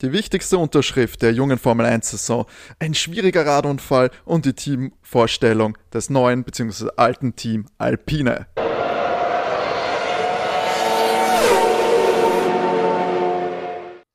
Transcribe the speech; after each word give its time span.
Die 0.00 0.12
wichtigste 0.12 0.58
Unterschrift 0.58 1.22
der 1.22 1.32
jungen 1.32 1.58
Formel 1.58 1.84
1-Saison, 1.84 2.46
ein 2.78 2.94
schwieriger 2.94 3.44
Radunfall 3.44 4.12
und 4.24 4.44
die 4.44 4.52
Teamvorstellung 4.52 5.76
des 5.92 6.08
neuen 6.08 6.44
bzw. 6.44 6.90
alten 6.96 7.34
Team 7.34 7.66
Alpine. 7.78 8.46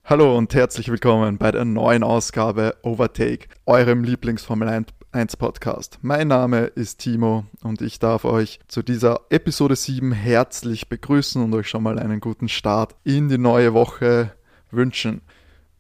Hallo 0.06 0.38
und 0.38 0.56
herzlich 0.56 0.88
willkommen 0.88 1.38
bei 1.38 1.52
der 1.52 1.66
neuen 1.66 2.04
Ausgabe 2.04 2.78
Overtake, 2.84 3.50
eurem 3.66 4.06
Lieblings-Formel 4.06 4.86
1 5.12 5.36
Podcast. 5.36 6.00
Mein 6.02 6.30
Name 6.30 6.60
ist 6.60 7.00
Timo 7.00 7.44
und 7.62 7.82
ich 7.82 8.00
darf 8.00 8.24
euch 8.24 8.62
zu 8.70 8.84
dieser 8.84 9.20
Episode 9.30 9.76
7 9.76 10.14
herzlich 10.14 10.88
begrüßen 10.88 11.44
und 11.44 11.54
euch 11.54 11.68
schon 11.68 11.84
mal 11.84 12.00
einen 12.00 12.22
guten 12.22 12.48
Start 12.48 12.96
in 13.04 13.28
die 13.28 13.38
neue 13.38 13.74
Woche 13.74 14.32
wünschen. 14.72 15.20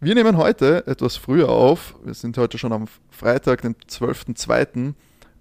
Wir 0.04 0.16
nehmen 0.16 0.36
heute 0.36 0.86
etwas 0.86 1.16
früher 1.16 1.48
auf. 1.48 1.96
Wir 2.04 2.14
sind 2.14 2.38
heute 2.38 2.57
schon 2.57 2.74
am 2.74 2.88
Freitag, 3.10 3.61
den 3.61 3.75
12.02., 3.75 4.96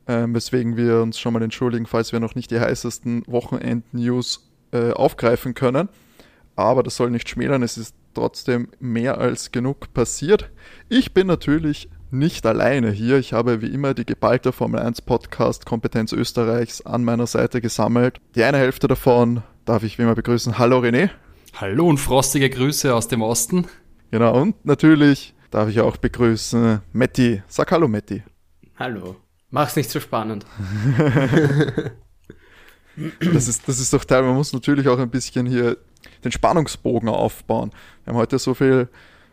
äh, 0.07 0.27
weswegen 0.29 0.77
wir 0.77 1.03
uns 1.03 1.19
schon 1.19 1.33
mal 1.33 1.43
entschuldigen, 1.43 1.87
falls 1.87 2.13
wir 2.13 2.21
noch 2.21 2.37
nicht 2.37 2.53
die 2.53 2.61
heißesten 2.61 3.25
Wochenend-News 3.27 4.49
äh, 4.71 4.93
aufgreifen 4.93 5.55
können. 5.55 5.89
Aber 6.55 6.85
das 6.85 6.95
soll 6.95 7.11
nicht 7.11 7.29
schmälern, 7.29 7.65
es 7.65 7.77
ist 7.77 7.97
trotzdem 8.15 8.69
mehr 8.79 9.19
als 9.19 9.51
genug 9.51 9.93
passiert. 9.95 10.49
Ich 10.89 11.13
bin 11.13 11.27
natürlich 11.27 11.89
nicht 12.13 12.47
alleine 12.47 12.93
hier. 12.93 13.19
Ich 13.19 13.33
habe 13.33 13.63
wie 13.63 13.75
immer 13.75 13.95
die 13.95 14.07
geballte 14.07 14.53
Formel 14.53 14.79
1 14.79 15.03
Podcast 15.03 15.67
Kompetenz 15.67 16.13
Österreichs 16.13 16.83
an 16.83 17.03
meiner 17.03 17.27
Seite 17.27 17.61
gesammelt. 17.61 18.21
Die 18.37 18.45
eine 18.45 18.59
Hälfte 18.59 18.87
davon 18.87 19.43
darf 19.65 19.83
ich 19.83 19.99
wie 19.99 20.03
immer 20.03 20.15
begrüßen. 20.15 20.57
Hallo 20.57 20.79
René. 20.79 21.11
Hallo 21.55 21.89
und 21.89 21.99
frostige 21.99 22.49
Grüße 22.49 22.95
aus 22.95 23.09
dem 23.09 23.23
Osten. 23.23 23.67
Genau, 24.13 24.39
und 24.39 24.67
natürlich 24.67 25.35
darf 25.51 25.71
ich 25.71 25.81
auch 25.81 25.97
begrüßen 25.97 26.83
Matti. 26.93 27.43
Sag 27.49 27.73
Hallo, 27.73 27.89
Matti. 27.89 28.23
Hallo. 28.79 29.17
Mach's 29.49 29.75
nicht 29.75 29.89
so 29.89 30.01
spannend. 30.01 30.45
das, 33.21 33.49
ist, 33.49 33.67
das 33.67 33.81
ist 33.81 33.91
doch 33.91 34.05
Teil, 34.05 34.23
man 34.23 34.35
muss 34.35 34.53
natürlich 34.53 34.87
auch 34.87 34.99
ein 34.99 35.09
bisschen 35.09 35.47
hier 35.47 35.79
den 36.25 36.31
Spannungsbogen 36.31 37.09
aufbauen. 37.09 37.71
Wir 38.05 38.13
haben 38.13 38.21
heute 38.21 38.39
so 38.39 38.53
viele 38.53 38.91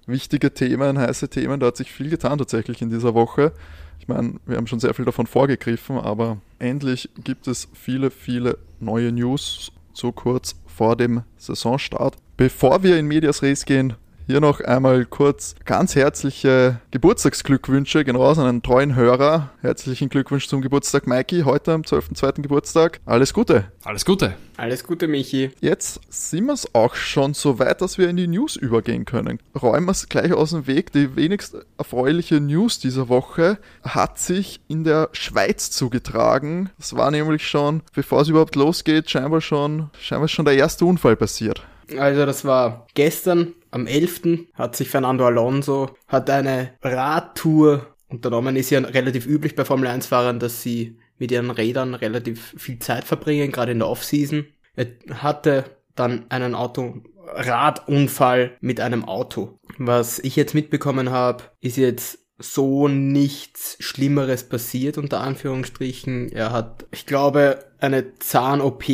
wichtige 0.07 0.53
Themen, 0.53 0.97
heiße 0.97 1.27
Themen, 1.27 1.59
da 1.59 1.67
hat 1.67 1.75
sich 1.75 1.91
viel 1.91 2.09
getan 2.09 2.37
tatsächlich 2.37 2.81
in 2.81 2.89
dieser 2.89 3.13
Woche. 3.13 3.51
Ich 3.99 4.07
meine, 4.07 4.35
wir 4.45 4.55
haben 4.55 4.67
schon 4.67 4.79
sehr 4.79 4.93
viel 4.93 5.03
davon 5.03 5.27
vorgegriffen, 5.27 5.97
aber 5.97 6.37
endlich 6.57 7.09
gibt 7.21 7.49
es 7.49 7.67
viele, 7.73 8.11
viele 8.11 8.57
neue 8.79 9.11
News 9.11 9.73
so 9.91 10.13
kurz 10.13 10.55
vor 10.67 10.95
dem 10.95 11.23
Saisonstart. 11.35 12.15
Bevor 12.37 12.81
wir 12.81 12.97
in 12.97 13.07
Medias 13.07 13.41
Res 13.41 13.65
gehen, 13.65 13.97
hier 14.29 14.41
noch 14.41 14.61
einmal 14.61 15.05
kurz 15.05 15.55
ganz 15.65 15.95
herzliche 15.95 16.79
Geburtstagsglückwünsche, 16.91 18.05
genau 18.05 18.21
aus 18.21 18.37
einem 18.37 18.61
treuen 18.61 18.93
Hörer. 18.93 19.49
Herzlichen 19.61 20.09
Glückwunsch 20.09 20.47
zum 20.47 20.61
Geburtstag, 20.61 21.07
Mikey, 21.07 21.41
heute 21.45 21.73
am 21.73 21.81
12.2. 21.81 22.43
Geburtstag. 22.43 22.99
Alles 23.07 23.33
Gute. 23.33 23.71
Alles 23.83 24.05
Gute. 24.05 24.35
Alles 24.55 24.83
Gute, 24.83 25.07
Michi. 25.07 25.49
Jetzt 25.61 26.01
sind 26.09 26.45
wir 26.45 26.53
es 26.53 26.75
auch 26.75 26.93
schon 26.93 27.33
so 27.33 27.57
weit, 27.57 27.81
dass 27.81 27.97
wir 27.97 28.07
in 28.07 28.17
die 28.17 28.27
News 28.27 28.55
übergehen 28.55 29.05
können. 29.05 29.39
Räumen 29.59 29.87
wir 29.87 29.93
es 29.93 30.07
gleich 30.09 30.31
aus 30.31 30.51
dem 30.51 30.67
Weg. 30.67 30.91
Die 30.91 31.15
wenigst 31.15 31.57
erfreuliche 31.79 32.39
News 32.39 32.77
dieser 32.77 33.09
Woche 33.09 33.57
hat 33.81 34.19
sich 34.19 34.61
in 34.67 34.83
der 34.83 35.09
Schweiz 35.11 35.71
zugetragen. 35.71 36.69
Das 36.77 36.95
war 36.95 37.09
nämlich 37.09 37.47
schon, 37.47 37.81
bevor 37.95 38.21
es 38.21 38.27
überhaupt 38.27 38.55
losgeht, 38.55 39.09
scheinbar 39.09 39.41
schon, 39.41 39.89
scheinbar 39.99 40.27
schon 40.27 40.45
der 40.45 40.53
erste 40.53 40.85
Unfall 40.85 41.15
passiert. 41.15 41.63
Also 41.97 42.25
das 42.27 42.45
war 42.45 42.85
gestern 42.93 43.55
am 43.71 43.87
11. 43.87 44.47
hat 44.53 44.75
sich 44.75 44.89
Fernando 44.89 45.25
Alonso 45.25 45.95
hat 46.07 46.29
eine 46.29 46.73
Radtour 46.81 47.95
unternommen. 48.07 48.55
Ist 48.55 48.69
ja 48.69 48.79
relativ 48.79 49.25
üblich 49.25 49.55
bei 49.55 49.65
Formel 49.65 49.87
1 49.87 50.07
Fahrern, 50.07 50.39
dass 50.39 50.61
sie 50.61 50.97
mit 51.17 51.31
ihren 51.31 51.51
Rädern 51.51 51.93
relativ 51.93 52.55
viel 52.57 52.79
Zeit 52.79 53.03
verbringen, 53.03 53.51
gerade 53.51 53.73
in 53.73 53.79
der 53.79 53.89
Offseason. 53.89 54.45
Er 54.75 54.87
hatte 55.21 55.65
dann 55.95 56.25
einen 56.29 56.55
Auto 56.55 57.01
Radunfall 57.31 58.57
mit 58.61 58.79
einem 58.79 59.05
Auto. 59.05 59.59
Was 59.77 60.19
ich 60.19 60.35
jetzt 60.35 60.55
mitbekommen 60.55 61.11
habe, 61.11 61.43
ist 61.61 61.77
jetzt 61.77 62.19
so 62.39 62.87
nichts 62.87 63.75
Schlimmeres 63.79 64.47
passiert, 64.47 64.97
unter 64.97 65.19
Anführungsstrichen. 65.19 66.31
Er 66.31 66.51
hat, 66.51 66.85
ich 66.91 67.05
glaube, 67.05 67.65
eine 67.79 68.17
Zahn-OP 68.17 68.85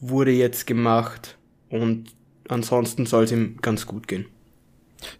wurde 0.00 0.30
jetzt 0.30 0.66
gemacht 0.66 1.38
und 1.70 2.14
ansonsten 2.48 3.06
soll 3.06 3.24
es 3.24 3.32
ihm 3.32 3.58
ganz 3.62 3.86
gut 3.86 4.08
gehen. 4.08 4.26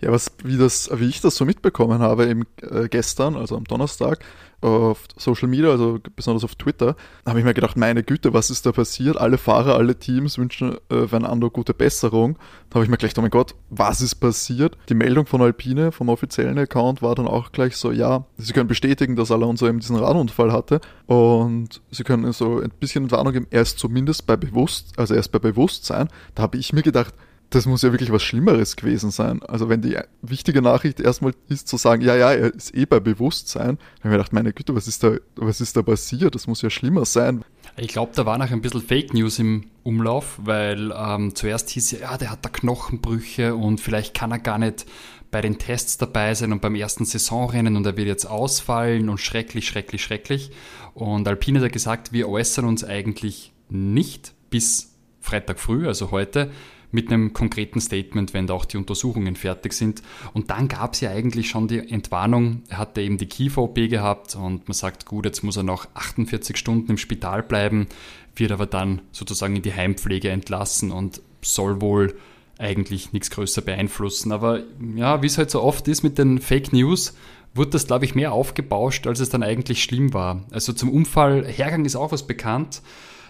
Ja, 0.01 0.13
was, 0.13 0.33
wie, 0.43 0.57
das, 0.57 0.91
wie 0.95 1.09
ich 1.09 1.21
das 1.21 1.37
so 1.37 1.45
mitbekommen 1.45 2.01
habe, 2.01 2.27
eben 2.27 2.45
äh, 2.63 2.89
gestern, 2.89 3.37
also 3.37 3.57
am 3.57 3.65
Donnerstag, 3.65 4.25
auf 4.65 5.05
Social 5.17 5.47
Media, 5.47 5.71
also 5.71 5.99
besonders 6.17 6.43
auf 6.43 6.55
Twitter, 6.55 6.97
habe 7.27 7.39
ich 7.39 7.45
mir 7.45 7.53
gedacht, 7.53 7.77
meine 7.77 8.03
Güte, 8.03 8.33
was 8.33 8.49
ist 8.49 8.65
da 8.65 8.73
passiert? 8.73 9.19
Alle 9.19 9.37
Fahrer, 9.37 9.75
alle 9.77 9.99
Teams 9.99 10.39
wünschen 10.39 10.77
äh, 10.89 11.07
Fernando 11.07 11.51
gute 11.51 11.75
Besserung. 11.75 12.39
Da 12.71 12.77
habe 12.77 12.85
ich 12.85 12.91
mir 12.91 12.97
gedacht, 12.97 13.19
oh 13.19 13.21
mein 13.21 13.31
Gott, 13.31 13.55
was 13.69 14.01
ist 14.01 14.15
passiert? 14.15 14.79
Die 14.89 14.95
Meldung 14.95 15.27
von 15.27 15.43
Alpine, 15.43 15.93
vom 15.93 16.09
offiziellen 16.09 16.59
Account, 16.59 17.03
war 17.03 17.15
dann 17.15 17.29
auch 17.29 17.53
gleich 17.53 17.77
so, 17.77 17.93
ja, 17.93 18.25
sie 18.39 18.55
können 18.55 18.69
bestätigen, 18.69 19.17
dass 19.17 19.31
Alonso 19.31 19.69
eben 19.69 19.81
diesen 19.81 19.97
Radunfall 19.97 20.51
hatte 20.51 20.81
und 21.05 21.83
sie 21.91 22.05
können 22.05 22.33
so 22.33 22.61
ein 22.61 22.73
bisschen 22.81 23.05
Entwarnung 23.05 23.35
geben, 23.35 23.47
er 23.51 23.63
ist 23.63 23.79
zumindest 23.79 24.27
bei 24.27 24.37
Bewusst, 24.37 24.99
also 24.99 25.13
er 25.13 25.21
ist 25.21 25.29
bei 25.29 25.39
Bewusstsein. 25.39 26.09
Da 26.35 26.43
habe 26.43 26.57
ich 26.57 26.73
mir 26.73 26.83
gedacht, 26.83 27.15
das 27.55 27.67
muss 27.67 27.83
ja 27.83 27.93
wirklich 27.93 28.11
was 28.11 28.23
Schlimmeres 28.23 28.77
gewesen 28.77 29.11
sein. 29.11 29.43
Also 29.43 29.69
wenn 29.69 29.81
die 29.81 29.97
wichtige 30.23 30.63
Nachricht 30.63 31.01
erstmal 31.01 31.33
ist 31.49 31.69
zu 31.69 31.77
sagen, 31.77 32.03
ja, 32.03 32.17
ja, 32.17 32.33
er 32.33 32.53
ist 32.55 32.75
eh 32.75 32.87
bei 32.87 33.01
Bewusstsein, 33.01 33.79
dann 34.03 34.05
habe 34.05 34.09
ich 34.09 34.13
gedacht, 34.13 34.33
meine 34.33 34.53
Güte, 34.53 34.75
was 34.75 34.89
ist 34.89 35.03
da, 35.03 35.17
was 35.37 35.61
ist 35.61 35.77
da 35.77 35.83
passiert? 35.83 36.35
Das 36.35 36.47
muss 36.47 36.63
ja 36.63 36.71
schlimmer 36.71 37.05
sein. 37.05 37.45
Ich 37.77 37.89
glaube, 37.89 38.13
da 38.15 38.27
war 38.27 38.39
noch 38.39 38.51
ein 38.51 38.61
bisschen 38.61 38.83
Fake 38.83 39.15
News 39.15 39.39
im 39.39 39.67
Umlauf, 39.83 40.39
weil 40.43 40.93
ähm, 40.97 41.35
zuerst 41.35 41.71
hieß 41.71 41.93
ja, 41.93 41.99
ja, 42.01 42.17
der 42.19 42.31
hat 42.31 42.45
da 42.45 42.49
Knochenbrüche 42.49 43.55
und 43.55 43.81
vielleicht 43.81 44.15
kann 44.15 44.31
er 44.33 44.39
gar 44.39 44.59
nicht 44.59 44.87
bei 45.31 45.41
den 45.41 45.59
Tests 45.59 45.99
dabei 45.99 46.35
sein 46.35 46.53
und 46.53 46.63
beim 46.63 46.77
ersten 46.77 47.05
Saisonrennen 47.05 47.77
und 47.77 47.85
er 47.85 47.97
wird 47.97 48.07
jetzt 48.07 48.27
ausfallen 48.27 49.09
und 49.09 49.19
schrecklich, 49.19 49.67
schrecklich, 49.67 50.03
schrecklich. 50.03 50.51
Und 50.95 51.27
Alpine 51.27 51.61
hat 51.61 51.73
gesagt, 51.73 52.13
wir 52.13 52.29
äußern 52.29 52.65
uns 52.65 52.85
eigentlich 52.85 53.53
nicht 53.69 54.33
bis 54.51 54.95
Freitag 55.21 55.59
früh, 55.59 55.89
also 55.89 56.11
heute, 56.11 56.53
mit 56.95 57.13
einem 57.13 57.33
konkreten 57.33 57.81
Statement, 57.81 58.33
wenn 58.33 58.47
da 58.47 58.55
auch 58.55 58.65
die 58.65 58.77
Untersuchungen 58.77 59.35
fertig 59.35 59.73
sind. 59.73 60.03
Und 60.33 60.51
dann 60.51 60.69
gab 60.69 60.95
es 60.95 61.01
ja 61.01 61.11
eigentlich 61.11 61.49
schon 61.49 61.67
die 61.67 61.79
Entwarnung, 61.91 62.63
er 62.69 62.79
hatte 62.79 63.03
eben 63.03 63.19
die 63.19 63.27
Kiefer-OP 63.27 63.75
gehabt 63.75 64.37
und 64.37 64.69
man 64.69 64.75
sagt, 64.75 65.05
gut, 65.05 65.27
jetzt 65.27 65.43
muss 65.43 65.57
er 65.57 65.65
noch 65.65 65.89
48 65.95 66.57
Stunden 66.57 66.93
im 66.93 66.97
Spital 66.97 67.43
bleiben, 67.43 67.89
wird 68.37 68.53
aber 68.53 68.67
dann 68.67 69.03
sozusagen 69.11 69.57
in 69.57 69.63
die 69.63 69.75
Heimpflege 69.75 70.31
entlassen 70.31 70.93
und 70.93 71.21
soll 71.43 71.81
wohl 71.81 72.15
eigentlich 72.59 73.13
nichts 73.13 73.31
größer 73.31 73.61
beeinflussen. 73.61 74.31
Aber 74.31 74.63
ja, 74.95 75.21
wie 75.21 75.27
es 75.27 75.37
halt 75.37 75.51
so 75.51 75.63
oft 75.63 75.89
ist 75.89 76.05
mit 76.05 76.17
den 76.17 76.41
Fake 76.41 76.73
News, 76.73 77.15
wurde 77.55 77.71
das, 77.71 77.89
glaube 77.89 78.05
ich, 78.05 78.15
mehr 78.15 78.33
aufgebauscht, 78.33 79.09
als 79.09 79.19
es 79.19 79.31
dann 79.31 79.43
eigentlich 79.43 79.83
schlimm 79.83 80.15
war. 80.15 80.45
Also 80.53 80.73
zum 80.73 80.91
Unfall, 80.91 81.45
Hergang 81.45 81.85
ist 81.85 81.97
auch 81.97 82.13
was 82.13 82.27
bekannt. 82.27 82.83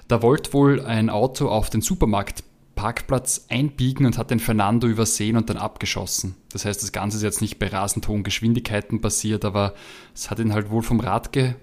Da 0.07 0.21
wollte 0.21 0.53
wohl 0.53 0.83
ein 0.83 1.09
Auto 1.09 1.49
auf 1.49 1.71
den 1.71 1.81
Supermarkt 1.81 2.45
Parkplatz 2.75 3.47
einbiegen 3.49 4.07
und 4.07 4.19
hat 4.19 4.31
den 4.31 4.41
Fernando 4.41 4.87
übersehen 4.87 5.37
und 5.37 5.49
dann 5.51 5.57
abgeschossen. 5.57 6.37
Das 6.53 6.65
heißt, 6.65 6.83
das 6.83 6.93
Ganze 6.93 7.17
ist 7.17 7.23
jetzt 7.23 7.41
nicht 7.41 7.59
bei 7.59 7.69
rasend 7.69 8.09
hohen 8.09 8.23
Geschwindigkeiten 8.23 9.01
passiert, 9.01 9.45
aber 9.45 9.75
es 10.15 10.31
hat 10.31 10.39
ihn 10.39 10.53
halt 10.53 10.71
wohl 10.71 10.83
vom 10.83 11.01
Rad 11.01 11.33
ge 11.33 11.55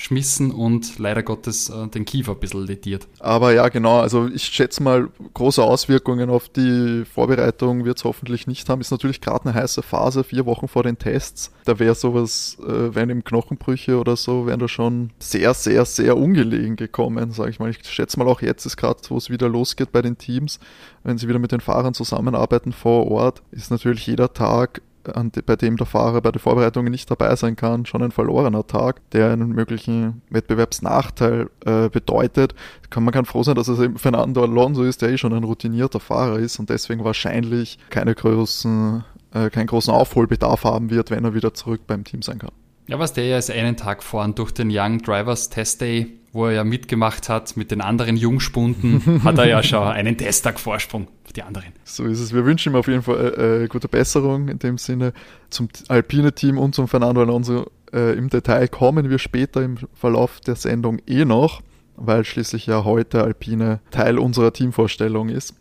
geschmissen 0.00 0.50
und 0.50 0.98
leider 0.98 1.22
Gottes 1.22 1.68
äh, 1.68 1.86
den 1.88 2.06
Kiefer 2.06 2.32
ein 2.32 2.38
bisschen 2.38 2.66
lediert. 2.66 3.06
Aber 3.18 3.52
ja, 3.52 3.68
genau, 3.68 4.00
also 4.00 4.28
ich 4.28 4.44
schätze 4.44 4.82
mal, 4.82 5.10
große 5.34 5.62
Auswirkungen 5.62 6.30
auf 6.30 6.48
die 6.48 7.04
Vorbereitung 7.04 7.84
wird 7.84 7.98
es 7.98 8.04
hoffentlich 8.04 8.46
nicht 8.46 8.66
haben. 8.70 8.80
Ist 8.80 8.90
natürlich 8.90 9.20
gerade 9.20 9.44
eine 9.44 9.54
heiße 9.54 9.82
Phase, 9.82 10.24
vier 10.24 10.46
Wochen 10.46 10.68
vor 10.68 10.84
den 10.84 10.96
Tests. 10.96 11.52
Da 11.66 11.78
wäre 11.78 11.94
sowas, 11.94 12.56
äh, 12.66 12.94
wären 12.94 13.10
eben 13.10 13.24
Knochenbrüche 13.24 13.98
oder 13.98 14.16
so, 14.16 14.46
wären 14.46 14.60
da 14.60 14.68
schon 14.68 15.10
sehr, 15.18 15.52
sehr, 15.52 15.84
sehr 15.84 16.16
ungelegen 16.16 16.76
gekommen, 16.76 17.32
sage 17.32 17.50
ich 17.50 17.58
mal. 17.58 17.68
Ich 17.68 17.86
schätze 17.86 18.18
mal 18.18 18.26
auch 18.26 18.40
jetzt 18.40 18.64
ist 18.64 18.78
gerade, 18.78 19.00
wo 19.10 19.18
es 19.18 19.28
wieder 19.28 19.50
losgeht 19.50 19.92
bei 19.92 20.00
den 20.00 20.16
Teams, 20.16 20.60
wenn 21.04 21.18
sie 21.18 21.28
wieder 21.28 21.38
mit 21.38 21.52
den 21.52 21.60
Fahrern 21.60 21.92
zusammenarbeiten 21.92 22.72
vor 22.72 23.10
Ort, 23.10 23.42
ist 23.50 23.70
natürlich 23.70 24.06
jeder 24.06 24.32
Tag 24.32 24.80
bei 25.02 25.56
dem 25.56 25.76
der 25.76 25.86
Fahrer 25.86 26.20
bei 26.20 26.30
den 26.30 26.38
Vorbereitungen 26.38 26.90
nicht 26.90 27.10
dabei 27.10 27.34
sein 27.36 27.56
kann, 27.56 27.86
schon 27.86 28.02
ein 28.02 28.10
verlorener 28.10 28.66
Tag, 28.66 29.00
der 29.10 29.30
einen 29.30 29.50
möglichen 29.50 30.22
Wettbewerbsnachteil 30.30 31.50
äh, 31.64 31.88
bedeutet. 31.88 32.54
Kann, 32.90 33.04
man 33.04 33.12
kann 33.12 33.24
froh 33.24 33.42
sein, 33.42 33.54
dass 33.54 33.68
es 33.68 33.78
eben 33.80 33.98
Fernando 33.98 34.42
Alonso 34.42 34.82
ist, 34.82 35.02
der 35.02 35.10
eh 35.10 35.18
schon 35.18 35.32
ein 35.32 35.44
routinierter 35.44 36.00
Fahrer 36.00 36.38
ist 36.38 36.58
und 36.58 36.70
deswegen 36.70 37.04
wahrscheinlich 37.04 37.78
keine 37.90 38.14
großen, 38.14 39.04
äh, 39.32 39.50
keinen 39.50 39.66
großen 39.66 39.92
Aufholbedarf 39.92 40.64
haben 40.64 40.90
wird, 40.90 41.10
wenn 41.10 41.24
er 41.24 41.34
wieder 41.34 41.54
zurück 41.54 41.82
beim 41.86 42.04
Team 42.04 42.22
sein 42.22 42.38
kann. 42.38 42.52
Ja, 42.86 42.98
was 42.98 43.12
der 43.12 43.26
ja 43.26 43.38
ist 43.38 43.50
einen 43.50 43.76
Tag 43.76 44.02
fahren 44.02 44.34
durch 44.34 44.50
den 44.50 44.68
Young 44.70 44.98
Drivers 44.98 45.48
Test 45.48 45.80
Day 45.80 46.19
wo 46.32 46.46
er 46.46 46.52
ja 46.52 46.64
mitgemacht 46.64 47.28
hat 47.28 47.56
mit 47.56 47.70
den 47.70 47.80
anderen 47.80 48.16
Jungspunden, 48.16 49.22
hat 49.24 49.38
er 49.38 49.46
ja 49.46 49.62
schon 49.62 49.82
einen 49.82 50.16
Testtag 50.16 50.60
Vorsprung 50.60 51.08
auf 51.24 51.32
die 51.32 51.42
anderen. 51.42 51.72
So 51.84 52.04
ist 52.04 52.20
es. 52.20 52.32
Wir 52.32 52.44
wünschen 52.44 52.72
ihm 52.72 52.76
auf 52.76 52.86
jeden 52.88 53.02
Fall 53.02 53.34
äh, 53.36 53.64
äh 53.64 53.68
gute 53.68 53.88
Besserung 53.88 54.48
in 54.48 54.58
dem 54.58 54.78
Sinne 54.78 55.12
zum 55.50 55.68
alpine 55.88 56.32
Team 56.32 56.58
und 56.58 56.74
zum 56.74 56.88
Fernando 56.88 57.20
Alonso. 57.20 57.70
Äh, 57.92 58.16
Im 58.16 58.28
Detail 58.28 58.68
kommen 58.68 59.10
wir 59.10 59.18
später 59.18 59.62
im 59.62 59.76
Verlauf 59.94 60.40
der 60.40 60.54
Sendung 60.54 61.00
eh 61.06 61.24
noch, 61.24 61.62
weil 61.96 62.24
schließlich 62.24 62.66
ja 62.66 62.84
heute 62.84 63.24
Alpine 63.24 63.80
Teil 63.90 64.18
unserer 64.18 64.52
Teamvorstellung 64.52 65.28
ist. 65.28 65.54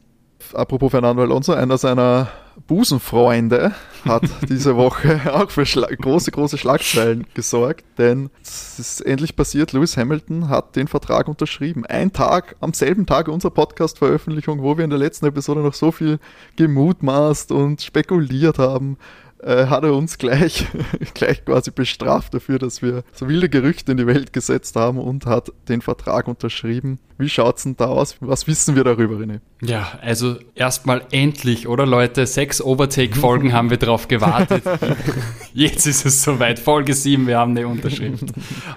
Apropos 0.54 0.92
Fernando 0.92 1.24
Alonso, 1.24 1.54
einer 1.54 1.78
seiner 1.78 2.30
Busenfreunde 2.70 3.74
hat 4.06 4.24
diese 4.48 4.78
Woche 4.78 5.34
auch 5.34 5.50
für 5.50 5.64
große, 5.64 6.32
große 6.32 6.58
Schlagzeilen 6.58 7.26
gesorgt, 7.34 7.84
denn 7.98 8.30
es 8.44 8.78
ist 8.78 9.02
endlich 9.02 9.36
passiert, 9.36 9.74
Lewis 9.74 9.98
Hamilton 9.98 10.50
hat 10.50 10.76
den 10.76 10.88
Vertrag 10.88 11.28
unterschrieben. 11.28 11.86
Ein 11.88 12.14
Tag, 12.14 12.56
am 12.62 12.74
selben 12.74 13.08
Tag 13.08 13.28
unserer 13.28 13.52
Podcast-Veröffentlichung, 13.52 14.62
wo 14.62 14.78
wir 14.78 14.84
in 14.84 14.92
der 14.92 15.00
letzten 15.00 15.26
Episode 15.26 15.62
noch 15.62 15.74
so 15.74 15.92
viel 15.92 16.20
gemutmaßt 16.58 17.52
und 17.52 17.82
spekuliert 17.82 18.60
haben, 18.60 18.98
äh, 19.42 19.66
hat 19.66 19.84
er 19.84 19.96
uns 19.96 20.20
gleich, 20.20 20.68
gleich 21.16 21.44
quasi 21.44 21.72
bestraft 21.72 22.36
dafür, 22.36 22.60
dass 22.60 22.84
wir 22.84 23.04
so 23.14 23.28
wilde 23.28 23.50
Gerüchte 23.50 23.94
in 23.94 23.98
die 23.98 24.08
Welt 24.08 24.32
gesetzt 24.32 24.76
haben 24.76 25.00
und 25.00 25.26
hat 25.26 25.52
den 25.68 25.82
Vertrag 25.82 26.28
unterschrieben. 26.28 27.00
Wie 27.20 27.28
schaut's 27.28 27.64
denn 27.64 27.76
da 27.76 27.88
aus? 27.88 28.16
Was 28.22 28.48
wissen 28.48 28.78
wir 28.78 28.86
darüber, 28.86 29.18
René? 29.18 29.42
Ja, 29.62 30.00
also 30.02 30.38
erstmal 30.56 31.02
endlich, 31.12 31.68
oder 31.68 31.86
Leute? 31.86 32.26
Sechs 32.26 32.62
Overtake-Folgen 32.62 33.52
haben 33.52 33.70
wir 33.70 33.76
drauf 33.76 34.08
gewartet. 34.08 34.64
Jetzt 35.54 35.86
ist 35.86 36.06
es 36.06 36.24
soweit. 36.24 36.60
Folge 36.60 36.94
7, 36.94 37.28
wir 37.28 37.38
haben 37.38 37.52
eine 37.52 37.68
Unterschrift. 37.68 38.24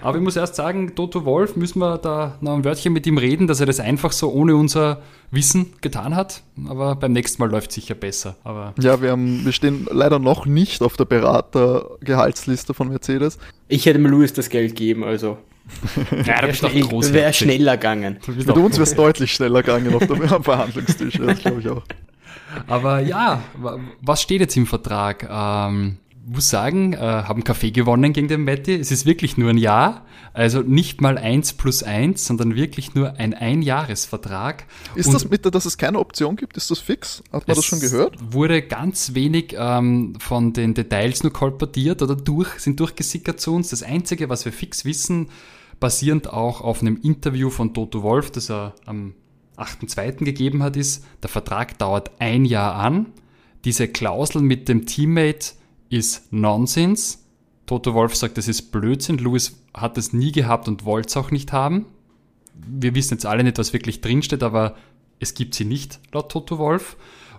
Aber 0.01 0.19
ich 0.19 0.25
muss 0.25 0.35
erst 0.35 0.57
sagen, 0.57 0.97
Toto 0.97 1.25
Wolf, 1.25 1.55
müssen 1.55 1.79
wir 1.79 1.99
da 1.99 2.37
noch 2.41 2.55
ein 2.55 2.65
Wörtchen 2.65 2.93
mit 2.93 3.07
ihm 3.07 3.17
reden, 3.17 3.47
dass 3.47 3.61
er 3.61 3.67
das 3.67 3.79
einfach 3.79 4.11
so 4.11 4.33
ohne 4.33 4.57
unser 4.57 5.03
Wissen 5.31 5.75
getan 5.81 6.17
hat. 6.17 6.43
Aber 6.67 6.97
beim 6.97 7.13
nächsten 7.13 7.41
Mal 7.41 7.49
läuft 7.49 7.71
es 7.71 7.77
sicher 7.77 7.95
besser. 7.95 8.35
Aber 8.43 8.75
ja, 8.81 9.01
wir, 9.01 9.13
haben, 9.13 9.45
wir 9.45 9.53
stehen 9.53 9.87
leider 9.89 10.19
noch 10.19 10.47
nicht 10.47 10.83
auf 10.83 10.97
der 10.97 11.05
Beratergehaltsliste 11.05 12.75
von 12.75 12.89
Mercedes. 12.89 13.39
Ich 13.69 13.87
hätte 13.87 14.01
mir 14.01 14.09
Louis 14.09 14.33
das 14.33 14.49
Geld 14.49 14.75
geben, 14.75 15.05
also. 15.05 15.39
Ja, 16.25 16.41
da 16.41 16.47
bist 16.47 16.59
schnell, 16.59 16.83
groß. 16.83 17.13
Wäre 17.13 17.33
schneller 17.33 17.77
gegangen. 17.77 18.19
Mit 18.27 18.49
uns 18.51 18.77
wäre 18.77 18.83
es 18.83 18.95
deutlich 18.95 19.33
schneller 19.33 19.63
gegangen 19.63 19.95
auf 19.95 20.07
dem 20.07 20.23
Verhandlungstisch, 20.43 21.19
das 21.19 21.39
glaube 21.41 21.61
ich 21.61 21.69
auch. 21.69 21.83
Aber 22.67 23.01
ja, 23.01 23.43
was 24.01 24.23
steht 24.23 24.41
jetzt 24.41 24.57
im 24.57 24.67
Vertrag? 24.67 25.29
Ähm, 25.31 25.99
muss 26.25 26.51
sagen, 26.51 26.93
äh, 26.93 26.99
haben 26.99 27.45
Kaffee 27.45 27.71
gewonnen 27.71 28.13
gegen 28.13 28.29
den 28.29 28.45
Matti. 28.45 28.75
Es 28.75 28.93
ist 28.93 29.07
wirklich 29.07 29.37
nur 29.37 29.51
ein 29.51 29.59
Jahr. 29.59 30.07
Also 30.35 30.61
nicht 30.61 31.01
mal 31.01 31.19
eins 31.19 31.53
plus 31.53 31.83
eins, 31.83 32.25
sondern 32.25 32.55
wirklich 32.55 32.95
nur 32.95 33.19
ein 33.19 33.35
Einjahresvertrag. 33.35 34.65
Ist 34.95 35.07
Und 35.07 35.15
das 35.15 35.29
mit, 35.29 35.53
dass 35.53 35.67
es 35.67 35.77
keine 35.77 35.99
Option 35.99 36.37
gibt? 36.37 36.57
Ist 36.57 36.71
das 36.71 36.79
fix? 36.79 37.23
Hat 37.33 37.47
man 37.47 37.57
das 37.57 37.65
schon 37.65 37.81
gehört? 37.81 38.17
Wurde 38.33 38.63
ganz 38.63 39.15
wenig 39.15 39.55
ähm, 39.59 40.15
von 40.19 40.53
den 40.53 40.75
Details 40.75 41.23
nur 41.23 41.33
kolportiert 41.33 42.03
oder 42.03 42.17
durch, 42.17 42.49
sind 42.59 42.81
durchgesickert 42.81 43.41
zu 43.41 43.55
uns. 43.55 43.71
Das 43.71 43.83
Einzige, 43.83 44.29
was 44.29 44.45
wir 44.45 44.53
fix 44.53 44.85
wissen, 44.85 45.29
basierend 45.83 46.33
auch 46.33 46.61
auf 46.61 46.81
einem 46.81 46.97
Interview 47.03 47.51
von 47.51 47.75
Toto 47.75 48.03
Wolf, 48.05 48.31
das 48.31 48.51
er 48.51 48.75
am 48.87 49.15
8.2. 49.57 50.25
gegeben 50.25 50.63
hat, 50.63 50.77
ist, 50.77 51.05
der 51.23 51.29
Vertrag 51.29 51.77
dauert 51.77 52.13
ein 52.21 52.45
Jahr 52.45 52.77
an. 52.77 53.07
Diese 53.65 53.89
Klausel 53.89 54.43
mit 54.43 54.69
dem 54.69 54.87
Teammate 54.87 55.55
ist 55.91 56.33
Nonsens. 56.33 57.27
Toto 57.67 57.95
Wolf 57.95 58.15
sagt, 58.15 58.39
das 58.39 58.47
ist 58.47 58.71
Blödsinn. 58.71 59.19
Lewis 59.19 59.61
hat 59.75 59.99
es 59.99 60.13
nie 60.13 60.31
gehabt 60.31 60.69
und 60.69 60.85
wollte 60.85 61.09
es 61.09 61.17
auch 61.17 61.33
nicht 61.33 61.53
haben. 61.53 61.87
Wir 62.55 62.95
wissen 62.95 63.15
jetzt 63.15 63.27
alle 63.27 63.43
nicht, 63.43 63.59
was 63.59 63.73
wirklich 63.73 64.01
drinsteht, 64.01 64.45
aber 64.45 64.77
es 65.19 65.35
gibt 65.35 65.55
sie 65.55 65.65
nicht, 65.65 65.99
laut 66.13 66.31
Toto 66.31 66.59
Wolf. 66.59 66.97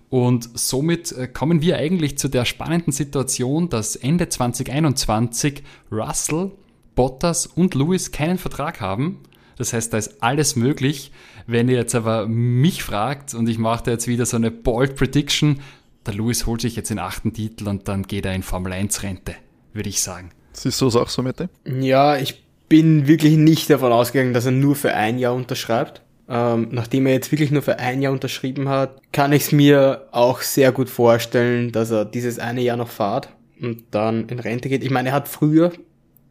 Und 0.10 0.50
somit 0.54 1.14
äh, 1.14 1.28
kommen 1.28 1.62
wir 1.62 1.78
eigentlich 1.78 2.18
zu 2.18 2.28
der 2.28 2.46
spannenden 2.46 2.92
Situation, 2.92 3.70
dass 3.70 3.96
Ende 3.96 4.28
2021 4.28 5.64
Russell, 5.92 6.52
Bottas 6.96 7.46
und 7.46 7.76
Lewis 7.76 8.12
keinen 8.12 8.38
Vertrag 8.38 8.82
haben. 8.82 9.20
Das 9.58 9.74
heißt, 9.74 9.94
da 9.94 9.98
ist 9.98 10.22
alles 10.24 10.56
möglich. 10.56 11.12
Wenn 11.46 11.70
ihr 11.70 11.78
jetzt 11.78 11.96
aber 11.96 12.28
mich 12.28 12.84
fragt 12.84 13.34
und 13.34 13.48
ich 13.48 13.58
mache 13.58 13.84
da 13.86 13.92
jetzt 13.92 14.08
wieder 14.08 14.26
so 14.26 14.38
eine 14.38 14.52
Bold 14.52 14.96
Prediction, 14.96 15.60
der 16.06 16.16
Lewis 16.16 16.46
holt 16.46 16.62
sich 16.62 16.76
jetzt 16.76 16.90
den 16.90 17.00
achten 17.00 17.34
Titel 17.34 17.68
und 17.68 17.88
dann 17.88 18.04
geht 18.04 18.26
er 18.26 18.34
in 18.34 18.44
Formel 18.44 18.74
1 18.74 19.04
Rente 19.04 19.36
würde 19.74 19.90
ich 19.90 20.02
sagen. 20.02 20.30
Siehst 20.54 20.80
du 20.82 20.88
es 20.88 20.96
auch 20.96 21.10
so, 21.10 21.22
Mette? 21.22 21.50
Ja, 21.66 22.18
ich 22.18 22.44
bin 22.70 23.08
wirklich 23.08 23.36
nicht 23.36 23.70
davon 23.70 23.92
ausgegangen, 23.92 24.34
dass 24.34 24.46
er 24.46 24.52
nur 24.52 24.76
für 24.76 24.94
ein 24.94 25.20
Jahr 25.20 25.34
unterschreibt. 25.34 26.02
Ähm, 26.30 26.70
nachdem 26.72 27.06
er 27.06 27.14
jetzt 27.14 27.32
wirklich 27.32 27.52
nur 27.52 27.62
für 27.62 27.80
ein 27.80 28.02
Jahr 28.02 28.14
unterschrieben 28.14 28.70
hat, 28.70 29.02
kann 29.12 29.34
ich 29.34 29.44
es 29.44 29.52
mir 29.52 30.08
auch 30.12 30.42
sehr 30.42 30.72
gut 30.72 30.90
vorstellen, 30.90 31.72
dass 31.72 31.92
er 31.92 32.06
dieses 32.06 32.40
eine 32.40 32.62
Jahr 32.62 32.78
noch 32.78 32.88
fahrt 32.88 33.30
und 33.60 33.84
dann 33.92 34.30
in 34.30 34.40
Rente 34.40 34.70
geht. 34.70 34.84
Ich 34.84 34.90
meine, 34.90 35.10
er 35.10 35.16
hat 35.16 35.28
früher 35.28 35.74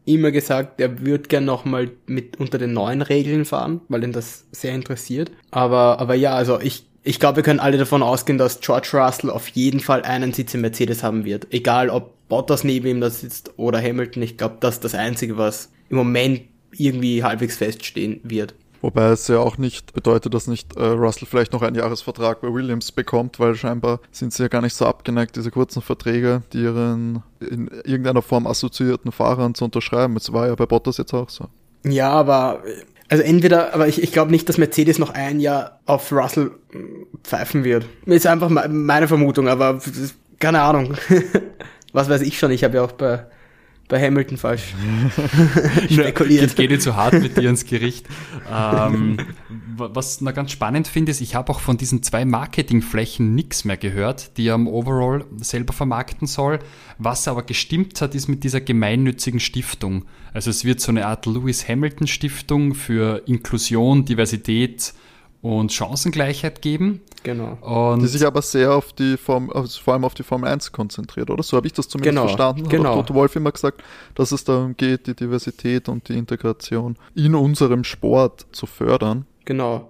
immer 0.05 0.31
gesagt, 0.31 0.81
er 0.81 1.01
würde 1.01 1.29
gern 1.29 1.45
nochmal 1.45 1.91
mit 2.07 2.39
unter 2.41 2.59
den 2.59 2.73
neuen 2.73 3.03
Regeln 3.03 3.45
fahren, 3.45 3.81
weil 3.89 4.05
ihn 4.05 4.13
das 4.13 4.47
sehr 4.53 4.75
interessiert. 4.75 5.31
Aber, 5.51 6.01
aber 6.01 6.15
ja, 6.15 6.35
also 6.35 6.61
ich 6.61 6.85
ich 7.05 7.19
glaube, 7.19 7.37
wir 7.37 7.43
können 7.43 7.59
alle 7.59 7.79
davon 7.79 8.03
ausgehen, 8.03 8.39
dass 8.39 8.61
George 8.61 8.91
Russell 8.93 9.31
auf 9.31 9.49
jeden 9.49 9.81
Fall 9.81 10.03
einen 10.03 10.33
Sitz 10.33 10.55
im 10.55 10.61
Mercedes 10.61 11.03
haben 11.03 11.25
wird. 11.25 11.49
Egal, 11.51 11.91
ob 11.91 12.13
Bottas 12.29 12.65
neben 12.65 12.87
ihm 12.87 13.01
da 13.01 13.11
sitzt 13.11 13.53
oder 13.57 13.83
Hamilton. 13.83 14.23
Ich 14.23 14.39
glaube, 14.39 14.59
das 14.61 14.77
ist 14.77 14.85
das 14.85 14.95
Einzige, 14.95 15.37
was 15.37 15.73
im 15.89 15.97
Moment 15.97 16.43
irgendwie 16.71 17.25
halbwegs 17.25 17.57
feststehen 17.57 18.21
wird. 18.23 18.55
Wobei 18.83 19.11
es 19.11 19.29
ja 19.29 19.39
auch 19.39 19.59
nicht 19.59 19.95
bedeutet, 19.95 20.35
dass 20.35 20.49
nicht 20.49 20.77
äh, 20.77 20.85
Russell 20.85 21.29
vielleicht 21.29 21.53
noch 21.53 21.63
einen 21.63 21.77
Jahresvertrag 21.77 22.41
bei 22.41 22.53
Williams 22.53 22.91
bekommt, 22.91 23.39
weil 23.39 23.55
scheinbar 23.55 24.01
sind 24.11 24.33
sie 24.33 24.43
ja 24.43 24.49
gar 24.49 24.61
nicht 24.61 24.75
so 24.75 24.87
abgeneigt, 24.87 25.37
diese 25.37 25.53
kurzen 25.53 25.83
Verträge, 25.83 26.43
die 26.53 26.63
ihren 26.63 27.23
in 27.41 27.69
irgendeiner 27.85 28.23
Form 28.23 28.47
assoziierten 28.47 29.13
Fahrern 29.13 29.55
zu 29.55 29.65
unterschreiben. 29.65 30.17
Es 30.17 30.33
war 30.33 30.49
ja 30.49 30.55
bei 30.57 30.67
Bottas 30.67 30.99
jetzt 30.99 31.15
auch 31.15 31.31
so. 31.31 31.47
Ja, 31.85 32.11
aber 32.11 32.63
also 33.09 33.23
entweder, 33.23 33.73
aber 33.73 33.87
ich, 33.87 34.03
ich 34.03 34.11
glaube 34.11 34.33
nicht, 34.33 34.49
dass 34.49 34.59
Mercedes 34.59 34.99
noch 34.99 35.11
ein 35.11 35.39
Jahr 35.39 35.79
auf 35.87 36.11
Russell 36.11 36.51
hm, 36.73 37.07
pfeifen 37.23 37.63
wird. 37.63 37.87
Ist 38.07 38.27
einfach 38.27 38.49
meine 38.49 39.07
Vermutung, 39.07 39.49
aber 39.49 39.81
keine 40.41 40.61
Ahnung. 40.61 40.95
Was 41.93 42.09
weiß 42.09 42.23
ich 42.23 42.39
schon, 42.39 42.51
ich 42.51 42.65
habe 42.65 42.77
ja 42.77 42.83
auch 42.83 42.93
bei, 42.93 43.27
bei 43.93 44.01
Hamilton 44.01 44.39
falsch 44.39 44.75
spekuliert. 45.91 46.43
Ich 46.53 46.57
gehe 46.57 46.67
nicht 46.67 46.81
so 46.81 46.97
hart 46.97 47.13
mit 47.13 47.37
dir 47.37 47.51
ins 47.51 47.67
Gericht. 47.67 48.07
Ähm, 48.51 49.19
was 49.77 50.17
ich 50.17 50.21
noch 50.23 50.33
ganz 50.33 50.51
spannend 50.51 50.89
finde, 50.89 51.11
ist, 51.11 51.21
ich 51.21 51.35
habe 51.35 51.53
auch 51.53 51.61
von 51.61 51.77
diesen 51.77 52.03
zwei 52.03 52.25
Marketingflächen 52.25 53.35
nichts 53.35 53.67
mehr 53.67 53.77
gehört, 53.77 54.39
die 54.39 54.49
er 54.49 54.55
am 54.55 54.67
Overall 54.67 55.27
selber 55.37 55.75
vermarkten 55.75 56.27
soll. 56.27 56.61
Was 56.97 57.29
aber 57.29 57.43
gestimmt 57.43 58.01
hat, 58.01 58.15
ist 58.15 58.29
mit 58.29 58.45
dieser 58.45 58.63
gemeinnützigen 58.63 59.41
Stiftung. 59.41 60.07
Also 60.33 60.49
es 60.49 60.65
wird 60.65 60.81
so 60.81 60.91
eine 60.91 61.07
Art 61.07 61.27
Lewis 61.27 61.69
Hamilton 61.69 62.07
Stiftung 62.07 62.75
für 62.75 63.23
Inklusion, 63.27 64.07
Diversität 64.07 64.95
und 65.43 65.71
Chancengleichheit 65.71 66.63
geben. 66.63 67.03
Genau. 67.23 67.59
Und 67.61 68.03
die 68.03 68.09
sich 68.09 68.27
aber 68.27 68.43
sehr 68.43 68.73
auf 68.73 68.93
die 68.93 69.17
Form, 69.17 69.51
also 69.51 69.81
vor 69.81 69.95
allem 69.95 70.05
auf 70.05 70.15
die 70.15 70.23
Formel 70.23 70.51
1 70.51 70.73
konzentriert, 70.73 71.31
oder? 71.31 71.43
So 71.43 71.57
habe 71.57 71.67
ich 71.67 71.73
das 71.73 71.89
zumindest 71.89 72.17
genau. 72.17 72.27
verstanden. 72.27 72.69
Genau. 72.69 72.91
Hat 72.91 73.07
Toto 73.07 73.15
Wolf 73.15 73.37
immer 73.37 73.53
gesagt, 73.53 73.83
dass 74.15 74.33
es 74.33 74.45
darum 74.45 74.77
geht, 74.77 75.07
die 75.07 75.15
Diversität 75.15 75.89
und 75.89 76.09
die 76.09 76.19
Integration 76.19 76.97
in 77.15 77.35
unserem 77.35 77.85
Sport 77.85 78.47
zu 78.53 78.67
fördern. 78.67 79.27
Genau. 79.45 79.89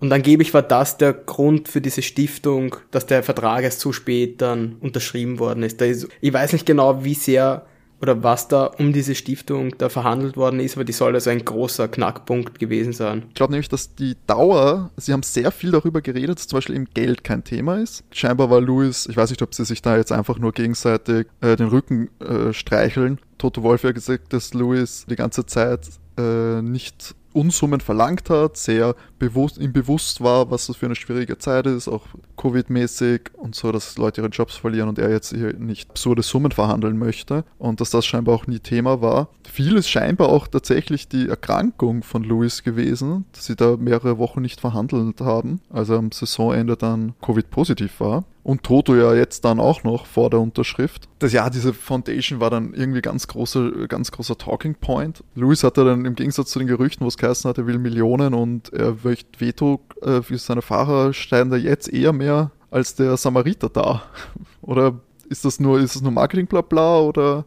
Und 0.00 0.12
angeblich 0.12 0.54
war 0.54 0.62
das 0.62 0.96
der 0.96 1.12
Grund 1.12 1.68
für 1.68 1.82
diese 1.82 2.00
Stiftung, 2.00 2.76
dass 2.90 3.04
der 3.04 3.22
Vertrag 3.22 3.64
erst 3.64 3.80
zu 3.80 3.92
spät 3.92 4.40
dann 4.40 4.76
unterschrieben 4.80 5.38
worden 5.38 5.62
ist. 5.62 5.80
ist 5.82 6.08
ich 6.22 6.32
weiß 6.32 6.54
nicht 6.54 6.64
genau, 6.64 7.04
wie 7.04 7.14
sehr 7.14 7.66
oder 8.00 8.22
was 8.22 8.48
da 8.48 8.66
um 8.66 8.92
diese 8.92 9.14
Stiftung 9.14 9.76
da 9.78 9.88
verhandelt 9.88 10.36
worden 10.36 10.60
ist, 10.60 10.76
aber 10.76 10.84
die 10.84 10.92
soll 10.92 11.14
also 11.14 11.30
ein 11.30 11.44
großer 11.44 11.88
Knackpunkt 11.88 12.58
gewesen 12.58 12.92
sein. 12.92 13.24
Ich 13.28 13.34
glaube 13.34 13.52
nämlich, 13.52 13.68
dass 13.68 13.94
die 13.94 14.16
Dauer, 14.26 14.90
sie 14.96 15.12
haben 15.12 15.22
sehr 15.22 15.50
viel 15.50 15.70
darüber 15.70 16.00
geredet, 16.00 16.38
dass 16.38 16.48
zum 16.48 16.58
Beispiel 16.58 16.76
eben 16.76 16.88
Geld 16.94 17.24
kein 17.24 17.44
Thema 17.44 17.76
ist. 17.78 18.04
Scheinbar 18.10 18.50
war 18.50 18.60
Louis, 18.60 19.06
ich 19.06 19.16
weiß 19.16 19.30
nicht, 19.30 19.42
ob 19.42 19.54
sie 19.54 19.64
sich 19.64 19.82
da 19.82 19.96
jetzt 19.96 20.12
einfach 20.12 20.38
nur 20.38 20.52
gegenseitig 20.52 21.26
äh, 21.40 21.56
den 21.56 21.68
Rücken 21.68 22.08
äh, 22.20 22.52
streicheln. 22.52 23.18
Toto 23.38 23.62
Wolf 23.62 23.84
hat 23.84 23.94
gesagt, 23.94 24.32
dass 24.32 24.54
Louis 24.54 25.06
die 25.08 25.16
ganze 25.16 25.46
Zeit 25.46 25.88
äh, 26.18 26.62
nicht 26.62 27.14
Unsummen 27.32 27.80
verlangt 27.80 28.30
hat, 28.30 28.56
sehr 28.56 28.94
bewusst, 29.18 29.58
ihm 29.58 29.72
bewusst 29.72 30.20
war, 30.20 30.50
was 30.50 30.66
das 30.66 30.76
für 30.76 30.86
eine 30.86 30.96
schwierige 30.96 31.38
Zeit 31.38 31.66
ist, 31.66 31.88
auch 31.88 32.06
Covid-mäßig 32.36 33.32
und 33.36 33.54
so, 33.54 33.70
dass 33.70 33.98
Leute 33.98 34.20
ihre 34.20 34.30
Jobs 34.30 34.56
verlieren 34.56 34.88
und 34.88 34.98
er 34.98 35.10
jetzt 35.10 35.30
hier 35.34 35.52
nicht 35.54 35.90
absurde 35.90 36.22
Summen 36.22 36.52
verhandeln 36.52 36.98
möchte 36.98 37.44
und 37.58 37.80
dass 37.80 37.90
das 37.90 38.06
scheinbar 38.06 38.34
auch 38.34 38.46
nie 38.46 38.58
Thema 38.58 39.00
war. 39.00 39.28
Viel 39.48 39.76
ist 39.76 39.88
scheinbar 39.88 40.28
auch 40.28 40.48
tatsächlich 40.48 41.08
die 41.08 41.28
Erkrankung 41.28 42.02
von 42.02 42.24
Louis 42.24 42.62
gewesen, 42.62 43.24
dass 43.32 43.46
sie 43.46 43.56
da 43.56 43.76
mehrere 43.76 44.18
Wochen 44.18 44.40
nicht 44.40 44.60
verhandelt 44.60 45.20
haben, 45.20 45.60
als 45.70 45.88
er 45.88 45.98
am 45.98 46.12
Saisonende 46.12 46.76
dann 46.76 47.14
Covid-positiv 47.20 48.00
war. 48.00 48.24
Und 48.42 48.62
Toto 48.62 48.94
ja 48.94 49.14
jetzt 49.14 49.44
dann 49.44 49.60
auch 49.60 49.84
noch 49.84 50.06
vor 50.06 50.30
der 50.30 50.40
Unterschrift. 50.40 51.08
Das 51.18 51.32
ja, 51.32 51.50
diese 51.50 51.72
Foundation 51.72 52.40
war 52.40 52.50
dann 52.50 52.74
irgendwie 52.74 53.02
ganz 53.02 53.26
großer, 53.26 53.88
ganz 53.88 54.10
großer 54.10 54.38
Talking 54.38 54.74
Point. 54.74 55.22
Lewis 55.34 55.62
hatte 55.62 55.84
dann 55.84 56.04
im 56.04 56.14
Gegensatz 56.14 56.50
zu 56.50 56.58
den 56.58 56.68
Gerüchten, 56.68 57.04
wo 57.04 57.08
es 57.08 57.18
geheißen 57.18 57.48
hat, 57.48 57.58
er 57.58 57.66
will 57.66 57.78
Millionen 57.78 58.34
und 58.34 58.72
er 58.72 58.96
möchte 59.02 59.40
Veto 59.40 59.80
äh, 60.02 60.22
für 60.22 60.38
seine 60.38 60.62
Fahrer, 60.62 61.12
steigen 61.12 61.50
da 61.50 61.56
jetzt 61.56 61.92
eher 61.92 62.12
mehr 62.12 62.50
als 62.70 62.94
der 62.94 63.16
Samariter 63.16 63.68
da. 63.68 64.02
Oder 64.62 65.00
ist 65.28 65.44
das 65.44 65.60
nur, 65.60 65.80
ist 65.80 65.94
das 65.94 66.02
nur 66.02 66.12
Marketing 66.12 66.46
bla 66.46 66.60
bla 66.60 67.00
oder? 67.00 67.44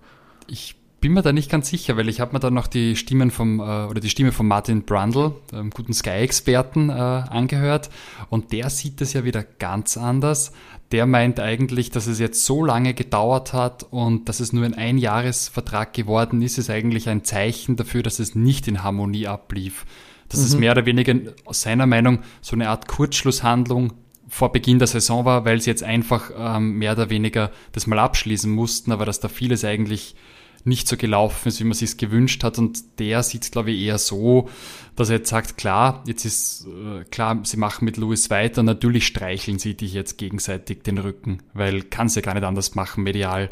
Ich 0.48 0.76
bin 1.04 1.12
mir 1.12 1.22
da 1.22 1.34
nicht 1.34 1.52
ganz 1.52 1.68
sicher, 1.68 1.98
weil 1.98 2.08
ich 2.08 2.22
habe 2.22 2.32
mir 2.32 2.40
dann 2.40 2.54
noch 2.54 2.68
die 2.68 2.96
Stimmen 2.96 3.30
vom 3.30 3.60
äh, 3.60 3.64
oder 3.64 4.00
die 4.00 4.10
Stimme 4.10 4.32
von 4.32 4.48
Martin 4.48 4.84
Brundle, 4.84 5.36
dem 5.52 5.70
guten 5.70 5.92
Sky-Experten, 5.92 6.90
äh, 6.90 6.94
angehört 6.94 7.90
und 8.30 8.54
der 8.54 8.70
sieht 8.70 9.02
das 9.02 9.12
ja 9.12 9.26
wieder 9.26 9.44
ganz 9.44 9.98
anders. 9.98 10.54
Der 10.94 11.08
meint 11.08 11.40
eigentlich, 11.40 11.90
dass 11.90 12.06
es 12.06 12.20
jetzt 12.20 12.46
so 12.46 12.64
lange 12.64 12.94
gedauert 12.94 13.52
hat 13.52 13.82
und 13.90 14.30
dass 14.30 14.40
es 14.40 14.54
nur 14.54 14.64
ein 14.64 14.76
Einjahresvertrag 14.76 15.92
geworden 15.92 16.44
ist, 16.44 16.60
ist 16.60 16.70
eigentlich 16.70 17.10
ein 17.10 17.24
Zeichen 17.24 17.76
dafür, 17.76 18.04
dass 18.04 18.20
es 18.20 18.36
nicht 18.36 18.68
in 18.68 18.84
Harmonie 18.84 19.26
ablief. 19.26 19.88
Dass 20.30 20.42
mhm. 20.42 20.46
es 20.46 20.56
mehr 20.56 20.72
oder 20.74 20.86
weniger 20.86 21.16
aus 21.46 21.64
seiner 21.64 21.88
Meinung 21.88 22.20
so 22.42 22.56
eine 22.56 22.70
Art 22.70 22.88
Kurzschlusshandlung 22.88 23.94
vor 24.28 24.52
Beginn 24.52 24.78
der 24.78 24.88
Saison 24.88 25.26
war, 25.26 25.46
weil 25.46 25.60
sie 25.60 25.72
jetzt 25.72 25.84
einfach 25.84 26.30
ähm, 26.38 26.78
mehr 26.78 26.92
oder 26.92 27.10
weniger 27.10 27.50
das 27.72 27.88
mal 27.88 27.98
abschließen 27.98 28.52
mussten, 28.52 28.92
aber 28.92 29.06
dass 29.06 29.20
da 29.20 29.30
vieles 29.30 29.66
eigentlich 29.66 30.16
nicht 30.64 30.88
so 30.88 30.98
gelaufen 30.98 31.50
ist, 31.50 31.60
wie 31.60 31.66
man 31.66 31.74
sich 31.74 31.98
gewünscht 31.98 32.44
hat. 32.44 32.58
Und 32.58 33.00
der 33.00 33.24
sieht 33.24 33.52
glaube 33.52 33.72
ich, 33.72 33.82
eher 33.82 33.98
so, 33.98 34.50
dass 34.96 35.10
er 35.10 35.18
jetzt 35.18 35.30
sagt, 35.30 35.58
klar, 35.58 36.04
jetzt 36.08 36.26
ist 36.26 36.68
äh, 36.68 37.04
klar, 37.06 37.40
sie 37.44 37.58
machen 37.58 37.86
mit 37.86 37.98
Louis 37.98 38.30
weiter, 38.30 38.64
natürlich 38.64 39.08
streicheln 39.08 39.60
sie 39.60 39.76
dich 39.76 39.94
jetzt 39.94 40.18
gegenseitig 40.18 40.84
den 40.84 40.98
Rücken, 40.98 41.40
weil 41.54 41.84
kann 41.84 42.08
es 42.08 42.16
ja 42.16 42.22
gar 42.22 42.34
nicht 42.34 42.44
anders 42.44 42.76
machen, 42.76 43.04
medial. 43.04 43.50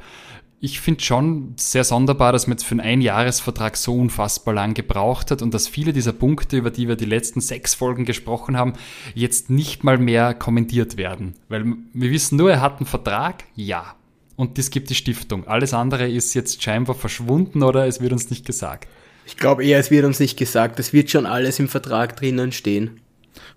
Ich 0.63 0.79
finde 0.79 1.01
schon 1.01 1.55
sehr 1.57 1.83
sonderbar, 1.83 2.31
dass 2.31 2.45
man 2.45 2.55
jetzt 2.55 2.65
für 2.65 2.73
einen 2.73 2.81
Einjahresvertrag 2.81 3.75
so 3.75 3.95
unfassbar 3.95 4.53
lang 4.53 4.75
gebraucht 4.75 5.31
hat 5.31 5.41
und 5.41 5.55
dass 5.55 5.67
viele 5.67 5.91
dieser 5.91 6.13
Punkte, 6.13 6.57
über 6.57 6.69
die 6.69 6.87
wir 6.87 6.95
die 6.95 7.05
letzten 7.05 7.41
sechs 7.41 7.73
Folgen 7.73 8.05
gesprochen 8.05 8.55
haben, 8.57 8.73
jetzt 9.15 9.49
nicht 9.49 9.83
mal 9.83 9.97
mehr 9.97 10.35
kommentiert 10.35 10.97
werden. 10.97 11.33
Weil 11.49 11.65
wir 11.93 12.11
wissen 12.11 12.37
nur, 12.37 12.51
er 12.51 12.61
hat 12.61 12.77
einen 12.77 12.85
Vertrag, 12.85 13.45
ja 13.55 13.95
und 14.35 14.57
das 14.57 14.69
gibt 14.69 14.89
die 14.89 14.95
Stiftung. 14.95 15.47
Alles 15.47 15.73
andere 15.73 16.09
ist 16.09 16.33
jetzt 16.33 16.63
scheinbar 16.63 16.95
verschwunden 16.95 17.63
oder 17.63 17.87
es 17.87 18.01
wird 18.01 18.13
uns 18.13 18.29
nicht 18.29 18.45
gesagt. 18.45 18.87
Ich 19.25 19.37
glaube 19.37 19.65
eher, 19.65 19.79
es 19.79 19.91
wird 19.91 20.05
uns 20.05 20.19
nicht 20.19 20.37
gesagt. 20.37 20.79
Es 20.79 20.93
wird 20.93 21.09
schon 21.09 21.25
alles 21.25 21.59
im 21.59 21.67
Vertrag 21.67 22.15
drinnen 22.15 22.51
stehen. 22.51 23.00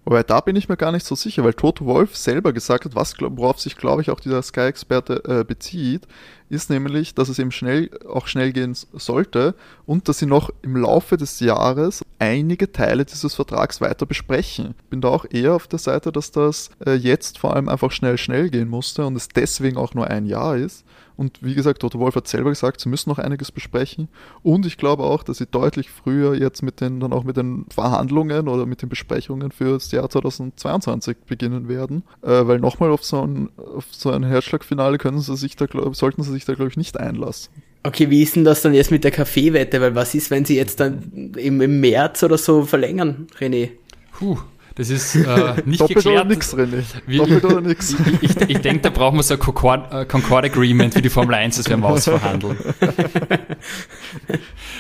Wobei 0.05 0.23
da 0.23 0.41
bin 0.41 0.55
ich 0.57 0.69
mir 0.69 0.77
gar 0.77 0.93
nicht 0.93 1.07
so 1.07 1.15
sicher, 1.15 1.45
weil 1.45 1.55
Toto 1.55 1.87
Wolf 1.87 2.17
selber 2.17 2.53
gesagt 2.53 2.85
hat, 2.85 2.95
was, 2.95 3.15
worauf 3.19 3.59
sich, 3.59 3.77
glaube 3.77 4.03
ich, 4.03 4.11
auch 4.11 4.21
dieser 4.21 4.43
Sky-Experte 4.43 5.23
äh, 5.27 5.45
bezieht, 5.45 6.07
ist 6.51 6.69
nämlich, 6.69 7.15
dass 7.15 7.31
es 7.31 7.39
eben 7.39 7.51
schnell, 7.51 7.91
auch 8.07 8.27
schnell 8.27 8.53
gehen 8.53 8.75
sollte 8.75 9.55
und 9.87 10.09
dass 10.09 10.19
sie 10.19 10.27
noch 10.27 10.51
im 10.63 10.77
Laufe 10.77 11.17
des 11.17 11.41
Jahres 11.41 12.03
einige 12.19 12.71
Teile 12.71 13.05
dieses 13.07 13.35
Vertrags 13.35 13.81
weiter 13.81 14.05
besprechen. 14.05 14.75
Bin 14.91 15.01
da 15.01 15.09
auch 15.09 15.25
eher 15.29 15.55
auf 15.55 15.67
der 15.69 15.79
Seite, 15.79 16.13
dass 16.13 16.31
das 16.31 16.71
äh, 16.85 16.95
jetzt 16.95 17.39
vor 17.39 17.55
allem 17.55 17.69
einfach 17.69 17.91
schnell, 17.91 18.19
schnell 18.19 18.51
gehen 18.51 18.69
musste 18.69 19.07
und 19.07 19.17
es 19.17 19.29
deswegen 19.29 19.79
auch 19.79 19.95
nur 19.95 20.09
ein 20.09 20.27
Jahr 20.27 20.57
ist. 20.57 20.85
Und 21.17 21.43
wie 21.43 21.55
gesagt, 21.55 21.81
Toto 21.81 21.99
Wolf 21.99 22.17
hat 22.17 22.29
selber 22.29 22.51
gesagt, 22.51 22.81
sie 22.81 22.89
müssen 22.89 23.11
noch 23.11 23.19
einiges 23.19 23.53
besprechen. 23.53 24.09
Und 24.43 24.67
ich 24.67 24.77
glaube 24.77 25.05
auch, 25.05 25.23
dass 25.23 25.39
sie 25.39 25.47
deutlich 25.47 25.91
früher 25.91 26.35
jetzt 26.35 26.63
mit 26.63 26.81
den, 26.81 27.01
dann 27.01 27.13
auch 27.13 27.25
mit 27.25 27.37
den 27.37 27.67
Verhandlungen 27.71 28.49
oder 28.49 28.67
mit 28.67 28.83
den 28.83 28.89
Besprechungen 28.89 29.53
für 29.53 29.75
das 29.75 29.91
Jahr 29.93 30.11
2022 30.11 31.17
beginnen 31.27 31.69
werden. 31.69 32.03
Äh, 32.23 32.47
weil 32.47 32.59
nochmal 32.59 32.91
auf 32.91 33.05
so 33.05 33.23
ein, 33.23 33.51
auf 33.57 33.87
so 33.91 34.11
ein 34.11 34.25
Herzschlagfinale 34.25 34.99
können 34.99 35.21
sie 35.21 35.37
sich 35.37 35.57
da, 35.57 35.67
glaub, 35.67 35.95
sollten 35.95 36.23
sie 36.23 36.33
sich 36.33 36.45
da, 36.45 36.55
glaube 36.55 36.71
ich, 36.71 36.77
nicht 36.77 36.99
einlassen. 36.99 37.51
Okay, 37.87 38.09
wie 38.09 38.23
ist 38.23 38.35
denn 38.35 38.45
das 38.45 38.63
dann 38.63 38.73
jetzt 38.73 38.91
mit 38.91 39.05
der 39.05 39.11
Kaffeewette? 39.11 39.81
Weil 39.81 39.95
was 39.95 40.15
ist, 40.15 40.31
wenn 40.31 40.47
sie 40.47 40.57
jetzt 40.57 40.81
dann 40.81 41.35
im, 41.37 41.61
im 41.61 41.81
März 41.81 42.23
oder 42.23 42.39
so 42.39 42.63
verlängern, 42.63 43.27
René? 43.39 43.73
Puh, 44.13 44.39
das 44.77 44.91
ist 44.91 45.15
äh, 45.15 45.55
nicht 45.65 45.81
Doppelt 45.81 45.99
geklärt. 45.99 46.21
oder 46.21 46.25
nix, 46.25 46.55
René. 46.55 46.83
Wie, 47.07 47.19
Doppelt 47.19 47.45
oder 47.45 47.61
nix. 47.61 47.95
Ich, 48.21 48.37
ich, 48.37 48.51
ich 48.51 48.59
denke, 48.59 48.83
da 48.83 48.91
brauchen 48.91 49.17
wir 49.17 49.23
so 49.23 49.35
ein 49.35 49.41
Concord, 49.41 49.93
äh, 49.93 50.05
Concord 50.05 50.45
Agreement 50.45 50.95
wie 50.97 51.03
die 51.03 51.09
Formel 51.09 51.35
1, 51.35 51.57
das 51.57 51.69
werden 51.69 51.81
wir 51.81 51.89
ausverhandeln. 51.89 52.57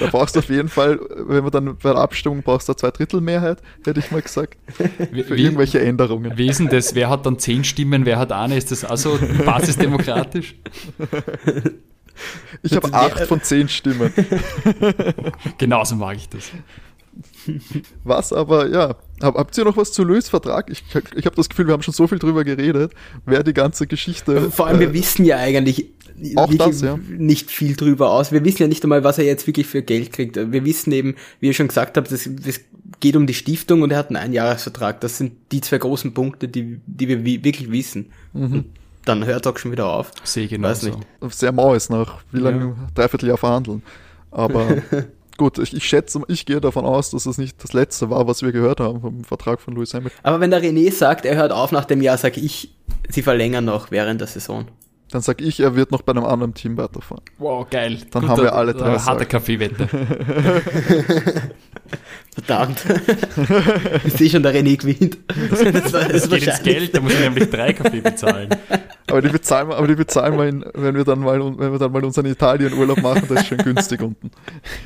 Da 0.01 0.07
brauchst 0.07 0.35
du 0.35 0.41
auf 0.41 0.49
jeden 0.49 0.69
Fall, 0.69 0.99
wenn 1.17 1.45
wir 1.45 1.51
dann 1.53 1.77
bei 1.77 1.93
der 1.93 2.03
Abstimmung 2.03 2.43
brauchst 2.43 2.69
du 2.69 2.73
eine 2.73 2.77
Zweidrittelmehrheit, 2.77 3.63
hätte 3.85 4.01
ich 4.01 4.11
mal 4.11 4.21
gesagt. 4.21 4.57
Für 4.75 5.09
wie, 5.13 5.43
irgendwelche 5.43 5.81
Änderungen. 5.81 6.37
Wie 6.37 6.49
ist 6.49 6.59
denn 6.59 6.69
das? 6.69 6.97
Wer 6.97 7.09
hat 7.09 7.25
dann 7.27 7.39
zehn 7.39 7.63
Stimmen, 7.63 8.05
wer 8.05 8.19
hat 8.19 8.33
eine? 8.33 8.57
Ist 8.57 8.73
das 8.73 8.85
also 8.85 9.17
basisdemokratisch? 9.45 10.57
Ich 12.63 12.75
habe 12.75 12.93
acht 12.93 13.21
von 13.27 13.41
zehn 13.41 13.69
Stimmen. 13.69 14.13
Genauso 15.59 15.95
mag 15.95 16.17
ich 16.17 16.29
das. 16.29 16.51
Was 18.03 18.33
aber, 18.33 18.69
ja, 18.69 18.97
hab, 19.23 19.37
habt 19.37 19.57
ihr 19.57 19.65
noch 19.65 19.77
was 19.77 19.93
zu 19.93 20.05
Louis 20.05 20.29
Vertrag? 20.29 20.71
Ich, 20.71 20.83
ich 21.15 21.27
habe 21.27 21.37
das 21.37 21.49
Gefühl, 21.49 21.67
wir 21.67 21.73
haben 21.73 21.83
schon 21.83 21.95
so 21.95 22.07
viel 22.07 22.19
drüber 22.19 22.45
geredet, 22.45 22.93
wer 23.25 23.43
die 23.43 23.55
ganze 23.55 23.87
Geschichte. 23.87 24.51
Vor 24.51 24.67
allem, 24.67 24.77
äh, 24.77 24.81
wir 24.81 24.93
wissen 24.95 25.25
ja 25.25 25.37
eigentlich 25.37 25.93
auch 26.37 26.53
das, 26.55 26.81
ja. 26.81 26.99
nicht 27.09 27.51
viel 27.51 27.77
drüber 27.77 28.11
aus. 28.11 28.33
Wir 28.33 28.45
wissen 28.45 28.63
ja 28.63 28.69
nicht 28.69 28.83
einmal, 28.85 29.05
was 29.05 29.19
er 29.19 29.25
jetzt 29.25 29.47
wirklich 29.47 29.67
für 29.67 29.83
Geld 29.83 30.13
kriegt. 30.13 30.37
Wir 30.37 30.65
wissen 30.65 30.93
eben, 30.93 31.17
wie 31.41 31.49
ihr 31.49 31.55
schon 31.55 31.69
gesagt 31.69 31.97
habt, 31.97 32.11
es 32.13 32.29
geht 33.01 33.17
um 33.17 33.27
die 33.27 33.35
Stiftung 33.35 33.83
und 33.83 33.91
er 33.91 33.99
hat 33.99 34.09
einen 34.09 34.17
Einjahresvertrag. 34.17 35.01
Das 35.01 35.19
sind 35.19 35.33
die 35.53 35.61
zwei 35.61 35.79
großen 35.79 36.15
Punkte, 36.15 36.49
die, 36.49 36.81
die 36.87 37.09
wir 37.09 37.25
wirklich 37.25 37.71
wissen. 37.71 38.11
Mhm. 38.33 38.67
Dann 39.05 39.27
hört 39.27 39.47
auch 39.47 39.59
schon 39.59 39.73
wieder 39.73 39.87
auf. 39.87 40.13
Sehe 40.23 40.49
genau 40.49 40.69
Weiß 40.69 40.83
nicht. 40.83 40.99
Sehr 41.31 41.53
mau 41.53 41.75
ist 41.75 41.91
nach 41.91 42.23
wie 42.33 42.41
lange? 42.41 42.65
Ja. 42.65 42.75
Dreiviertel 42.95 43.29
Jahr 43.29 43.39
verhandeln. 43.39 43.83
Aber 44.31 44.79
Gut, 45.37 45.59
ich, 45.59 45.75
ich, 45.75 45.85
schätze, 45.85 46.21
ich 46.29 46.47
gehe 46.47 46.61
davon 46.61 46.85
aus, 46.85 47.11
dass 47.11 47.27
es 47.27 47.39
nicht 47.39 47.63
das 47.63 47.73
letzte 47.73 48.09
war, 48.11 48.27
was 48.27 48.43
wir 48.43 48.53
gehört 48.53 48.81
haben 48.81 49.01
vom 49.01 49.25
Vertrag 49.25 49.61
von 49.61 49.75
Louis 49.75 49.93
Hamilton. 49.93 50.19
Aber 50.23 50.41
wenn 50.41 50.51
der 50.51 50.63
René 50.63 50.93
sagt, 50.93 51.25
er 51.25 51.37
hört 51.37 51.53
auf 51.53 51.73
nach 51.73 51.85
dem 51.85 52.01
Jahr, 52.03 52.17
sage 52.19 52.41
ich, 52.41 52.75
sie 53.09 53.23
verlängern 53.23 53.65
noch 53.65 53.91
während 53.91 54.21
der 54.21 54.29
Saison. 54.29 54.67
Dann 55.11 55.23
sag 55.23 55.41
ich, 55.41 55.61
er 55.61 55.77
wird 55.77 55.91
noch 55.93 56.03
bei 56.03 56.13
einem 56.13 56.25
anderen 56.25 56.55
Team 56.55 56.77
weiterfahren. 56.77 57.23
Wow, 57.39 57.69
geil. 57.69 57.99
Dann 58.11 58.23
Gut, 58.23 58.31
haben 58.31 58.43
wir 58.43 58.55
alle 58.55 58.75
drei. 58.75 58.99
Harte 58.99 59.27
Kaffeewette. 59.27 59.89
Verdammt. 62.35 62.85
ich 64.05 64.13
sehe 64.15 64.31
schon, 64.31 64.43
der 64.43 64.55
René 64.55 64.77
gewinnt. 64.77 65.19
Das, 65.51 65.93
war, 65.93 66.03
das, 66.05 66.29
das 66.29 66.29
geht 66.29 66.47
ins 66.47 66.63
Geld, 66.63 66.95
da 66.95 67.01
muss 67.01 67.13
ich 67.13 67.21
nämlich 67.21 67.51
drei 67.51 67.73
Kaffee 67.73 68.01
bezahlen. 68.01 68.49
Aber 69.07 69.23
die 69.23 69.29
bezahlen 69.29 69.69
wir, 69.69 69.77
aber 69.77 69.87
die 69.87 69.95
bezahlen 69.95 70.39
wir, 70.39 70.47
in, 70.47 70.65
wenn 70.75 70.97
wir 70.97 71.05
dann 71.05 71.21
mal, 71.21 71.39
wenn 71.39 71.73
wir 71.73 71.79
dann 71.79 71.93
mal 71.93 72.05
unseren 72.05 72.27
Italien-Urlaub 72.27 73.03
machen, 73.03 73.23
das 73.29 73.43
ist 73.43 73.49
schon 73.49 73.59
günstig 73.59 74.01
unten. 74.01 74.31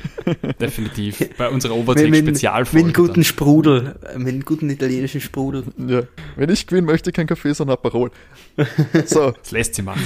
Definitiv. 0.59 1.29
Bei 1.37 1.49
unserer 1.49 1.75
Overtake-Spezialfolge. 1.75 2.85
Mit 2.85 2.95
einem 2.95 3.05
guten 3.05 3.21
dann. 3.21 3.23
Sprudel. 3.23 3.95
Mit 4.17 4.27
einem 4.27 4.45
guten 4.45 4.69
italienischen 4.69 5.21
Sprudel. 5.21 5.63
Ja. 5.77 6.03
Wenn 6.35 6.49
ich 6.49 6.67
gewinnen 6.67 6.85
möchte, 6.85 7.11
kein 7.11 7.27
Kaffee, 7.27 7.53
sondern 7.53 7.75
Aperol. 7.75 8.11
So. 9.05 9.31
Das 9.31 9.51
lässt 9.51 9.75
sie 9.75 9.81
machen. 9.81 10.01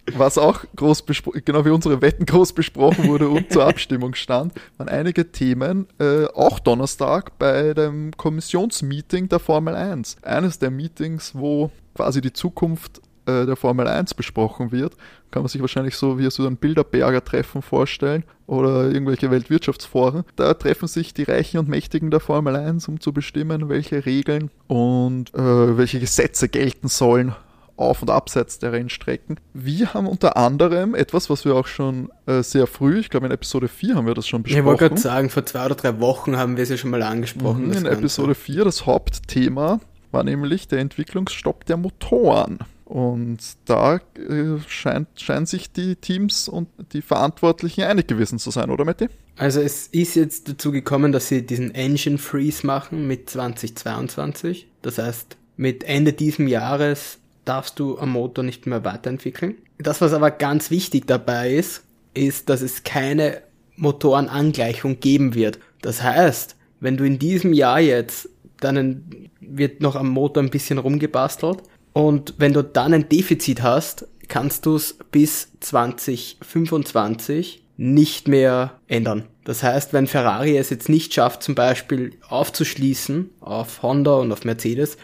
Was 0.06 0.36
auch 0.36 0.64
groß 0.74 1.02
besprochen, 1.02 1.42
genau 1.44 1.64
wie 1.64 1.70
unsere 1.70 2.02
Wetten 2.02 2.26
groß 2.26 2.54
besprochen 2.54 3.06
wurde 3.06 3.28
und 3.28 3.52
zur 3.52 3.66
Abstimmung 3.66 4.14
stand, 4.14 4.52
waren 4.76 4.88
einige 4.88 5.30
Themen, 5.30 5.86
äh, 6.00 6.24
auch 6.34 6.58
Donnerstag 6.58 7.38
bei 7.38 7.72
dem 7.72 8.10
Kommissionsmeeting 8.16 9.28
der 9.28 9.38
Formel 9.38 9.76
1. 9.76 10.16
Eines 10.22 10.58
der 10.58 10.70
Meetings, 10.70 11.34
wo 11.34 11.70
quasi 11.94 12.20
die 12.20 12.32
Zukunft 12.32 13.00
äh, 13.26 13.46
der 13.46 13.54
Formel 13.54 13.86
1 13.86 14.14
besprochen 14.14 14.72
wird. 14.72 14.96
Kann 15.30 15.42
man 15.42 15.48
sich 15.48 15.60
wahrscheinlich 15.60 15.96
so 15.96 16.18
wie 16.18 16.28
so 16.30 16.46
ein 16.46 16.56
Bilderberger-Treffen 16.56 17.62
vorstellen 17.62 18.24
oder 18.48 18.90
irgendwelche 18.90 19.30
Weltwirtschaftsforen. 19.30 20.24
Da 20.34 20.52
treffen 20.54 20.88
sich 20.88 21.14
die 21.14 21.22
Reichen 21.22 21.58
und 21.58 21.68
Mächtigen 21.68 22.10
der 22.10 22.20
Formel 22.20 22.56
1, 22.56 22.88
um 22.88 23.00
zu 23.00 23.12
bestimmen, 23.12 23.68
welche 23.68 24.04
Regeln 24.04 24.50
und 24.66 25.32
äh, 25.34 25.78
welche 25.78 26.00
Gesetze 26.00 26.48
gelten 26.48 26.88
sollen 26.88 27.36
auf 27.76 28.02
und 28.02 28.10
abseits 28.10 28.58
der 28.58 28.72
Rennstrecken. 28.72 29.38
Wir 29.54 29.94
haben 29.94 30.06
unter 30.06 30.36
anderem 30.36 30.94
etwas, 30.94 31.30
was 31.30 31.44
wir 31.44 31.54
auch 31.54 31.66
schon 31.66 32.10
äh, 32.26 32.42
sehr 32.42 32.66
früh, 32.66 33.00
ich 33.00 33.10
glaube 33.10 33.26
in 33.26 33.32
Episode 33.32 33.68
4 33.68 33.94
haben 33.94 34.06
wir 34.06 34.14
das 34.14 34.26
schon 34.26 34.42
besprochen. 34.42 34.60
Ich 34.60 34.64
wollte 34.64 34.88
gerade 34.88 35.00
sagen, 35.00 35.30
vor 35.30 35.46
zwei 35.46 35.66
oder 35.66 35.74
drei 35.74 36.00
Wochen 36.00 36.36
haben 36.36 36.56
wir 36.56 36.62
es 36.62 36.68
ja 36.68 36.76
schon 36.76 36.90
mal 36.90 37.02
angesprochen. 37.02 37.68
Mhm, 37.68 37.72
in 37.72 37.86
Episode 37.86 38.34
4 38.34 38.64
das 38.64 38.86
Hauptthema 38.86 39.80
war 40.10 40.24
nämlich 40.24 40.68
der 40.68 40.80
Entwicklungsstopp 40.80 41.64
der 41.66 41.76
Motoren. 41.76 42.58
Und 42.84 43.38
da 43.64 43.96
äh, 43.96 44.58
scheint, 44.68 45.08
scheinen 45.16 45.46
sich 45.46 45.72
die 45.72 45.96
Teams 45.96 46.46
und 46.46 46.68
die 46.92 47.00
Verantwortlichen 47.00 47.84
einig 47.84 48.06
gewesen 48.06 48.38
zu 48.38 48.50
sein, 48.50 48.68
oder 48.68 48.84
Matti? 48.84 49.08
Also 49.38 49.62
es 49.62 49.86
ist 49.86 50.14
jetzt 50.14 50.50
dazu 50.50 50.72
gekommen, 50.72 51.10
dass 51.10 51.28
sie 51.28 51.46
diesen 51.46 51.74
Engine 51.74 52.18
Freeze 52.18 52.66
machen 52.66 53.06
mit 53.06 53.30
2022. 53.30 54.66
Das 54.82 54.98
heißt, 54.98 55.38
mit 55.56 55.84
Ende 55.84 56.12
diesem 56.12 56.48
Jahres 56.48 57.18
darfst 57.44 57.78
du 57.78 57.98
am 57.98 58.10
Motor 58.10 58.44
nicht 58.44 58.66
mehr 58.66 58.84
weiterentwickeln. 58.84 59.56
Das, 59.78 60.00
was 60.00 60.12
aber 60.12 60.30
ganz 60.30 60.70
wichtig 60.70 61.06
dabei 61.06 61.54
ist, 61.54 61.84
ist, 62.14 62.48
dass 62.48 62.62
es 62.62 62.84
keine 62.84 63.42
Motorenangleichung 63.76 65.00
geben 65.00 65.34
wird. 65.34 65.58
Das 65.80 66.02
heißt, 66.02 66.56
wenn 66.80 66.96
du 66.96 67.04
in 67.04 67.18
diesem 67.18 67.52
Jahr 67.52 67.80
jetzt 67.80 68.28
dann 68.62 69.28
wird 69.40 69.80
noch 69.80 69.96
am 69.96 70.08
Motor 70.08 70.42
ein 70.42 70.50
bisschen 70.50 70.78
rumgebastelt. 70.78 71.58
Und 71.92 72.34
wenn 72.38 72.52
du 72.52 72.62
dann 72.62 72.94
ein 72.94 73.08
Defizit 73.08 73.62
hast, 73.62 74.06
kannst 74.28 74.66
du 74.66 74.76
es 74.76 74.98
bis 75.10 75.48
2025 75.60 77.64
nicht 77.76 78.28
mehr 78.28 78.78
ändern. 78.86 79.24
Das 79.44 79.62
heißt, 79.62 79.92
wenn 79.92 80.06
Ferrari 80.06 80.56
es 80.56 80.70
jetzt 80.70 80.88
nicht 80.88 81.12
schafft, 81.12 81.42
zum 81.42 81.54
Beispiel 81.54 82.12
aufzuschließen 82.28 83.30
auf 83.40 83.82
Honda 83.82 84.14
und 84.14 84.32
auf 84.32 84.44
Mercedes, 84.44 84.96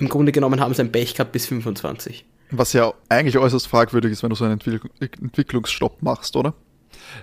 im 0.00 0.08
Grunde 0.08 0.32
genommen 0.32 0.60
haben 0.60 0.74
sie 0.74 0.82
ein 0.82 0.92
Pech 0.92 1.14
gehabt 1.14 1.32
bis 1.32 1.46
25. 1.46 2.24
Was 2.50 2.72
ja 2.72 2.92
eigentlich 3.08 3.38
äußerst 3.38 3.68
fragwürdig 3.68 4.12
ist, 4.12 4.22
wenn 4.22 4.30
du 4.30 4.36
so 4.36 4.44
einen 4.44 4.54
Entwickl 4.54 4.88
Entwicklungsstopp 5.00 6.02
machst, 6.02 6.34
oder? 6.36 6.54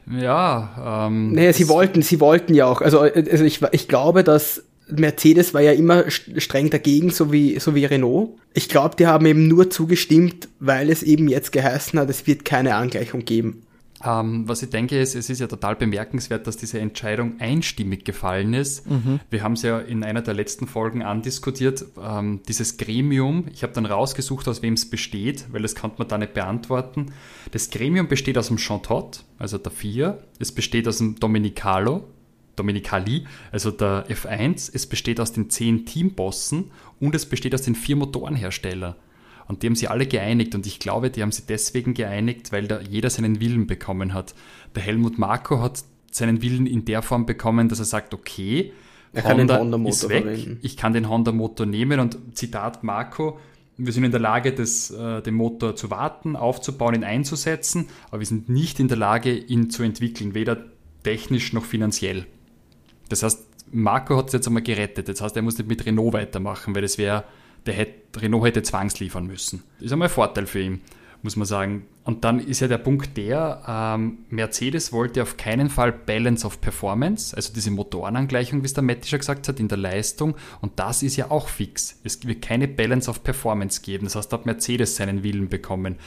Ja, 0.10 1.08
ähm. 1.08 1.34
Naja, 1.34 1.54
sie 1.54 1.68
wollten, 1.68 2.02
sie 2.02 2.20
wollten 2.20 2.54
ja 2.54 2.66
auch. 2.66 2.82
Also, 2.82 3.00
also 3.00 3.44
ich, 3.44 3.62
ich 3.72 3.88
glaube, 3.88 4.24
dass 4.24 4.64
Mercedes 4.90 5.54
war 5.54 5.62
ja 5.62 5.74
immer 5.74 6.06
streng 6.10 6.70
dagegen, 6.70 7.10
so 7.10 7.32
wie, 7.32 7.60
so 7.60 7.76
wie 7.76 7.86
Renault. 7.86 8.30
Ich 8.54 8.70
glaube, 8.70 8.96
die 8.96 9.08
haben 9.08 9.26
eben 9.26 9.48
nur 9.48 9.70
zugestimmt, 9.70 10.48
weil 10.60 10.90
es 10.90 11.04
eben 11.04 11.28
jetzt 11.28 11.52
geheißen 11.52 12.00
hat, 12.00 12.10
es 12.10 12.26
wird 12.26 12.46
keine 12.46 12.76
Angleichung 12.76 13.26
geben. 13.26 13.64
Ähm, 14.04 14.48
was 14.48 14.62
ich 14.62 14.70
denke, 14.70 15.00
ist, 15.00 15.16
es 15.16 15.30
ist 15.30 15.40
ja 15.40 15.48
total 15.48 15.76
bemerkenswert, 15.76 16.46
dass 16.46 16.58
diese 16.58 16.80
Entscheidung 16.80 17.40
einstimmig 17.40 18.06
gefallen 18.06 18.54
ist. 18.54 18.90
Mhm. 18.90 19.20
Wir 19.30 19.44
haben 19.44 19.54
es 19.54 19.64
ja 19.64 19.80
in 19.80 20.04
einer 20.04 20.22
der 20.22 20.34
letzten 20.34 20.68
Folgen 20.68 21.02
andiskutiert, 21.02 21.86
ähm, 22.02 22.42
dieses 22.48 22.78
Gremium. 22.78 23.46
Ich 23.52 23.64
habe 23.64 23.74
dann 23.74 23.86
rausgesucht, 23.86 24.48
aus 24.48 24.62
wem 24.62 24.76
es 24.76 24.90
besteht, 24.90 25.46
weil 25.52 25.64
das 25.64 25.74
kann 25.74 25.92
man 25.98 26.08
da 26.08 26.18
nicht 26.18 26.34
beantworten. 26.34 27.14
Das 27.52 27.70
Gremium 27.70 28.08
besteht 28.08 28.38
aus 28.38 28.48
dem 28.48 28.58
Chantot, 28.58 29.24
also 29.40 29.58
der 29.58 29.72
Vier. 29.72 30.20
Es 30.40 30.52
besteht 30.52 30.88
aus 30.88 31.00
dem 31.00 31.16
Dominicalo, 31.20 32.04
Dominicali, 32.56 33.26
also 33.52 33.72
der 33.72 34.08
F1. 34.10 34.72
Es 34.74 34.86
besteht 34.86 35.20
aus 35.20 35.32
den 35.32 35.50
zehn 35.50 35.86
Teambossen 35.86 36.72
und 37.00 37.16
es 37.16 37.26
besteht 37.26 37.56
aus 37.56 37.62
den 37.62 37.76
vier 37.76 37.96
Motorenherstellern. 37.96 38.96
Und 39.48 39.64
die 39.64 39.68
haben 39.68 39.76
sie 39.76 39.88
alle 39.88 40.06
geeinigt 40.06 40.56
und 40.56 40.66
ich 40.66 40.80
glaube, 40.80 41.10
die 41.10 41.22
haben 41.22 41.32
sie 41.32 41.44
deswegen 41.48 41.94
geeinigt, 41.94 42.52
weil 42.52 42.68
da 42.68 42.82
jeder 42.82 43.10
seinen 43.10 43.40
Willen 43.40 43.68
bekommen 43.68 44.14
hat. 44.14 44.36
Der 44.76 44.84
Helmut 44.84 45.18
Marko 45.18 45.62
hat 45.62 45.84
seinen 46.12 46.42
Willen 46.42 46.66
in 46.66 46.86
der 46.86 47.02
Form 47.02 47.26
bekommen, 47.26 47.70
dass 47.70 47.80
er 47.80 47.86
sagt, 47.86 48.14
okay, 48.14 48.74
er 49.14 49.24
kann 49.24 49.40
Honda 49.40 49.60
Honda-Motor 49.60 49.90
ist 49.90 50.10
weg, 50.10 50.24
verwenden. 50.24 50.60
ich 50.62 50.78
kann 50.78 50.94
den 50.94 51.10
Honda-Motor 51.10 51.66
nehmen 51.66 52.00
und 52.00 52.18
Zitat 52.34 52.84
Marco, 52.84 53.40
wir 53.78 53.94
sind 53.94 54.04
in 54.04 54.12
der 54.12 54.20
Lage, 54.20 54.54
das, 54.54 54.90
äh, 54.92 55.22
den 55.22 55.36
Motor 55.36 55.76
zu 55.76 55.92
warten, 55.92 56.36
aufzubauen, 56.36 56.96
ihn 56.96 57.04
einzusetzen, 57.04 57.88
aber 58.10 58.20
wir 58.20 58.26
sind 58.26 58.50
nicht 58.50 58.80
in 58.80 58.88
der 58.88 58.98
Lage, 58.98 59.34
ihn 59.36 59.70
zu 59.70 59.84
entwickeln, 59.84 60.34
weder 60.34 60.58
technisch 61.04 61.54
noch 61.54 61.64
finanziell. 61.64 62.26
Das 63.10 63.24
heißt, 63.24 63.46
Marco 63.72 64.18
hat 64.18 64.28
es 64.28 64.34
jetzt 64.34 64.48
einmal 64.48 64.64
gerettet. 64.64 65.08
Das 65.08 65.22
heißt, 65.22 65.36
er 65.36 65.42
muss 65.42 65.58
nicht 65.58 65.68
mit 65.68 65.86
Renault 65.86 66.14
weitermachen, 66.14 66.74
weil 66.74 66.82
das 66.82 66.98
wäre 66.98 67.24
der 67.68 67.76
hätte, 67.76 68.22
Renault 68.22 68.46
hätte 68.46 68.64
zwangsliefern 68.64 69.28
müssen. 69.28 69.64
Das 69.78 69.88
ist 69.88 69.92
einmal 69.92 70.08
ein 70.08 70.14
Vorteil 70.14 70.48
für 70.48 70.62
ihn, 70.62 70.82
muss 71.22 71.36
man 71.36 71.46
sagen. 71.46 71.86
Und 72.04 72.24
dann 72.24 72.40
ist 72.40 72.62
ja 72.62 72.68
der 72.68 72.78
Punkt 72.78 73.18
der, 73.18 73.62
ähm, 73.68 74.20
Mercedes 74.30 74.94
wollte 74.94 75.22
auf 75.22 75.36
keinen 75.36 75.70
Fall 75.70 75.92
Balance 75.92 76.48
of 76.48 76.62
Performance, 76.62 77.36
also 77.36 77.54
diese 77.54 77.70
Motorenangleichung, 77.70 78.62
wie 78.62 78.66
es 78.66 78.74
der 78.74 78.84
Metti 78.84 79.10
schon 79.10 79.20
gesagt 79.20 79.48
hat, 79.48 79.60
in 79.60 79.68
der 79.68 79.78
Leistung. 79.78 80.36
Und 80.62 80.80
das 80.80 81.04
ist 81.04 81.18
ja 81.18 81.30
auch 81.30 81.50
fix. 81.50 82.00
Es 82.04 82.26
wird 82.26 82.42
keine 82.42 82.68
Balance 82.68 83.10
of 83.10 83.24
Performance 83.24 83.82
geben. 83.82 84.06
Das 84.06 84.16
heißt, 84.16 84.32
da 84.32 84.38
hat 84.38 84.46
Mercedes 84.46 84.96
seinen 84.96 85.24
Willen 85.24 85.50
bekommen. 85.50 85.98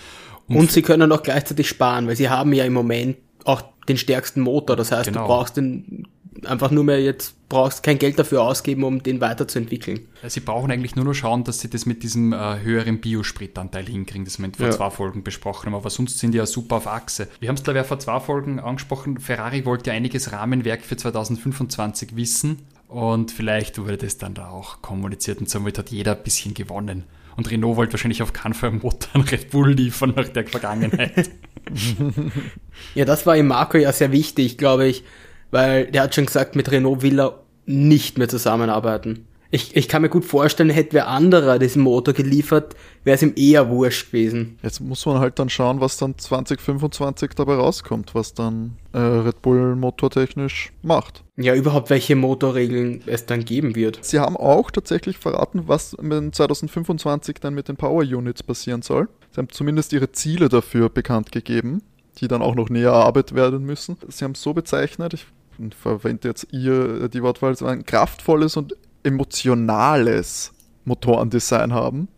Und, 0.48 0.56
Und 0.56 0.72
sie 0.72 0.82
können 0.82 1.12
auch 1.12 1.22
gleichzeitig 1.22 1.68
sparen, 1.68 2.08
weil 2.08 2.16
sie 2.16 2.30
haben 2.30 2.52
ja 2.54 2.64
im 2.64 2.72
Moment 2.72 3.18
auch 3.44 3.62
den 3.88 3.98
stärksten 3.98 4.40
Motor. 4.40 4.76
Das 4.76 4.90
heißt, 4.90 5.08
genau. 5.08 5.20
du 5.20 5.26
brauchst 5.26 5.56
den 5.56 6.08
einfach 6.46 6.70
nur 6.70 6.84
mehr 6.84 7.00
jetzt 7.00 7.34
brauchst 7.48 7.82
kein 7.82 7.98
Geld 7.98 8.18
dafür 8.18 8.42
ausgeben, 8.42 8.84
um 8.84 9.02
den 9.02 9.20
weiterzuentwickeln. 9.20 10.06
Sie 10.26 10.40
brauchen 10.40 10.70
eigentlich 10.70 10.96
nur 10.96 11.04
noch 11.04 11.14
schauen, 11.14 11.44
dass 11.44 11.60
sie 11.60 11.68
das 11.68 11.84
mit 11.84 12.02
diesem 12.02 12.32
äh, 12.32 12.60
höheren 12.60 13.00
Biospritanteil 13.00 13.86
hinkriegen, 13.86 14.24
das 14.24 14.38
wir 14.38 14.50
vor 14.56 14.66
ja. 14.66 14.72
zwei 14.72 14.90
Folgen 14.90 15.22
besprochen 15.24 15.66
haben. 15.66 15.74
Aber 15.74 15.90
sonst 15.90 16.18
sind 16.18 16.32
die 16.32 16.38
ja 16.38 16.46
super 16.46 16.76
auf 16.76 16.86
Achse. 16.86 17.28
Wir 17.40 17.48
haben 17.48 17.56
es, 17.56 17.64
glaube 17.64 17.80
ich, 17.80 17.86
vor 17.86 17.98
zwei 17.98 18.20
Folgen 18.20 18.60
angesprochen. 18.60 19.18
Ferrari 19.18 19.64
wollte 19.66 19.90
ja 19.90 19.96
einiges 19.96 20.32
Rahmenwerk 20.32 20.82
für 20.82 20.96
2025 20.96 22.16
wissen. 22.16 22.58
Und 22.86 23.30
vielleicht 23.30 23.78
wurde 23.78 23.96
das 23.96 24.18
dann 24.18 24.34
da 24.34 24.48
auch 24.48 24.80
kommuniziert 24.80 25.38
und 25.38 25.48
somit 25.48 25.78
hat 25.78 25.90
jeder 25.90 26.16
ein 26.16 26.22
bisschen 26.22 26.54
gewonnen. 26.54 27.04
Und 27.36 27.50
Renault 27.50 27.76
wollte 27.76 27.92
wahrscheinlich 27.92 28.22
auf 28.22 28.32
keinen 28.32 28.54
Fall 28.54 28.72
Motor 28.72 29.14
an 29.14 29.20
Red 29.30 29.50
Bull 29.50 29.72
liefern 29.72 30.12
nach 30.16 30.28
der 30.28 30.46
Vergangenheit. 30.46 31.30
ja, 32.94 33.04
das 33.04 33.26
war 33.26 33.36
im 33.36 33.48
Marco 33.48 33.78
ja 33.78 33.92
sehr 33.92 34.12
wichtig, 34.12 34.56
glaube 34.56 34.86
ich 34.86 35.04
weil 35.50 35.86
der 35.86 36.02
hat 36.02 36.14
schon 36.14 36.26
gesagt, 36.26 36.56
mit 36.56 36.70
Renault 36.70 37.02
will 37.02 37.20
er 37.20 37.40
nicht 37.66 38.18
mehr 38.18 38.28
zusammenarbeiten. 38.28 39.26
Ich, 39.52 39.74
ich 39.74 39.88
kann 39.88 40.02
mir 40.02 40.08
gut 40.08 40.24
vorstellen, 40.24 40.70
hätte 40.70 40.92
wer 40.92 41.08
anderer 41.08 41.58
diesen 41.58 41.82
Motor 41.82 42.14
geliefert, 42.14 42.76
wäre 43.02 43.16
es 43.16 43.22
ihm 43.22 43.32
eher 43.34 43.68
wurscht 43.68 44.12
gewesen. 44.12 44.58
Jetzt 44.62 44.78
muss 44.78 45.04
man 45.06 45.18
halt 45.18 45.40
dann 45.40 45.48
schauen, 45.48 45.80
was 45.80 45.96
dann 45.96 46.16
2025 46.16 47.32
dabei 47.34 47.54
rauskommt, 47.54 48.14
was 48.14 48.32
dann 48.32 48.76
äh, 48.92 48.98
Red 48.98 49.42
Bull 49.42 49.74
motortechnisch 49.74 50.72
macht. 50.82 51.24
Ja, 51.36 51.56
überhaupt 51.56 51.90
welche 51.90 52.14
Motorregeln 52.14 53.02
es 53.06 53.26
dann 53.26 53.44
geben 53.44 53.74
wird. 53.74 53.98
Sie 54.02 54.20
haben 54.20 54.36
auch 54.36 54.70
tatsächlich 54.70 55.18
verraten, 55.18 55.64
was 55.66 55.96
2025 55.98 57.38
dann 57.40 57.54
mit 57.54 57.66
den 57.66 57.76
Power 57.76 58.02
Units 58.02 58.44
passieren 58.44 58.82
soll. 58.82 59.08
Sie 59.32 59.38
haben 59.38 59.48
zumindest 59.48 59.92
ihre 59.92 60.12
Ziele 60.12 60.48
dafür 60.48 60.90
bekannt 60.90 61.32
gegeben 61.32 61.82
die 62.18 62.28
dann 62.28 62.42
auch 62.42 62.54
noch 62.54 62.68
näher 62.68 62.90
erarbeitet 62.90 63.34
werden 63.34 63.64
müssen. 63.64 63.96
Sie 64.08 64.24
haben 64.24 64.32
es 64.32 64.42
so 64.42 64.52
bezeichnet, 64.52 65.14
ich 65.14 65.26
verwende 65.70 66.28
jetzt 66.28 66.48
ihr 66.52 67.08
die 67.08 67.22
Wortwahl, 67.22 67.54
ein 67.64 67.84
kraftvolles 67.84 68.56
und 68.56 68.74
emotionales 69.02 70.52
Motorendesign 70.84 71.72
haben. 71.72 72.08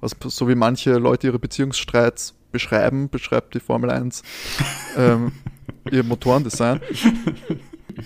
Was 0.00 0.16
so 0.24 0.48
wie 0.48 0.54
manche 0.54 0.94
Leute 0.94 1.28
ihre 1.28 1.38
Beziehungsstreits 1.38 2.34
beschreiben, 2.52 3.08
beschreibt 3.08 3.54
die 3.54 3.60
Formel 3.60 3.90
1 3.90 4.22
ähm, 4.96 5.32
ihr 5.90 6.04
Motorendesign. 6.04 6.80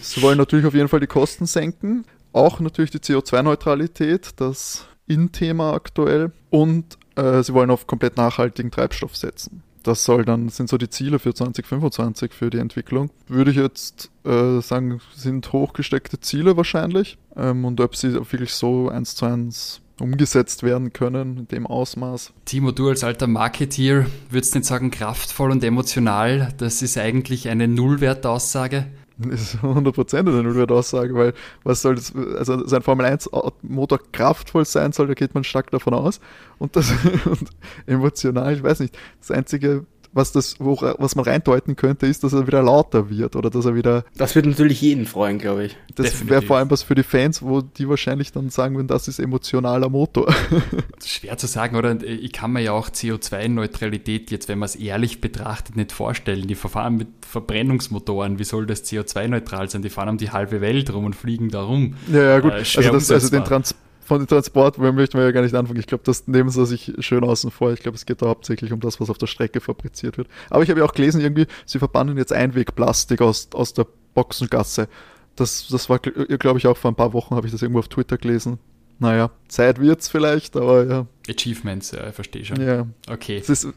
Sie 0.00 0.22
wollen 0.22 0.38
natürlich 0.38 0.66
auf 0.66 0.74
jeden 0.74 0.88
Fall 0.88 1.00
die 1.00 1.06
Kosten 1.06 1.46
senken, 1.46 2.04
auch 2.32 2.60
natürlich 2.60 2.90
die 2.90 2.98
CO2-Neutralität, 2.98 4.30
das 4.36 4.86
In-Thema 5.06 5.72
aktuell, 5.72 6.32
und 6.48 6.96
äh, 7.16 7.42
sie 7.42 7.52
wollen 7.54 7.70
auf 7.70 7.86
komplett 7.86 8.16
nachhaltigen 8.16 8.70
Treibstoff 8.70 9.16
setzen 9.16 9.62
das 9.82 10.04
soll 10.04 10.24
dann, 10.24 10.48
sind 10.48 10.68
so 10.68 10.78
die 10.78 10.90
Ziele 10.90 11.18
für 11.18 11.34
2025 11.34 12.32
für 12.32 12.50
die 12.50 12.58
Entwicklung. 12.58 13.10
Würde 13.28 13.50
ich 13.50 13.56
jetzt 13.56 14.10
äh, 14.24 14.60
sagen, 14.60 15.00
sind 15.14 15.52
hochgesteckte 15.52 16.20
Ziele 16.20 16.56
wahrscheinlich. 16.56 17.18
Ähm, 17.36 17.64
und 17.64 17.80
ob 17.80 17.96
sie 17.96 18.14
wirklich 18.14 18.54
so 18.54 18.88
eins 18.88 19.14
zu 19.14 19.26
eins 19.26 19.80
umgesetzt 20.00 20.62
werden 20.62 20.92
können 20.92 21.38
in 21.38 21.48
dem 21.48 21.66
Ausmaß. 21.66 22.32
Timo, 22.44 22.72
du 22.72 22.88
als 22.88 23.04
alter 23.04 23.26
Marketeer 23.26 24.06
würdest 24.30 24.54
nicht 24.54 24.66
sagen 24.66 24.90
kraftvoll 24.90 25.50
und 25.50 25.62
emotional, 25.62 26.54
das 26.56 26.82
ist 26.82 26.96
eigentlich 26.96 27.48
eine 27.48 27.68
Nullwertaussage? 27.68 28.86
Ist 29.28 29.56
100% 29.62 30.18
eine 30.18 30.42
Nullwertaussage, 30.42 31.14
weil 31.14 31.34
was 31.64 31.82
soll 31.82 31.96
das, 31.96 32.14
also 32.14 32.66
sein 32.66 32.82
Formel 32.82 33.06
1 33.06 33.30
Motor 33.62 34.00
kraftvoll 34.12 34.64
sein 34.64 34.92
soll, 34.92 35.08
da 35.08 35.14
geht 35.14 35.34
man 35.34 35.44
stark 35.44 35.70
davon 35.70 35.94
aus. 35.94 36.20
Und 36.58 36.76
das 36.76 36.92
und 37.26 37.50
emotional, 37.86 38.54
ich 38.54 38.62
weiß 38.62 38.80
nicht, 38.80 38.96
das 39.18 39.30
einzige 39.30 39.84
was, 40.12 40.32
das, 40.32 40.56
wo, 40.58 40.76
was 40.98 41.14
man 41.14 41.24
reindeuten 41.24 41.76
könnte, 41.76 42.06
ist, 42.06 42.24
dass 42.24 42.32
er 42.32 42.46
wieder 42.46 42.62
lauter 42.62 43.10
wird 43.10 43.36
oder 43.36 43.50
dass 43.50 43.64
er 43.64 43.74
wieder. 43.74 44.04
Das 44.16 44.34
wird 44.34 44.46
natürlich 44.46 44.80
jeden 44.80 45.06
freuen, 45.06 45.38
glaube 45.38 45.66
ich. 45.66 45.76
Das 45.94 46.28
wäre 46.28 46.42
vor 46.42 46.56
allem 46.56 46.70
was 46.70 46.82
für 46.82 46.94
die 46.94 47.02
Fans, 47.02 47.42
wo 47.42 47.60
die 47.60 47.88
wahrscheinlich 47.88 48.32
dann 48.32 48.50
sagen 48.50 48.76
würden, 48.76 48.88
das 48.88 49.08
ist 49.08 49.18
emotionaler 49.18 49.88
Motor. 49.88 50.34
Schwer 51.04 51.38
zu 51.38 51.46
sagen, 51.46 51.76
oder? 51.76 52.00
Ich 52.02 52.32
kann 52.32 52.52
mir 52.52 52.60
ja 52.60 52.72
auch 52.72 52.88
CO2-Neutralität 52.88 54.30
jetzt, 54.30 54.48
wenn 54.48 54.58
man 54.58 54.66
es 54.66 54.76
ehrlich 54.76 55.20
betrachtet, 55.20 55.76
nicht 55.76 55.92
vorstellen. 55.92 56.46
Die 56.46 56.54
verfahren 56.54 56.96
mit 56.96 57.08
Verbrennungsmotoren. 57.26 58.38
Wie 58.38 58.44
soll 58.44 58.66
das 58.66 58.84
CO2-neutral 58.84 59.70
sein? 59.70 59.82
Die 59.82 59.90
fahren 59.90 60.08
um 60.08 60.18
die 60.18 60.30
halbe 60.30 60.60
Welt 60.60 60.92
rum 60.92 61.04
und 61.04 61.14
fliegen 61.14 61.50
da 61.50 61.62
rum. 61.62 61.94
Ja, 62.12 62.22
ja, 62.22 62.40
gut. 62.40 62.52
Äh, 62.52 62.56
also, 62.56 62.92
das, 62.92 63.10
also 63.10 63.30
den 63.30 63.44
Transport 63.44 63.89
von 64.10 64.18
dem 64.18 64.26
Transport 64.26 64.76
möchten 64.76 65.18
wir 65.18 65.24
ja 65.24 65.30
gar 65.30 65.42
nicht 65.42 65.54
anfangen. 65.54 65.78
Ich 65.78 65.86
glaube, 65.86 66.02
das 66.04 66.26
nehmen 66.26 66.50
sie 66.50 66.66
sich 66.66 66.92
schön 66.98 67.22
außen 67.22 67.52
vor. 67.52 67.72
Ich 67.72 67.78
glaube, 67.78 67.94
es 67.94 68.06
geht 68.06 68.20
da 68.20 68.26
hauptsächlich 68.26 68.72
um 68.72 68.80
das, 68.80 69.00
was 69.00 69.08
auf 69.08 69.18
der 69.18 69.28
Strecke 69.28 69.60
fabriziert 69.60 70.18
wird. 70.18 70.26
Aber 70.48 70.64
ich 70.64 70.68
habe 70.68 70.80
ja 70.80 70.84
auch 70.84 70.94
gelesen, 70.94 71.20
irgendwie, 71.20 71.46
sie 71.64 71.78
verbannen 71.78 72.18
jetzt 72.18 72.32
Einwegplastik 72.32 73.20
aus, 73.20 73.50
aus 73.54 73.72
der 73.72 73.86
Boxengasse. 74.14 74.88
Das, 75.36 75.68
das 75.68 75.88
war, 75.88 76.00
glaube 76.00 76.58
ich, 76.58 76.66
auch 76.66 76.76
vor 76.76 76.90
ein 76.90 76.96
paar 76.96 77.12
Wochen 77.12 77.36
habe 77.36 77.46
ich 77.46 77.52
das 77.52 77.62
irgendwo 77.62 77.78
auf 77.78 77.86
Twitter 77.86 78.18
gelesen. 78.18 78.58
Naja, 78.98 79.30
Zeit 79.46 79.78
wird's 79.78 80.08
vielleicht, 80.08 80.56
aber 80.56 80.84
ja. 80.84 81.06
Achievements, 81.28 81.92
ja, 81.92 82.08
ich 82.08 82.14
verstehe 82.16 82.44
schon. 82.44 82.60
Ja. 82.60 82.88
Okay. 83.08 83.38
Es 83.38 83.48
ist, 83.48 83.68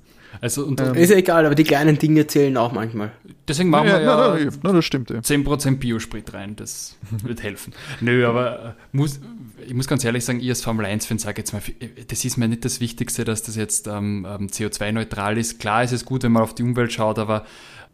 also, 0.41 0.65
und, 0.65 0.79
ähm, 0.81 0.95
ist 0.95 1.09
ja 1.09 1.17
egal, 1.17 1.45
aber 1.45 1.55
die 1.55 1.63
kleinen 1.63 1.97
Dinge 1.97 2.27
zählen 2.27 2.55
auch 2.57 2.71
manchmal. 2.71 3.11
Deswegen 3.47 3.69
machen 3.69 3.87
ja, 3.87 3.99
wir 3.99 4.03
ja, 4.03 4.37
ja, 4.37 4.51
na, 4.61 4.71
das 4.71 4.85
stimmt, 4.85 5.09
ja. 5.09 5.19
10% 5.19 5.77
Biosprit 5.77 6.33
rein, 6.33 6.55
das 6.55 6.97
wird 7.23 7.43
helfen. 7.43 7.73
Nö, 8.01 8.25
aber 8.27 8.65
äh, 8.65 8.71
muss, 8.91 9.19
ich 9.65 9.73
muss 9.73 9.87
ganz 9.87 10.03
ehrlich 10.03 10.25
sagen, 10.25 10.39
ich 10.39 10.49
als 10.49 10.61
Formel 10.61 10.85
1-Fan 10.85 11.19
sage 11.19 11.41
jetzt 11.41 11.53
mal, 11.53 11.61
das 12.07 12.25
ist 12.25 12.37
mir 12.37 12.47
nicht 12.47 12.65
das 12.65 12.79
Wichtigste, 12.79 13.23
dass 13.23 13.43
das 13.43 13.55
jetzt 13.55 13.87
ähm, 13.87 14.27
ähm 14.29 14.47
CO2-neutral 14.47 15.37
ist. 15.37 15.59
Klar 15.59 15.83
ist 15.83 15.91
es 15.91 16.05
gut, 16.05 16.23
wenn 16.23 16.31
man 16.31 16.43
auf 16.43 16.55
die 16.55 16.63
Umwelt 16.63 16.91
schaut, 16.93 17.19
aber 17.19 17.45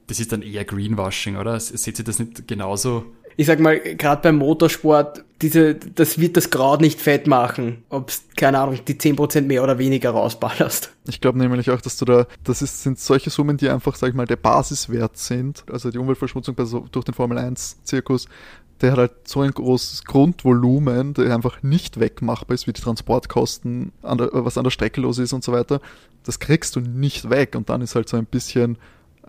das 0.07 0.19
ist 0.19 0.31
dann 0.31 0.41
eher 0.41 0.65
Greenwashing, 0.65 1.35
oder? 1.35 1.59
Seht 1.59 1.99
ihr 1.99 2.05
das 2.05 2.19
nicht 2.19 2.47
genauso? 2.47 3.05
Ich 3.39 3.47
sag 3.47 3.61
mal, 3.61 3.79
gerade 3.79 4.21
beim 4.21 4.35
Motorsport, 4.35 5.23
diese, 5.41 5.73
das 5.73 6.19
wird 6.19 6.35
das 6.35 6.49
Kraut 6.49 6.81
nicht 6.81 6.99
fett 6.99 7.25
machen, 7.25 7.85
ob's, 7.87 8.25
keine 8.35 8.59
Ahnung, 8.59 8.77
die 8.85 8.95
10% 8.95 9.43
mehr 9.43 9.63
oder 9.63 9.77
weniger 9.77 10.09
rausballerst. 10.09 10.91
Ich 11.07 11.21
glaube 11.21 11.39
nämlich 11.39 11.71
auch, 11.71 11.79
dass 11.79 11.95
du 11.95 12.03
da, 12.03 12.27
das 12.43 12.61
ist, 12.61 12.83
sind 12.83 12.99
solche 12.99 13.29
Summen, 13.29 13.55
die 13.55 13.69
einfach, 13.69 13.95
sag 13.95 14.09
ich 14.09 14.13
mal, 14.13 14.25
der 14.25 14.35
Basiswert 14.35 15.17
sind. 15.17 15.63
Also 15.71 15.89
die 15.89 15.99
Umweltverschmutzung 15.99 16.53
durch 16.91 17.05
den 17.05 17.13
Formel 17.13 17.37
1 17.37 17.81
Zirkus, 17.83 18.27
der 18.81 18.91
hat 18.91 18.97
halt 18.97 19.11
so 19.23 19.39
ein 19.39 19.51
großes 19.51 20.03
Grundvolumen, 20.03 21.13
der 21.13 21.33
einfach 21.33 21.63
nicht 21.63 21.97
wegmachbar 21.97 22.55
ist, 22.55 22.67
wie 22.67 22.73
die 22.73 22.81
Transportkosten, 22.81 23.93
an 24.01 24.17
der, 24.17 24.31
was 24.33 24.57
an 24.57 24.65
der 24.65 24.71
Strecke 24.71 24.99
los 24.99 25.17
ist 25.17 25.31
und 25.31 25.45
so 25.45 25.53
weiter. 25.53 25.79
Das 26.25 26.39
kriegst 26.39 26.75
du 26.75 26.81
nicht 26.81 27.29
weg 27.29 27.55
und 27.55 27.69
dann 27.69 27.79
ist 27.79 27.95
halt 27.95 28.09
so 28.09 28.17
ein 28.17 28.25
bisschen 28.25 28.77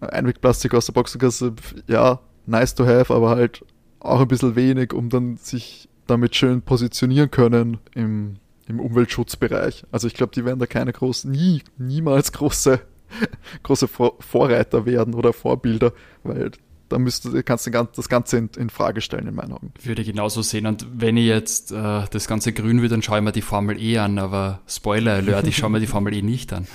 Einwegplastik 0.01 0.75
aus 0.75 0.87
der 0.87 0.95
Boxengasse, 0.95 1.53
ja, 1.87 2.19
nice 2.47 2.75
to 2.75 2.85
have, 2.85 3.15
aber 3.15 3.31
halt 3.31 3.65
auch 4.01 4.21
ein 4.21 4.29
bisschen 4.29 4.57
wenig, 4.57 4.93
um 4.93 5.11
dann 5.11 5.37
sich 5.37 5.89
damit 6.07 6.35
schön 6.35 6.63
positionieren 6.63 7.31
können 7.31 7.79
im, 7.95 8.37
im 8.67 8.81
Umweltschutzbereich. 8.81 9.85
Also 9.93 10.07
ich 10.09 10.15
glaube, 10.15 10.33
die 10.35 10.45
werden 10.45 10.59
da 10.59 10.67
keine 10.67 10.93
großen, 10.93 11.31
nie, 11.31 11.63
niemals 11.79 12.33
große, 12.33 12.81
große 13.63 13.89
Vorreiter 13.89 14.87
werden 14.87 15.15
oder 15.15 15.33
Vorbilder, 15.33 15.93
weil 16.25 16.51
da 16.91 16.99
müsste, 16.99 17.43
kannst 17.45 17.67
du 17.67 17.71
das 17.71 18.09
Ganze 18.09 18.37
in, 18.37 18.51
in, 18.57 18.69
Frage 18.69 19.01
stellen, 19.01 19.29
in 19.29 19.35
meinen 19.35 19.53
Augen. 19.53 19.73
Würde 19.83 20.03
ich 20.03 20.09
genauso 20.09 20.43
sehen. 20.43 20.67
Und 20.67 20.87
wenn 20.93 21.17
ich 21.17 21.27
jetzt 21.27 21.71
äh, 21.71 22.03
das 22.11 22.27
Ganze 22.27 22.53
grün 22.53 22.83
will, 22.83 22.89
dann 22.89 23.01
schaue 23.01 23.19
ich 23.19 23.25
mir 23.25 23.33
die 23.33 23.43
Formel 23.43 23.81
E 23.81 23.99
an, 23.99 24.19
aber 24.19 24.61
Spoiler 24.67 25.15
Alert, 25.15 25.47
ich 25.47 25.57
schaue 25.57 25.71
mir 25.71 25.79
die 25.79 25.87
Formel 25.87 26.13
E 26.15 26.23
nicht 26.23 26.53
an. 26.53 26.67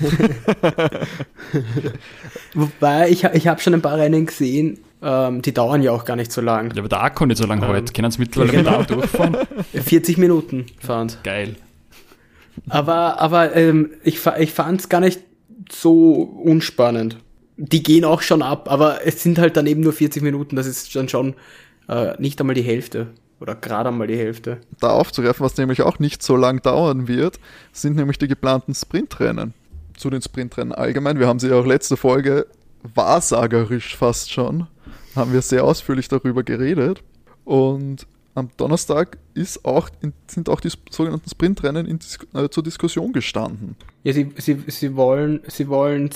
Wobei, 2.54 3.10
ich, 3.10 3.24
ich 3.24 3.48
habe 3.48 3.60
schon 3.60 3.74
ein 3.74 3.82
paar 3.82 3.98
Rennen 3.98 4.26
gesehen, 4.26 4.78
ähm, 5.04 5.42
die 5.42 5.52
dauern 5.52 5.82
ja 5.82 5.92
auch 5.92 6.04
gar 6.04 6.16
nicht 6.16 6.32
so 6.32 6.40
lang. 6.40 6.72
Ja, 6.74 6.80
aber 6.80 6.88
der 6.88 7.02
Akku 7.02 7.26
nicht 7.26 7.36
so 7.36 7.46
lang 7.46 7.62
ähm, 7.62 7.68
heute. 7.68 7.92
Können 7.92 8.10
Sie 8.10 8.18
mittlerweile 8.20 8.52
genau. 8.64 8.78
mit 8.80 8.90
durchfahren? 8.90 9.36
40 9.72 10.16
Minuten 10.18 10.66
fahren. 10.80 11.12
Geil. 11.22 11.56
Aber, 12.68 13.20
aber 13.20 13.54
ähm, 13.54 13.90
ich, 14.02 14.20
ich 14.38 14.52
fand 14.52 14.80
es 14.80 14.88
gar 14.88 15.00
nicht 15.00 15.20
so 15.70 16.22
unspannend. 16.22 17.18
Die 17.56 17.82
gehen 17.82 18.04
auch 18.04 18.22
schon 18.22 18.42
ab, 18.42 18.70
aber 18.70 19.06
es 19.06 19.22
sind 19.22 19.38
halt 19.38 19.56
dann 19.56 19.66
eben 19.66 19.82
nur 19.82 19.92
40 19.92 20.22
Minuten. 20.22 20.56
Das 20.56 20.66
ist 20.66 20.94
dann 20.96 21.08
schon 21.08 21.34
äh, 21.88 22.20
nicht 22.20 22.40
einmal 22.40 22.54
die 22.54 22.62
Hälfte. 22.62 23.08
Oder 23.40 23.54
gerade 23.54 23.90
einmal 23.90 24.06
die 24.06 24.16
Hälfte. 24.16 24.58
Da 24.80 24.90
aufzugreifen, 24.90 25.44
was 25.44 25.56
nämlich 25.58 25.82
auch 25.82 25.98
nicht 25.98 26.22
so 26.22 26.36
lang 26.36 26.62
dauern 26.62 27.08
wird, 27.08 27.38
sind 27.72 27.96
nämlich 27.96 28.18
die 28.18 28.28
geplanten 28.28 28.74
Sprintrennen. 28.74 29.52
Zu 29.96 30.08
den 30.08 30.22
Sprintrennen 30.22 30.72
allgemein. 30.72 31.18
Wir 31.18 31.28
haben 31.28 31.38
sie 31.38 31.48
ja 31.48 31.56
auch 31.56 31.66
letzte 31.66 31.96
Folge 31.96 32.46
wahrsagerisch 32.94 33.96
fast 33.96 34.32
schon 34.32 34.66
haben 35.14 35.32
wir 35.32 35.42
sehr 35.42 35.64
ausführlich 35.64 36.08
darüber 36.08 36.42
geredet. 36.42 37.02
Und 37.44 38.06
am 38.34 38.50
Donnerstag 38.56 39.18
ist 39.34 39.64
auch, 39.64 39.88
sind 40.26 40.48
auch 40.48 40.60
die 40.60 40.70
sogenannten 40.90 41.28
Sprintrennen 41.28 41.86
in, 41.86 41.98
äh, 42.34 42.48
zur 42.48 42.62
Diskussion 42.62 43.12
gestanden. 43.12 43.76
Ja, 44.02 44.12
sie, 44.12 44.32
sie, 44.38 44.58
sie 44.66 44.96
wollen 44.96 45.40
sie 45.46 45.68
wollen 45.68 46.10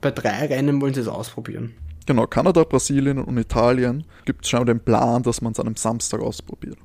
bei 0.00 0.10
drei 0.10 0.46
Rennen 0.46 0.80
wollen 0.80 0.94
sie 0.94 1.00
es 1.00 1.08
ausprobieren. 1.08 1.74
Genau, 2.06 2.26
Kanada, 2.26 2.64
Brasilien 2.64 3.18
und 3.18 3.38
Italien 3.38 4.04
gibt 4.24 4.44
es 4.44 4.50
schon 4.50 4.66
den 4.66 4.80
Plan, 4.80 5.22
dass 5.22 5.40
man 5.40 5.52
es 5.52 5.60
an 5.60 5.66
einem 5.66 5.76
Samstag 5.76 6.20
ausprobiert. 6.20 6.76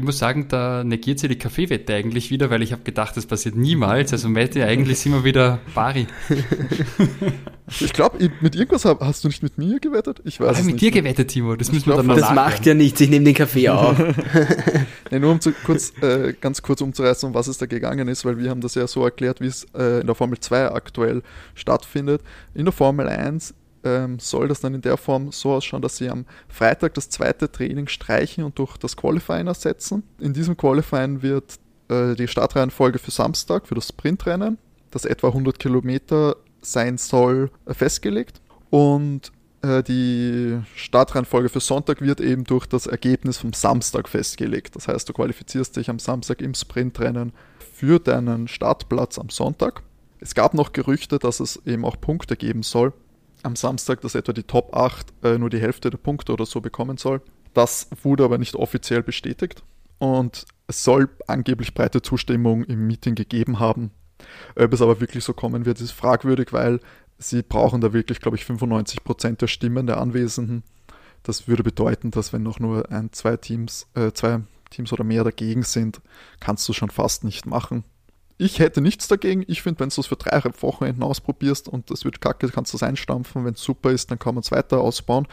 Ich 0.00 0.06
muss 0.06 0.16
sagen, 0.16 0.48
da 0.48 0.82
negiert 0.82 1.18
sie 1.18 1.28
die 1.28 1.36
Kaffeewette 1.36 1.92
eigentlich 1.92 2.30
wieder, 2.30 2.48
weil 2.48 2.62
ich 2.62 2.72
habe 2.72 2.80
gedacht, 2.84 3.18
das 3.18 3.26
passiert 3.26 3.54
niemals. 3.54 4.14
Also 4.14 4.30
Mette, 4.30 4.64
eigentlich 4.64 4.98
sind 4.98 5.12
wir 5.12 5.24
wieder 5.24 5.58
pari. 5.74 6.06
ich 7.80 7.92
glaube, 7.92 8.30
mit 8.40 8.56
irgendwas 8.56 8.86
hast 8.86 9.24
du 9.24 9.28
nicht 9.28 9.42
mit 9.42 9.58
mir 9.58 9.78
gewettet? 9.78 10.22
Ich 10.24 10.40
weiß 10.40 10.52
ich 10.52 10.58
es 10.60 10.64
mit 10.64 10.76
nicht. 10.76 10.82
dir 10.86 10.90
gewettet, 10.90 11.28
Timo. 11.28 11.54
Das 11.54 11.70
müssen 11.70 11.84
wir 11.84 11.96
dann 11.96 12.06
mal 12.06 12.18
Das 12.18 12.32
macht 12.32 12.64
ja 12.64 12.72
nichts, 12.72 12.98
ich 13.02 13.10
nehme 13.10 13.26
den 13.26 13.34
Kaffee 13.34 13.68
auf. 13.68 13.98
nee, 15.10 15.18
nur 15.18 15.32
um 15.32 15.40
zu 15.42 15.52
kurz, 15.52 15.92
äh, 16.00 16.32
ganz 16.40 16.62
kurz 16.62 16.80
umzureißen, 16.80 17.28
um 17.28 17.34
was 17.34 17.46
es 17.46 17.58
da 17.58 17.66
gegangen 17.66 18.08
ist, 18.08 18.24
weil 18.24 18.38
wir 18.38 18.48
haben 18.48 18.62
das 18.62 18.76
ja 18.76 18.86
so 18.86 19.04
erklärt, 19.04 19.42
wie 19.42 19.48
es 19.48 19.66
äh, 19.74 20.00
in 20.00 20.06
der 20.06 20.14
Formel 20.14 20.40
2 20.40 20.70
aktuell 20.70 21.22
stattfindet. 21.54 22.22
In 22.54 22.64
der 22.64 22.72
Formel 22.72 23.06
1 23.06 23.52
ähm, 23.84 24.18
soll 24.18 24.48
das 24.48 24.60
dann 24.60 24.74
in 24.74 24.82
der 24.82 24.96
Form 24.96 25.32
so 25.32 25.52
ausschauen, 25.52 25.82
dass 25.82 25.96
sie 25.96 26.08
am 26.08 26.26
Freitag 26.48 26.94
das 26.94 27.08
zweite 27.08 27.50
Training 27.50 27.88
streichen 27.88 28.44
und 28.44 28.58
durch 28.58 28.76
das 28.76 28.96
Qualifying 28.96 29.46
ersetzen. 29.46 30.02
In 30.18 30.32
diesem 30.32 30.56
Qualifying 30.56 31.22
wird 31.22 31.58
äh, 31.88 32.14
die 32.14 32.28
Startreihenfolge 32.28 32.98
für 32.98 33.10
Samstag, 33.10 33.66
für 33.66 33.74
das 33.74 33.88
Sprintrennen, 33.88 34.58
das 34.90 35.04
etwa 35.04 35.28
100 35.28 35.58
Kilometer 35.58 36.36
sein 36.60 36.98
soll, 36.98 37.50
äh, 37.66 37.74
festgelegt. 37.74 38.40
Und 38.70 39.32
äh, 39.62 39.82
die 39.82 40.58
Startreihenfolge 40.74 41.48
für 41.48 41.60
Sonntag 41.60 42.00
wird 42.00 42.20
eben 42.20 42.44
durch 42.44 42.66
das 42.66 42.86
Ergebnis 42.86 43.38
vom 43.38 43.52
Samstag 43.52 44.08
festgelegt. 44.08 44.76
Das 44.76 44.88
heißt, 44.88 45.08
du 45.08 45.12
qualifizierst 45.12 45.76
dich 45.76 45.90
am 45.90 45.98
Samstag 45.98 46.40
im 46.40 46.54
Sprintrennen 46.54 47.32
für 47.72 47.98
deinen 47.98 48.46
Startplatz 48.46 49.18
am 49.18 49.30
Sonntag. 49.30 49.82
Es 50.20 50.34
gab 50.34 50.52
noch 50.52 50.72
Gerüchte, 50.72 51.18
dass 51.18 51.40
es 51.40 51.64
eben 51.64 51.86
auch 51.86 51.98
Punkte 51.98 52.36
geben 52.36 52.62
soll 52.62 52.92
am 53.42 53.56
Samstag, 53.56 54.00
dass 54.00 54.14
etwa 54.14 54.32
die 54.32 54.42
Top 54.42 54.74
8 54.74 55.12
äh, 55.22 55.38
nur 55.38 55.50
die 55.50 55.60
Hälfte 55.60 55.90
der 55.90 55.98
Punkte 55.98 56.32
oder 56.32 56.46
so 56.46 56.60
bekommen 56.60 56.96
soll. 56.96 57.20
Das 57.54 57.88
wurde 58.02 58.24
aber 58.24 58.38
nicht 58.38 58.54
offiziell 58.54 59.02
bestätigt 59.02 59.62
und 59.98 60.44
es 60.66 60.84
soll 60.84 61.08
angeblich 61.26 61.74
breite 61.74 62.00
Zustimmung 62.00 62.64
im 62.64 62.86
Meeting 62.86 63.14
gegeben 63.14 63.58
haben. 63.58 63.90
Ob 64.54 64.72
es 64.72 64.82
aber 64.82 65.00
wirklich 65.00 65.24
so 65.24 65.32
kommen 65.32 65.66
wird, 65.66 65.80
ist 65.80 65.92
fragwürdig, 65.92 66.52
weil 66.52 66.80
sie 67.18 67.42
brauchen 67.42 67.80
da 67.80 67.92
wirklich, 67.92 68.20
glaube 68.20 68.36
ich, 68.36 68.44
95% 68.44 69.36
der 69.36 69.46
Stimmen 69.46 69.86
der 69.86 69.98
Anwesenden. 69.98 70.62
Das 71.22 71.48
würde 71.48 71.62
bedeuten, 71.62 72.10
dass 72.10 72.32
wenn 72.32 72.42
noch 72.42 72.60
nur 72.60 72.90
ein, 72.90 73.12
zwei 73.12 73.36
Teams, 73.36 73.88
äh, 73.94 74.12
zwei 74.12 74.40
Teams 74.70 74.92
oder 74.92 75.04
mehr 75.04 75.24
dagegen 75.24 75.64
sind, 75.64 76.00
kannst 76.38 76.68
du 76.68 76.72
schon 76.72 76.90
fast 76.90 77.24
nicht 77.24 77.46
machen 77.46 77.84
ich 78.40 78.58
hätte 78.58 78.80
nichts 78.80 79.06
dagegen. 79.06 79.44
Ich 79.48 79.60
finde, 79.60 79.80
wenn 79.80 79.90
du 79.90 80.00
es 80.00 80.06
für 80.06 80.16
drei 80.16 80.42
Wochenenden 80.60 81.02
ausprobierst 81.02 81.68
und 81.68 81.90
das 81.90 82.04
wird 82.04 82.22
kacke, 82.22 82.48
kannst 82.48 82.72
du 82.72 82.78
es 82.78 82.82
einstampfen. 82.82 83.44
Wenn 83.44 83.52
es 83.52 83.62
super 83.62 83.90
ist, 83.90 84.10
dann 84.10 84.18
kann 84.18 84.34
man 84.34 84.42
es 84.42 84.50
weiter 84.50 84.80
ausbauen. 84.80 85.28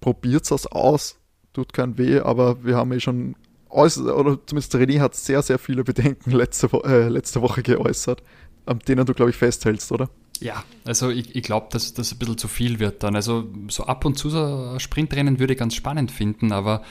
Probiert 0.00 0.50
es 0.50 0.66
aus. 0.66 1.18
Tut 1.52 1.74
kein 1.74 1.98
weh, 1.98 2.20
aber 2.20 2.64
wir 2.64 2.76
haben 2.76 2.92
eh 2.92 3.00
schon 3.00 3.36
äußert, 3.68 4.06
oder 4.06 4.38
zumindest 4.46 4.74
René 4.74 5.00
hat 5.00 5.14
sehr, 5.14 5.42
sehr 5.42 5.58
viele 5.58 5.84
Bedenken 5.84 6.30
letzte, 6.30 6.68
äh, 6.84 7.08
letzte 7.08 7.42
Woche 7.42 7.62
geäußert, 7.62 8.22
an 8.64 8.78
denen 8.78 9.04
du, 9.04 9.12
glaube 9.12 9.30
ich, 9.30 9.36
festhältst, 9.36 9.92
oder? 9.92 10.08
Ja, 10.40 10.64
also 10.86 11.10
ich, 11.10 11.36
ich 11.36 11.42
glaube, 11.42 11.66
dass 11.70 11.92
das 11.92 12.12
ein 12.12 12.18
bisschen 12.18 12.38
zu 12.38 12.48
viel 12.48 12.78
wird 12.78 13.02
dann. 13.02 13.14
Also 13.14 13.46
so 13.68 13.84
ab 13.84 14.06
und 14.06 14.16
zu 14.16 14.30
so 14.30 14.78
Sprintrennen 14.78 15.38
würde 15.38 15.52
ich 15.52 15.58
ganz 15.58 15.74
spannend 15.74 16.12
finden, 16.12 16.52
aber 16.52 16.82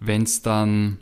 wenn 0.00 0.22
es 0.22 0.42
dann 0.42 0.98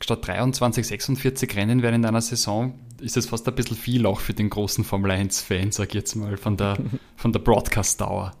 statt 0.00 0.26
23, 0.26 0.86
46 0.86 1.56
Rennen 1.56 1.82
werden 1.82 1.96
in 1.96 2.06
einer 2.06 2.22
Saison, 2.22 2.74
ist 3.04 3.16
es 3.16 3.26
fast 3.26 3.46
ein 3.46 3.54
bisschen 3.54 3.76
viel 3.76 4.06
auch 4.06 4.20
für 4.20 4.34
den 4.34 4.50
großen 4.50 4.84
Formel 4.84 5.10
1-Fan, 5.10 5.70
sag 5.70 5.88
ich 5.88 5.94
jetzt 5.94 6.14
mal, 6.14 6.36
von 6.36 6.56
der, 6.56 6.76
von 7.16 7.32
der 7.32 7.40
Broadcast-Dauer. 7.40 8.32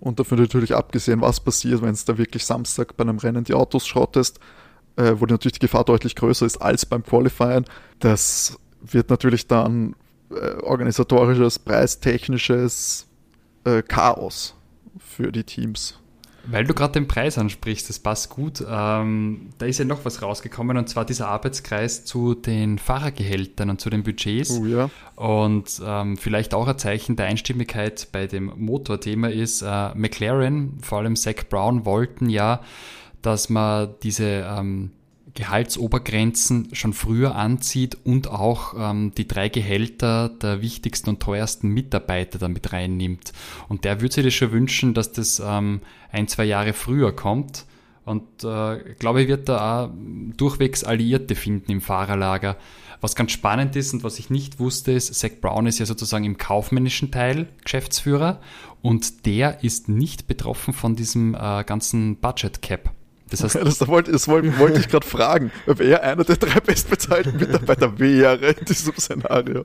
Und 0.00 0.18
dafür 0.18 0.38
natürlich 0.38 0.74
abgesehen, 0.74 1.20
was 1.20 1.40
passiert, 1.40 1.82
wenn 1.82 1.90
es 1.90 2.04
da 2.04 2.18
wirklich 2.18 2.44
Samstag 2.44 2.96
bei 2.96 3.02
einem 3.02 3.18
Rennen 3.18 3.44
die 3.44 3.54
Autos 3.54 3.86
schrottest, 3.86 4.40
äh, 4.96 5.14
wo 5.16 5.26
natürlich 5.26 5.52
die 5.52 5.66
Gefahr 5.66 5.84
deutlich 5.84 6.16
größer 6.16 6.46
ist 6.46 6.56
als 6.56 6.86
beim 6.86 7.04
Qualifying. 7.04 7.64
Das 8.00 8.58
wird 8.80 9.10
natürlich 9.10 9.46
dann 9.46 9.94
äh, 10.30 10.60
organisatorisches, 10.62 11.58
preistechnisches 11.60 13.06
äh, 13.64 13.82
Chaos 13.82 14.56
für 14.98 15.30
die 15.30 15.44
Teams. 15.44 16.01
Weil 16.46 16.64
du 16.64 16.74
gerade 16.74 16.94
den 16.94 17.06
Preis 17.06 17.38
ansprichst, 17.38 17.88
das 17.88 17.98
passt 17.98 18.30
gut. 18.30 18.64
Ähm, 18.68 19.50
da 19.58 19.66
ist 19.66 19.78
ja 19.78 19.84
noch 19.84 20.04
was 20.04 20.22
rausgekommen 20.22 20.76
und 20.76 20.88
zwar 20.88 21.04
dieser 21.04 21.28
Arbeitskreis 21.28 22.04
zu 22.04 22.34
den 22.34 22.78
Fahrergehältern 22.78 23.70
und 23.70 23.80
zu 23.80 23.90
den 23.90 24.02
Budgets. 24.02 24.50
Oh, 24.50 24.66
ja. 24.66 24.90
Und 25.16 25.80
ähm, 25.84 26.16
vielleicht 26.16 26.54
auch 26.54 26.66
ein 26.66 26.78
Zeichen 26.78 27.16
der 27.16 27.26
Einstimmigkeit 27.26 28.08
bei 28.12 28.26
dem 28.26 28.52
Motorthema 28.56 29.28
ist, 29.28 29.62
äh, 29.62 29.94
McLaren, 29.94 30.78
vor 30.82 30.98
allem 30.98 31.16
Zach 31.16 31.44
Brown, 31.48 31.84
wollten 31.84 32.28
ja, 32.28 32.60
dass 33.22 33.48
man 33.48 33.94
diese 34.02 34.24
ähm, 34.26 34.90
Gehaltsobergrenzen 35.34 36.74
schon 36.74 36.92
früher 36.92 37.34
anzieht 37.34 37.96
und 38.04 38.28
auch 38.28 38.74
ähm, 38.76 39.12
die 39.16 39.26
drei 39.26 39.48
Gehälter 39.48 40.28
der 40.28 40.60
wichtigsten 40.60 41.10
und 41.10 41.20
teuersten 41.20 41.68
Mitarbeiter 41.68 42.38
damit 42.38 42.72
reinnimmt. 42.72 43.32
Und 43.68 43.84
der 43.84 44.00
würde 44.00 44.14
sich 44.14 44.24
das 44.24 44.34
schon 44.34 44.52
wünschen, 44.52 44.94
dass 44.94 45.12
das 45.12 45.42
ähm, 45.44 45.80
ein, 46.10 46.28
zwei 46.28 46.44
Jahre 46.44 46.74
früher 46.74 47.14
kommt. 47.14 47.64
Und 48.04 48.44
äh, 48.44 48.94
glaube 48.98 49.22
ich, 49.22 49.28
wird 49.28 49.48
da 49.48 49.84
auch 49.84 49.90
durchwegs 50.36 50.84
Alliierte 50.84 51.34
finden 51.34 51.70
im 51.70 51.80
Fahrerlager. 51.80 52.56
Was 53.00 53.16
ganz 53.16 53.32
spannend 53.32 53.74
ist 53.74 53.94
und 53.94 54.04
was 54.04 54.18
ich 54.18 54.30
nicht 54.30 54.60
wusste, 54.60 54.92
ist, 54.92 55.12
Zach 55.14 55.30
Brown 55.40 55.66
ist 55.66 55.78
ja 55.78 55.86
sozusagen 55.86 56.24
im 56.24 56.36
kaufmännischen 56.36 57.10
Teil 57.10 57.48
Geschäftsführer 57.64 58.40
und 58.80 59.26
der 59.26 59.64
ist 59.64 59.88
nicht 59.88 60.26
betroffen 60.26 60.72
von 60.72 60.94
diesem 60.94 61.34
äh, 61.34 61.64
ganzen 61.64 62.16
Budget 62.16 62.62
Cap. 62.62 62.92
Das 63.32 63.42
heißt, 63.42 63.56
das 63.64 63.88
wollte, 63.88 64.12
das 64.12 64.28
wollte, 64.28 64.58
wollte 64.58 64.78
ich 64.78 64.88
gerade 64.88 65.06
fragen, 65.06 65.50
ob 65.66 65.80
er 65.80 66.02
einer 66.02 66.22
der 66.22 66.36
drei 66.36 66.60
bestbezahlten 66.60 67.38
Mitarbeiter 67.38 67.98
wäre 67.98 68.50
in 68.50 68.64
diesem 68.66 68.94
Szenario. 68.94 69.64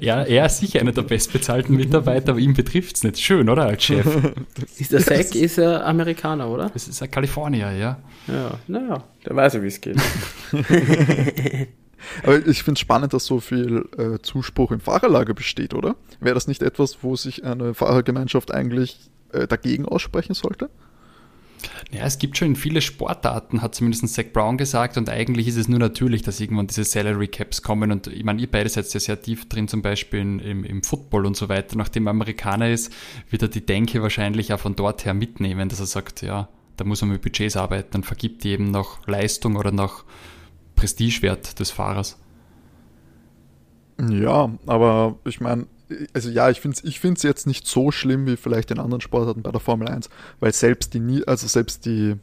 ja, 0.00 0.22
er 0.22 0.46
ist 0.46 0.58
sicher 0.58 0.80
einer 0.80 0.92
der 0.92 1.02
bestbezahlten 1.02 1.76
Mitarbeiter, 1.76 2.32
aber 2.32 2.40
ihm 2.40 2.54
betrifft 2.54 2.96
es 2.96 3.04
nicht. 3.04 3.20
Schön, 3.20 3.48
oder, 3.48 3.66
als 3.66 3.84
Chef? 3.84 4.06
Ist 4.78 4.92
der 4.92 5.00
Zack 5.00 5.34
ist 5.34 5.58
er 5.58 5.86
Amerikaner, 5.86 6.48
oder? 6.48 6.70
Das 6.70 6.88
ist 6.88 7.02
ein 7.02 7.10
Kalifornier, 7.10 7.72
ja. 7.72 7.98
Ja, 8.26 8.58
naja, 8.66 9.04
der 9.26 9.36
weiß 9.36 9.54
ja, 9.54 9.62
wie 9.62 9.66
es 9.66 9.80
geht. 9.80 9.96
Aber 12.24 12.46
ich 12.46 12.62
finde 12.62 12.78
es 12.78 12.80
spannend, 12.80 13.12
dass 13.12 13.26
so 13.26 13.40
viel 13.40 13.88
äh, 13.96 14.18
Zuspruch 14.22 14.72
im 14.72 14.80
Fahrerlager 14.80 15.34
besteht, 15.34 15.74
oder? 15.74 15.94
Wäre 16.20 16.34
das 16.34 16.48
nicht 16.48 16.62
etwas, 16.62 16.98
wo 17.02 17.16
sich 17.16 17.44
eine 17.44 17.74
Fahrergemeinschaft 17.74 18.52
eigentlich 18.52 19.10
äh, 19.32 19.46
dagegen 19.46 19.86
aussprechen 19.86 20.34
sollte? 20.34 20.70
Ja, 21.90 22.04
es 22.04 22.18
gibt 22.18 22.36
schon 22.36 22.56
viele 22.56 22.80
Sportarten, 22.80 23.62
hat 23.62 23.74
zumindest 23.74 24.08
Zach 24.08 24.26
Brown 24.32 24.56
gesagt, 24.56 24.96
und 24.96 25.08
eigentlich 25.08 25.48
ist 25.48 25.56
es 25.56 25.68
nur 25.68 25.78
natürlich, 25.78 26.22
dass 26.22 26.40
irgendwann 26.40 26.66
diese 26.66 26.84
Salary 26.84 27.28
Caps 27.28 27.62
kommen. 27.62 27.92
Und 27.92 28.06
ich 28.06 28.24
meine, 28.24 28.40
ihr 28.40 28.50
beide 28.50 28.68
seid 28.68 28.92
ja 28.92 29.00
sehr 29.00 29.20
tief 29.20 29.48
drin, 29.48 29.68
zum 29.68 29.82
Beispiel 29.82 30.20
im, 30.20 30.64
im 30.64 30.82
Football 30.82 31.26
und 31.26 31.36
so 31.36 31.48
weiter. 31.48 31.76
Nachdem 31.76 32.06
er 32.06 32.10
Amerikaner 32.10 32.70
ist, 32.70 32.92
wird 33.30 33.42
er 33.42 33.48
die 33.48 33.64
Denke 33.64 34.02
wahrscheinlich 34.02 34.52
auch 34.52 34.60
von 34.60 34.76
dort 34.76 35.04
her 35.04 35.14
mitnehmen, 35.14 35.68
dass 35.68 35.80
er 35.80 35.86
sagt, 35.86 36.22
ja, 36.22 36.48
da 36.76 36.84
muss 36.84 37.02
man 37.02 37.10
mit 37.10 37.22
Budgets 37.22 37.56
arbeiten 37.56 37.98
und 37.98 38.06
vergibt 38.06 38.44
die 38.44 38.50
eben 38.50 38.70
nach 38.70 39.06
Leistung 39.06 39.56
oder 39.56 39.72
nach 39.72 40.04
Prestigewert 40.74 41.60
des 41.60 41.70
Fahrers. 41.70 42.18
Ja, 44.00 44.50
aber 44.66 45.18
ich 45.24 45.40
meine, 45.40 45.66
also 46.12 46.30
ja, 46.30 46.50
ich 46.50 46.60
finde 46.60 46.78
es 46.78 46.84
ich 46.84 47.00
find's 47.00 47.22
jetzt 47.22 47.46
nicht 47.46 47.66
so 47.66 47.90
schlimm 47.90 48.26
wie 48.26 48.36
vielleicht 48.36 48.70
in 48.70 48.78
anderen 48.78 49.00
Sportarten 49.00 49.42
bei 49.42 49.50
der 49.50 49.60
Formel 49.60 49.88
1, 49.88 50.08
weil 50.40 50.52
selbst 50.52 50.94
die, 50.94 51.26
also 51.26 51.46
selbst 51.46 51.86
die 51.86 52.16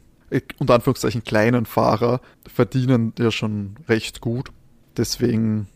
unter 0.58 0.74
Anführungszeichen 0.74 1.24
kleinen 1.24 1.66
Fahrer 1.66 2.20
verdienen 2.46 3.12
ja 3.18 3.30
schon 3.30 3.74
recht 3.88 4.20
gut. 4.20 4.52
Deswegen 4.96 5.66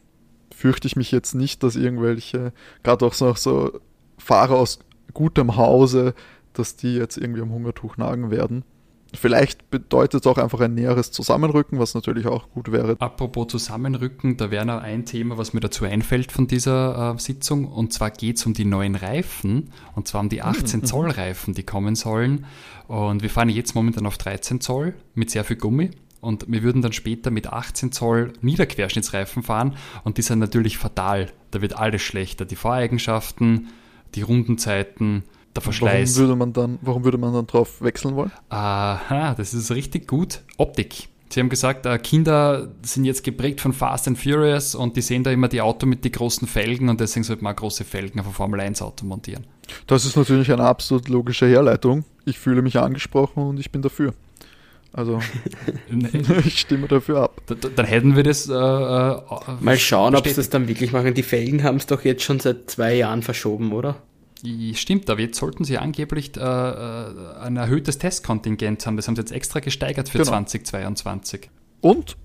fürchte 0.54 0.86
ich 0.86 0.96
mich 0.96 1.10
jetzt 1.10 1.34
nicht, 1.34 1.62
dass 1.62 1.76
irgendwelche, 1.76 2.52
gerade 2.82 3.04
auch 3.04 3.14
so, 3.14 3.34
so 3.34 3.80
Fahrer 4.18 4.54
aus 4.56 4.78
gutem 5.12 5.56
Hause, 5.56 6.14
dass 6.52 6.76
die 6.76 6.94
jetzt 6.94 7.16
irgendwie 7.16 7.42
am 7.42 7.50
Hungertuch 7.50 7.96
nagen 7.96 8.30
werden. 8.30 8.64
Vielleicht 9.14 9.70
bedeutet 9.70 10.22
es 10.22 10.26
auch 10.26 10.38
einfach 10.38 10.60
ein 10.60 10.74
näheres 10.74 11.12
Zusammenrücken, 11.12 11.78
was 11.78 11.94
natürlich 11.94 12.26
auch 12.26 12.50
gut 12.50 12.72
wäre. 12.72 12.96
Apropos 12.98 13.48
Zusammenrücken, 13.48 14.36
da 14.36 14.50
wäre 14.50 14.66
noch 14.66 14.82
ein 14.82 15.04
Thema, 15.04 15.38
was 15.38 15.52
mir 15.52 15.60
dazu 15.60 15.84
einfällt 15.84 16.32
von 16.32 16.46
dieser 16.46 17.14
äh, 17.14 17.20
Sitzung. 17.20 17.66
Und 17.66 17.92
zwar 17.92 18.10
geht 18.10 18.36
es 18.36 18.46
um 18.46 18.54
die 18.54 18.64
neuen 18.64 18.94
Reifen, 18.94 19.70
und 19.94 20.08
zwar 20.08 20.20
um 20.20 20.28
die 20.28 20.42
18 20.42 20.80
mhm. 20.80 20.84
Zoll 20.84 21.10
Reifen, 21.10 21.54
die 21.54 21.62
kommen 21.62 21.94
sollen. 21.94 22.46
Und 22.86 23.22
wir 23.22 23.30
fahren 23.30 23.48
jetzt 23.48 23.74
momentan 23.74 24.06
auf 24.06 24.18
13 24.18 24.60
Zoll 24.60 24.94
mit 25.14 25.30
sehr 25.30 25.44
viel 25.44 25.56
Gummi. 25.56 25.90
Und 26.20 26.46
wir 26.48 26.62
würden 26.62 26.80
dann 26.80 26.92
später 26.92 27.30
mit 27.30 27.52
18 27.52 27.92
Zoll 27.92 28.32
Niederquerschnittsreifen 28.40 29.42
fahren. 29.42 29.76
Und 30.04 30.16
die 30.16 30.22
sind 30.22 30.38
natürlich 30.38 30.78
fatal. 30.78 31.30
Da 31.50 31.60
wird 31.60 31.78
alles 31.78 32.02
schlechter. 32.02 32.46
Die 32.46 32.56
Fahreigenschaften, 32.56 33.68
die 34.14 34.22
Rundenzeiten, 34.22 35.24
der 35.54 35.62
Verschleiß. 35.62 36.16
Warum 36.16 36.28
würde 36.28 36.36
man 36.36 36.52
dann, 36.52 36.78
warum 36.82 37.04
würde 37.04 37.18
man 37.18 37.32
dann 37.32 37.46
drauf 37.46 37.80
wechseln 37.80 38.16
wollen? 38.16 38.32
Aha, 38.48 39.34
das 39.34 39.54
ist 39.54 39.70
richtig 39.70 40.06
gut. 40.08 40.40
Optik. 40.56 41.08
Sie 41.30 41.40
haben 41.40 41.48
gesagt, 41.48 41.84
äh, 41.86 41.98
Kinder 41.98 42.68
sind 42.82 43.04
jetzt 43.04 43.24
geprägt 43.24 43.60
von 43.60 43.72
Fast 43.72 44.06
and 44.06 44.18
Furious 44.18 44.74
und 44.74 44.96
die 44.96 45.00
sehen 45.00 45.24
da 45.24 45.32
immer 45.32 45.48
die 45.48 45.60
Auto 45.60 45.84
mit 45.86 46.04
den 46.04 46.12
großen 46.12 46.46
Felgen 46.46 46.88
und 46.88 47.00
deswegen 47.00 47.24
sollte 47.24 47.42
man 47.42 47.56
große 47.56 47.82
Felgen 47.84 48.20
auf 48.20 48.26
ein 48.26 48.32
Formel 48.32 48.60
1 48.60 48.82
Auto 48.82 49.04
montieren. 49.04 49.44
Das 49.86 50.04
ist 50.04 50.16
natürlich 50.16 50.52
eine 50.52 50.62
absolut 50.62 51.08
logische 51.08 51.46
Herleitung. 51.46 52.04
Ich 52.24 52.38
fühle 52.38 52.62
mich 52.62 52.78
angesprochen 52.78 53.42
und 53.42 53.58
ich 53.58 53.72
bin 53.72 53.82
dafür. 53.82 54.14
Also, 54.92 55.18
ich 56.44 56.60
stimme 56.60 56.86
dafür 56.86 57.22
ab. 57.22 57.42
Dann 57.46 57.86
hätten 57.86 58.14
wir 58.14 58.22
das. 58.22 58.48
Äh, 58.48 58.52
äh, 58.52 59.20
Mal 59.60 59.76
schauen, 59.76 60.14
ob 60.14 60.28
sie 60.28 60.34
das 60.34 60.50
dann 60.50 60.68
wirklich 60.68 60.92
machen. 60.92 61.14
Die 61.14 61.24
Felgen 61.24 61.64
haben 61.64 61.78
es 61.78 61.86
doch 61.86 62.04
jetzt 62.04 62.22
schon 62.22 62.38
seit 62.38 62.70
zwei 62.70 62.94
Jahren 62.94 63.22
verschoben, 63.22 63.72
oder? 63.72 63.96
Stimmt, 64.74 65.08
aber 65.08 65.20
jetzt 65.20 65.38
sollten 65.38 65.64
sie 65.64 65.78
angeblich 65.78 66.36
äh, 66.36 66.40
äh, 66.40 67.36
ein 67.40 67.56
erhöhtes 67.56 67.98
Testkontingent 67.98 68.86
haben. 68.86 68.96
Das 68.96 69.08
haben 69.08 69.16
sie 69.16 69.22
jetzt 69.22 69.32
extra 69.32 69.60
gesteigert 69.60 70.08
für 70.08 70.18
genau. 70.18 70.30
2022. 70.30 71.50
Und 71.80 72.16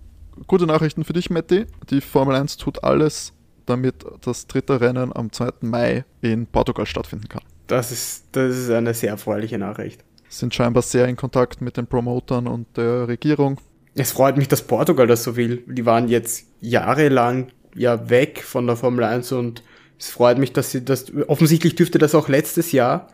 gute 0.47 0.65
Nachrichten 0.65 1.03
für 1.03 1.13
dich, 1.13 1.29
Matti. 1.29 1.65
Die 1.89 2.01
Formel 2.01 2.35
1 2.35 2.57
tut 2.57 2.83
alles, 2.83 3.33
damit 3.65 4.05
das 4.21 4.47
dritte 4.47 4.81
Rennen 4.81 5.15
am 5.15 5.31
2. 5.31 5.51
Mai 5.61 6.05
in 6.21 6.47
Portugal 6.47 6.85
stattfinden 6.85 7.29
kann. 7.29 7.43
Das 7.67 7.91
ist, 7.91 8.25
das 8.31 8.57
ist 8.57 8.69
eine 8.69 8.93
sehr 8.93 9.11
erfreuliche 9.11 9.57
Nachricht. 9.57 10.03
Sind 10.27 10.53
scheinbar 10.53 10.83
sehr 10.83 11.07
in 11.07 11.15
Kontakt 11.15 11.61
mit 11.61 11.77
den 11.77 11.87
Promotern 11.87 12.47
und 12.47 12.77
der 12.77 13.07
Regierung. 13.07 13.59
Es 13.95 14.11
freut 14.11 14.37
mich, 14.37 14.47
dass 14.47 14.61
Portugal 14.61 15.07
das 15.07 15.23
so 15.23 15.35
will. 15.35 15.63
Die 15.67 15.85
waren 15.85 16.07
jetzt 16.07 16.47
jahrelang 16.61 17.47
ja 17.75 18.09
weg 18.09 18.43
von 18.43 18.67
der 18.67 18.75
Formel 18.75 19.03
1 19.03 19.31
und 19.31 19.63
es 19.99 20.09
freut 20.09 20.37
mich, 20.37 20.53
dass 20.53 20.71
sie 20.71 20.83
das, 20.83 21.11
offensichtlich 21.27 21.75
dürfte 21.75 21.97
das 21.97 22.15
auch 22.15 22.29
letztes 22.29 22.71
Jahr 22.71 23.07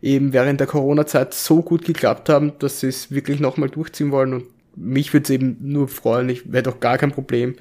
eben 0.00 0.32
während 0.32 0.60
der 0.60 0.68
Corona-Zeit 0.68 1.34
so 1.34 1.62
gut 1.62 1.84
geklappt 1.84 2.28
haben, 2.28 2.52
dass 2.60 2.80
sie 2.80 2.86
es 2.86 3.10
wirklich 3.10 3.40
nochmal 3.40 3.68
durchziehen 3.68 4.12
wollen 4.12 4.32
und 4.32 4.44
mich 4.76 5.12
würde 5.12 5.24
es 5.24 5.30
eben 5.30 5.56
nur 5.60 5.88
freuen, 5.88 6.28
ich 6.28 6.52
wäre 6.52 6.62
doch 6.62 6.78
gar 6.78 6.98
kein 6.98 7.10
Problem, 7.10 7.56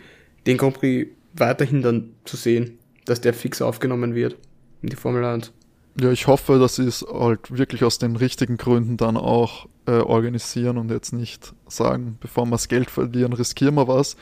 den 0.45 0.57
Grand 0.57 0.75
Prix 0.75 1.09
weiterhin 1.33 1.81
dann 1.81 2.11
zu 2.25 2.37
sehen, 2.37 2.77
dass 3.05 3.21
der 3.21 3.33
fix 3.33 3.61
aufgenommen 3.61 4.13
wird 4.13 4.37
in 4.83 4.89
die 4.89 4.95
Formel 4.95 5.25
1. 5.25 5.51
Ja, 5.99 6.11
ich 6.11 6.27
hoffe, 6.27 6.59
dass 6.59 6.75
sie 6.75 6.85
es 6.85 7.03
halt 7.11 7.57
wirklich 7.57 7.83
aus 7.83 7.97
den 7.97 8.15
richtigen 8.15 8.57
Gründen 8.57 8.97
dann 8.97 9.17
auch 9.17 9.67
äh, 9.87 9.93
organisieren 9.93 10.77
und 10.77 10.91
jetzt 10.91 11.11
nicht 11.11 11.53
sagen, 11.67 12.17
bevor 12.19 12.45
wir 12.45 12.51
das 12.51 12.67
Geld 12.67 12.91
verlieren, 12.91 13.33
riskieren 13.33 13.73
wir 13.73 13.87
was, 13.87 14.15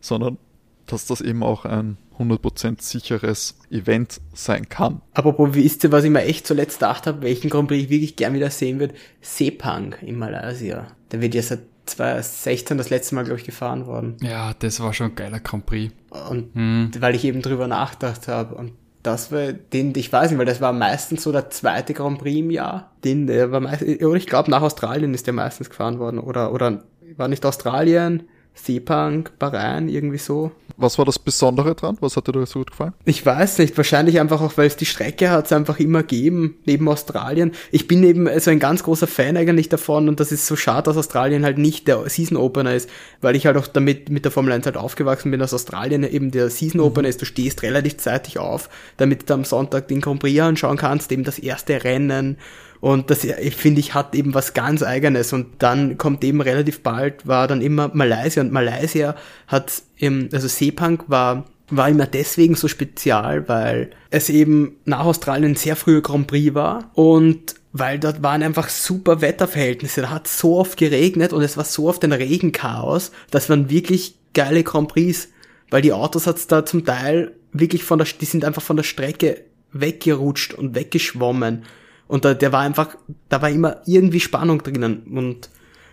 sondern 0.00 0.38
dass 0.86 1.06
das 1.06 1.20
eben 1.20 1.44
auch 1.44 1.64
ein 1.64 1.98
100% 2.20 2.82
sicheres 2.82 3.56
Event 3.70 4.20
sein 4.34 4.68
kann. 4.68 5.00
Apropos, 5.14 5.50
wisst 5.52 5.84
ihr, 5.84 5.92
was 5.92 6.04
ich 6.04 6.10
mir 6.10 6.22
echt 6.22 6.46
zuletzt 6.46 6.80
gedacht 6.80 7.06
habe, 7.06 7.22
welchen 7.22 7.50
Grand 7.50 7.68
Prix 7.68 7.84
ich 7.84 7.90
wirklich 7.90 8.16
gern 8.16 8.34
wieder 8.34 8.50
sehen 8.50 8.78
würde? 8.78 8.94
Sepang 9.20 9.94
in 10.02 10.18
Malaysia. 10.18 10.88
Der 11.10 11.20
wird 11.20 11.34
ja 11.34 11.42
seit 11.42 11.60
2016 11.86 12.78
das 12.78 12.90
letzte 12.90 13.14
Mal, 13.14 13.24
glaube 13.24 13.40
ich, 13.40 13.46
gefahren 13.46 13.86
worden. 13.86 14.16
Ja, 14.22 14.54
das 14.58 14.80
war 14.80 14.92
schon 14.92 15.08
ein 15.08 15.14
geiler 15.14 15.40
Grand 15.40 15.66
Prix. 15.66 15.92
Und 16.10 16.54
hm. 16.54 16.90
weil 17.00 17.14
ich 17.14 17.24
eben 17.24 17.42
drüber 17.42 17.66
nachgedacht 17.66 18.28
habe 18.28 18.54
und 18.54 18.72
das 19.02 19.32
war 19.32 19.52
den, 19.52 19.94
ich 19.96 20.12
weiß 20.12 20.30
nicht, 20.30 20.38
weil 20.38 20.46
das 20.46 20.60
war 20.60 20.72
meistens 20.72 21.22
so 21.22 21.32
der 21.32 21.48
zweite 21.50 21.94
Grand 21.94 22.18
Prix 22.18 22.38
im 22.38 22.50
Jahr. 22.50 22.92
Den, 23.02 23.26
der 23.26 23.50
war 23.50 23.60
meistens, 23.60 24.02
oder 24.02 24.16
ich 24.16 24.26
glaube 24.26 24.50
nach 24.50 24.62
Australien 24.62 25.14
ist 25.14 25.26
der 25.26 25.34
meistens 25.34 25.70
gefahren 25.70 25.98
worden. 25.98 26.18
Oder, 26.18 26.52
oder 26.52 26.84
war 27.16 27.28
nicht 27.28 27.44
Australien, 27.46 28.24
Sepang, 28.54 29.28
Bahrain, 29.38 29.88
irgendwie 29.88 30.18
so. 30.18 30.52
Was 30.80 30.96
war 30.96 31.04
das 31.04 31.18
Besondere 31.18 31.74
dran? 31.74 31.98
Was 32.00 32.16
hat 32.16 32.26
dir 32.26 32.32
da 32.32 32.46
so 32.46 32.60
gut 32.60 32.70
gefallen? 32.70 32.94
Ich 33.04 33.24
weiß 33.24 33.58
nicht, 33.58 33.76
wahrscheinlich 33.76 34.18
einfach 34.18 34.40
auch, 34.40 34.56
weil 34.56 34.66
es 34.66 34.76
die 34.76 34.86
Strecke 34.86 35.30
hat 35.30 35.46
es 35.46 35.52
einfach 35.52 35.78
immer 35.78 36.00
gegeben, 36.00 36.56
neben 36.64 36.88
Australien. 36.88 37.52
Ich 37.70 37.86
bin 37.86 38.02
eben 38.02 38.28
so 38.40 38.50
ein 38.50 38.58
ganz 38.58 38.82
großer 38.82 39.06
Fan 39.06 39.36
eigentlich 39.36 39.68
davon 39.68 40.08
und 40.08 40.20
das 40.20 40.32
ist 40.32 40.46
so 40.46 40.56
schade, 40.56 40.84
dass 40.84 40.96
Australien 40.96 41.44
halt 41.44 41.58
nicht 41.58 41.86
der 41.86 42.08
Season 42.08 42.38
Opener 42.38 42.74
ist, 42.74 42.88
weil 43.20 43.36
ich 43.36 43.46
halt 43.46 43.58
auch 43.58 43.66
damit 43.66 44.08
mit 44.08 44.24
der 44.24 44.32
Formel 44.32 44.52
1 44.52 44.64
halt 44.64 44.78
aufgewachsen 44.78 45.30
bin, 45.30 45.40
dass 45.40 45.52
Australien 45.52 46.02
eben 46.02 46.30
der 46.30 46.48
Season 46.48 46.80
Opener 46.80 47.08
mhm. 47.08 47.10
ist. 47.10 47.20
Du 47.20 47.26
stehst 47.26 47.62
relativ 47.62 47.98
zeitig 47.98 48.38
auf, 48.38 48.70
damit 48.96 49.28
du 49.28 49.34
am 49.34 49.44
Sonntag 49.44 49.88
den 49.88 50.00
Grand 50.00 50.20
Prix 50.20 50.40
anschauen 50.40 50.78
kannst, 50.78 51.12
eben 51.12 51.24
das 51.24 51.38
erste 51.38 51.84
Rennen 51.84 52.38
und 52.80 53.10
das, 53.10 53.26
finde 53.56 53.80
ich, 53.80 53.94
hat 53.94 54.14
eben 54.14 54.32
was 54.32 54.54
ganz 54.54 54.82
Eigenes. 54.82 55.32
Und 55.32 55.46
dann 55.58 55.98
kommt 55.98 56.24
eben 56.24 56.40
relativ 56.40 56.82
bald, 56.82 57.26
war 57.26 57.46
dann 57.46 57.60
immer 57.60 57.90
Malaysia. 57.92 58.42
Und 58.42 58.52
Malaysia 58.52 59.14
hat, 59.46 59.82
im, 59.96 60.30
also 60.32 60.48
Sepang 60.48 61.02
war, 61.06 61.44
war 61.68 61.88
immer 61.88 62.06
deswegen 62.06 62.54
so 62.54 62.68
spezial, 62.68 63.48
weil 63.48 63.90
es 64.08 64.30
eben 64.30 64.76
nach 64.86 65.04
Australien 65.04 65.56
sehr 65.56 65.76
früher 65.76 66.00
Grand 66.00 66.26
Prix 66.26 66.54
war. 66.54 66.90
Und 66.94 67.54
weil 67.72 67.98
dort 67.98 68.22
waren 68.22 68.42
einfach 68.42 68.70
super 68.70 69.20
Wetterverhältnisse. 69.20 70.00
Da 70.00 70.10
hat 70.10 70.26
so 70.26 70.56
oft 70.56 70.78
geregnet 70.78 71.32
und 71.32 71.42
es 71.42 71.56
war 71.56 71.64
so 71.64 71.86
oft 71.86 72.02
ein 72.02 72.12
Regenchaos. 72.12 73.12
Das 73.30 73.50
waren 73.50 73.68
wirklich 73.68 74.16
geile 74.32 74.64
Grand 74.64 74.88
Prix. 74.88 75.28
Weil 75.68 75.82
die 75.82 75.92
Autos 75.92 76.26
hat's 76.26 76.46
da 76.46 76.64
zum 76.64 76.84
Teil 76.84 77.32
wirklich 77.52 77.84
von 77.84 77.98
der, 77.98 78.08
die 78.20 78.24
sind 78.24 78.44
einfach 78.44 78.62
von 78.62 78.76
der 78.76 78.84
Strecke 78.84 79.44
weggerutscht 79.72 80.54
und 80.54 80.74
weggeschwommen. 80.74 81.64
Und 82.10 82.24
da, 82.24 82.34
der 82.34 82.50
war 82.50 82.62
einfach, 82.62 82.96
da 83.28 83.40
war 83.40 83.50
immer 83.50 83.82
irgendwie 83.86 84.18
Spannung 84.18 84.64
drinnen. 84.64 85.04
Und 85.16 85.48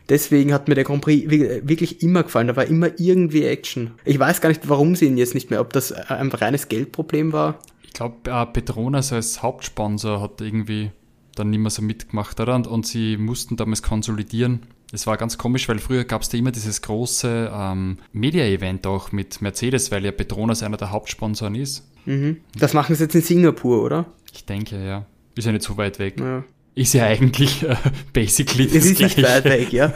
deswegen 0.10 0.52
hat 0.52 0.68
mir 0.68 0.74
der 0.74 0.84
Grand 0.84 1.02
Prix 1.02 1.30
wirklich 1.30 2.02
immer 2.02 2.24
gefallen. 2.24 2.48
Da 2.48 2.56
war 2.56 2.66
immer 2.66 3.00
irgendwie 3.00 3.46
Action. 3.46 3.92
Ich 4.04 4.18
weiß 4.18 4.42
gar 4.42 4.50
nicht, 4.50 4.68
warum 4.68 4.96
sie 4.96 5.06
ihn 5.06 5.18
jetzt 5.18 5.36
nicht 5.36 5.52
mehr, 5.52 5.62
ob 5.62 5.74
das 5.74 5.92
ein 5.92 6.32
reines 6.32 6.70
Geldproblem 6.70 7.34
war. 7.34 7.60
Ich 7.84 7.94
glaube, 7.94 8.16
äh, 8.32 8.46
Petronas 8.48 9.14
als 9.14 9.44
Hauptsponsor 9.44 10.20
hat 10.20 10.42
irgendwie 10.42 10.90
dann 11.36 11.52
nicht 11.52 11.60
mehr 11.60 11.70
so 11.70 11.84
mitgemacht, 11.84 12.40
oder? 12.40 12.56
Und, 12.56 12.66
und 12.66 12.88
sie 12.88 13.18
mussten 13.18 13.56
damals 13.56 13.84
konsolidieren. 13.84 14.62
Es 14.92 15.06
war 15.06 15.18
ganz 15.18 15.38
komisch, 15.38 15.70
weil 15.70 15.78
früher 15.78 16.04
gab 16.04 16.24
es 16.24 16.30
da 16.30 16.38
immer 16.40 16.52
dieses 16.52 16.82
große 16.82 17.52
ähm, 17.54 18.00
Media-Event 18.12 18.88
auch 18.88 19.12
mit 19.12 19.40
Mercedes, 19.44 19.92
weil 19.92 20.04
ja 20.04 20.12
Petronas 20.12 20.64
einer 20.64 20.78
der 20.78 20.90
Hauptsponsoren 20.90 21.54
ist. 21.54 21.88
Mhm. 22.06 22.38
Das 22.58 22.74
machen 22.74 22.96
sie 22.96 23.04
jetzt 23.04 23.14
in 23.14 23.22
Singapur, 23.22 23.84
oder? 23.84 24.06
Ich 24.34 24.46
denke, 24.46 24.84
ja. 24.84 25.06
Ist 25.38 25.46
ja 25.46 25.52
nicht 25.52 25.64
so 25.64 25.78
weit 25.78 26.00
weg. 26.00 26.16
Ja. 26.20 26.44
ist 26.76 26.94
ja 26.94 27.06
eigentlich 27.06 27.64
äh, 27.64 27.76
basically 28.14 28.66
das 28.66 28.76
Es 28.76 28.86
ist 28.86 28.98
Gleiche. 28.98 29.22
nicht 29.22 29.30
weit 29.30 29.46
weg, 29.46 29.72
ja. 29.74 29.94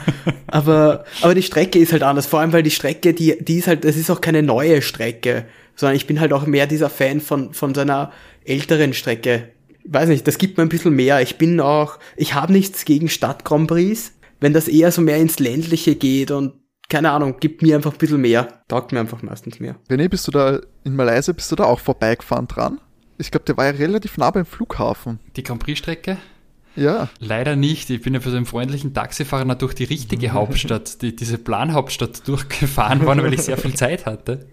Aber, 0.47 1.05
aber 1.21 1.35
die 1.35 1.43
Strecke 1.43 1.79
ist 1.79 1.91
halt 1.93 2.03
anders. 2.03 2.25
Vor 2.27 2.39
allem, 2.39 2.53
weil 2.53 2.63
die 2.63 2.71
Strecke, 2.71 3.13
die, 3.13 3.37
die 3.39 3.57
ist 3.57 3.67
halt, 3.67 3.83
das 3.83 3.95
ist 3.97 4.09
auch 4.09 4.21
keine 4.21 4.43
neue 4.43 4.81
Strecke, 4.81 5.45
sondern 5.75 5.95
ich 5.95 6.07
bin 6.07 6.19
halt 6.19 6.33
auch 6.33 6.45
mehr 6.45 6.67
dieser 6.67 6.89
Fan 6.89 7.21
von, 7.21 7.53
von 7.53 7.73
seiner 7.73 8.11
älteren 8.45 8.93
Strecke. 8.93 9.49
Ich 9.83 9.93
weiß 9.93 10.09
nicht, 10.09 10.27
das 10.27 10.37
gibt 10.37 10.57
mir 10.57 10.63
ein 10.63 10.69
bisschen 10.69 10.95
mehr. 10.95 11.21
Ich 11.21 11.37
bin 11.37 11.59
auch, 11.59 11.97
ich 12.15 12.33
habe 12.35 12.51
nichts 12.53 12.85
gegen 12.85 13.09
Stadt 13.09 13.45
Grand 13.45 13.67
Prix, 13.67 14.13
wenn 14.39 14.53
das 14.53 14.67
eher 14.67 14.91
so 14.91 15.01
mehr 15.01 15.17
ins 15.17 15.39
Ländliche 15.39 15.95
geht 15.95 16.29
und 16.31 16.53
keine 16.89 17.11
Ahnung, 17.11 17.37
gibt 17.39 17.61
mir 17.61 17.75
einfach 17.77 17.93
ein 17.93 17.97
bisschen 17.97 18.19
mehr. 18.21 18.47
Taugt 18.67 18.91
mir 18.91 18.99
einfach 18.99 19.21
meistens 19.23 19.59
mehr. 19.59 19.75
René, 19.89 20.09
bist 20.09 20.27
du 20.27 20.31
da 20.31 20.59
in 20.83 20.95
Malaysia, 20.95 21.31
bist 21.31 21.49
du 21.51 21.55
da 21.55 21.63
auch 21.63 21.79
vorbeigefahren 21.79 22.47
dran? 22.47 22.79
Ich 23.21 23.29
glaube, 23.29 23.45
der 23.45 23.55
war 23.55 23.65
ja 23.65 23.71
relativ 23.71 24.17
nah 24.17 24.31
beim 24.31 24.45
Flughafen. 24.45 25.19
Die 25.35 25.43
Grand 25.43 25.61
Prix-Strecke? 25.61 26.17
Ja. 26.75 27.09
Leider 27.19 27.55
nicht. 27.55 27.89
Ich 27.89 28.01
bin 28.01 28.13
ja 28.13 28.19
für 28.19 28.31
so 28.31 28.37
einen 28.37 28.47
freundlichen 28.47 28.93
Taxifahrer 28.93 29.55
durch 29.55 29.75
die 29.75 29.83
richtige 29.83 30.31
Hauptstadt, 30.31 31.01
die, 31.01 31.15
diese 31.15 31.37
Planhauptstadt 31.37 32.27
durchgefahren 32.27 33.05
worden, 33.05 33.21
weil 33.23 33.33
ich 33.33 33.43
sehr 33.43 33.57
viel 33.57 33.73
Zeit 33.75 34.05
hatte. 34.05 34.47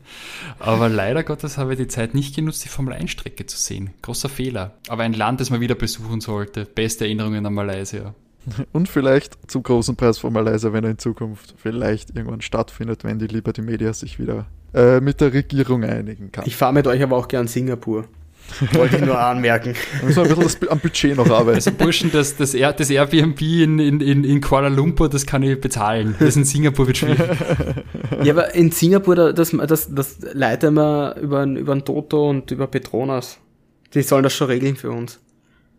Aber 0.58 0.88
leider 0.88 1.22
Gottes 1.22 1.56
habe 1.56 1.72
ich 1.72 1.78
die 1.78 1.88
Zeit 1.88 2.14
nicht 2.14 2.36
genutzt, 2.36 2.64
die 2.64 2.68
Formel 2.68 2.92
1-Strecke 2.92 3.46
zu 3.46 3.56
sehen. 3.56 3.90
Großer 4.02 4.28
Fehler. 4.28 4.74
Aber 4.88 5.04
ein 5.04 5.14
Land, 5.14 5.40
das 5.40 5.48
man 5.48 5.60
wieder 5.60 5.76
besuchen 5.76 6.20
sollte. 6.20 6.66
Beste 6.66 7.04
Erinnerungen 7.04 7.46
an 7.46 7.54
Malaysia. 7.54 8.14
Und 8.72 8.88
vielleicht 8.88 9.38
zum 9.50 9.62
großen 9.62 9.96
Preis 9.96 10.18
von 10.18 10.32
Malaysia, 10.32 10.72
wenn 10.72 10.84
er 10.84 10.90
in 10.90 10.98
Zukunft 10.98 11.54
vielleicht 11.56 12.10
irgendwann 12.10 12.42
stattfindet, 12.42 13.04
wenn 13.04 13.18
die 13.18 13.28
Liberty 13.28 13.62
Media 13.62 13.92
sich 13.92 14.18
wieder 14.18 14.46
äh, 14.74 15.00
mit 15.00 15.20
der 15.20 15.32
Regierung 15.32 15.84
einigen 15.84 16.32
kann. 16.32 16.44
Ich 16.46 16.56
fahre 16.56 16.72
mit 16.72 16.86
euch 16.86 17.02
aber 17.02 17.16
auch 17.16 17.28
gern 17.28 17.46
Singapur. 17.46 18.06
Wollte 18.72 18.96
ich 18.96 19.04
nur 19.04 19.18
anmerken. 19.18 19.74
Da 20.00 20.06
müssen 20.06 20.16
wir 20.16 20.30
ein 20.30 20.36
bisschen 20.36 20.60
das, 20.60 20.70
am 20.70 20.80
Budget 20.80 21.16
noch 21.16 21.30
arbeiten. 21.30 21.56
Also 21.56 21.72
Burschen, 21.72 22.10
das, 22.12 22.36
das, 22.36 22.54
Air, 22.54 22.72
das 22.72 22.90
Airbnb 22.90 23.40
in, 23.40 23.78
in, 23.78 24.24
in 24.24 24.40
Kuala 24.40 24.68
Lumpur, 24.68 25.08
das 25.08 25.26
kann 25.26 25.42
ich 25.42 25.60
bezahlen. 25.60 26.14
Das 26.18 26.36
in 26.36 26.44
Singapur 26.44 26.86
wird 26.86 26.98
schwierig. 26.98 27.18
Ja, 28.24 28.32
aber 28.32 28.54
in 28.54 28.72
Singapur, 28.72 29.32
das, 29.32 29.50
das, 29.50 29.94
das 29.94 30.16
leiten 30.32 30.74
wir 30.74 31.16
über, 31.16 31.44
über 31.44 31.72
einen 31.72 31.84
Toto 31.84 32.28
und 32.28 32.50
über 32.50 32.66
Petronas. 32.66 33.38
Die 33.94 34.02
sollen 34.02 34.22
das 34.22 34.34
schon 34.34 34.48
regeln 34.48 34.76
für 34.76 34.90
uns. 34.90 35.20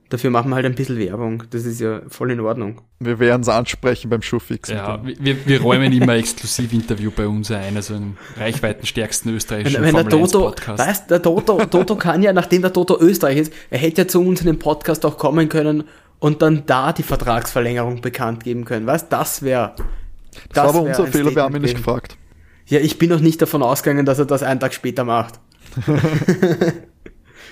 Dafür 0.09 0.31
machen 0.31 0.49
wir 0.49 0.55
halt 0.55 0.65
ein 0.65 0.73
bisschen 0.73 0.97
Werbung. 0.97 1.43
Das 1.51 1.65
ist 1.65 1.79
ja 1.79 2.01
voll 2.07 2.31
in 2.31 2.39
Ordnung. 2.39 2.81
Wir 2.99 3.19
werden 3.19 3.41
es 3.41 3.49
ansprechen 3.49 4.09
beim 4.09 4.23
Schuhfix. 4.23 4.69
Ja, 4.69 4.99
wir, 5.03 5.45
wir 5.45 5.61
räumen 5.61 5.93
immer 5.93 6.15
Exklusivinterview 6.15 7.11
bei 7.11 7.27
uns 7.27 7.51
ein, 7.51 7.75
also 7.75 7.93
einen 7.93 8.17
reichweitenstärksten 8.35 9.31
österreichischen 9.35 9.83
wenn, 9.83 9.93
wenn 9.93 10.09
der 10.09 10.09
Toto, 10.09 10.51
weißt, 10.65 11.11
der 11.11 11.21
Toto, 11.21 11.63
Toto 11.65 11.95
kann 11.95 12.23
ja, 12.23 12.33
nachdem 12.33 12.63
der 12.63 12.73
Toto 12.73 12.99
Österreich 12.99 13.37
ist, 13.37 13.53
er 13.69 13.77
hätte 13.77 14.01
ja 14.01 14.07
zu 14.07 14.19
uns 14.21 14.41
in 14.41 14.47
den 14.47 14.57
Podcast 14.57 15.05
auch 15.05 15.19
kommen 15.19 15.47
können 15.47 15.83
und 16.17 16.41
dann 16.41 16.63
da 16.65 16.91
die 16.91 17.03
Vertragsverlängerung 17.03 18.01
bekannt 18.01 18.43
geben 18.43 18.65
können. 18.65 18.87
Weißt, 18.87 19.11
das 19.11 19.43
wäre. 19.43 19.75
Das, 19.75 20.41
das 20.49 20.63
war 20.63 20.69
aber 20.69 20.81
unser 20.81 21.05
Fehler, 21.05 21.35
wir 21.35 21.43
haben 21.43 21.55
ihn 21.55 21.61
nicht 21.61 21.77
gefragt. 21.77 22.17
Ja, 22.65 22.79
ich 22.79 22.97
bin 22.97 23.09
noch 23.09 23.19
nicht 23.19 23.41
davon 23.41 23.61
ausgegangen, 23.61 24.07
dass 24.07 24.17
er 24.17 24.25
das 24.25 24.41
einen 24.41 24.59
Tag 24.59 24.73
später 24.73 25.03
macht. 25.03 25.39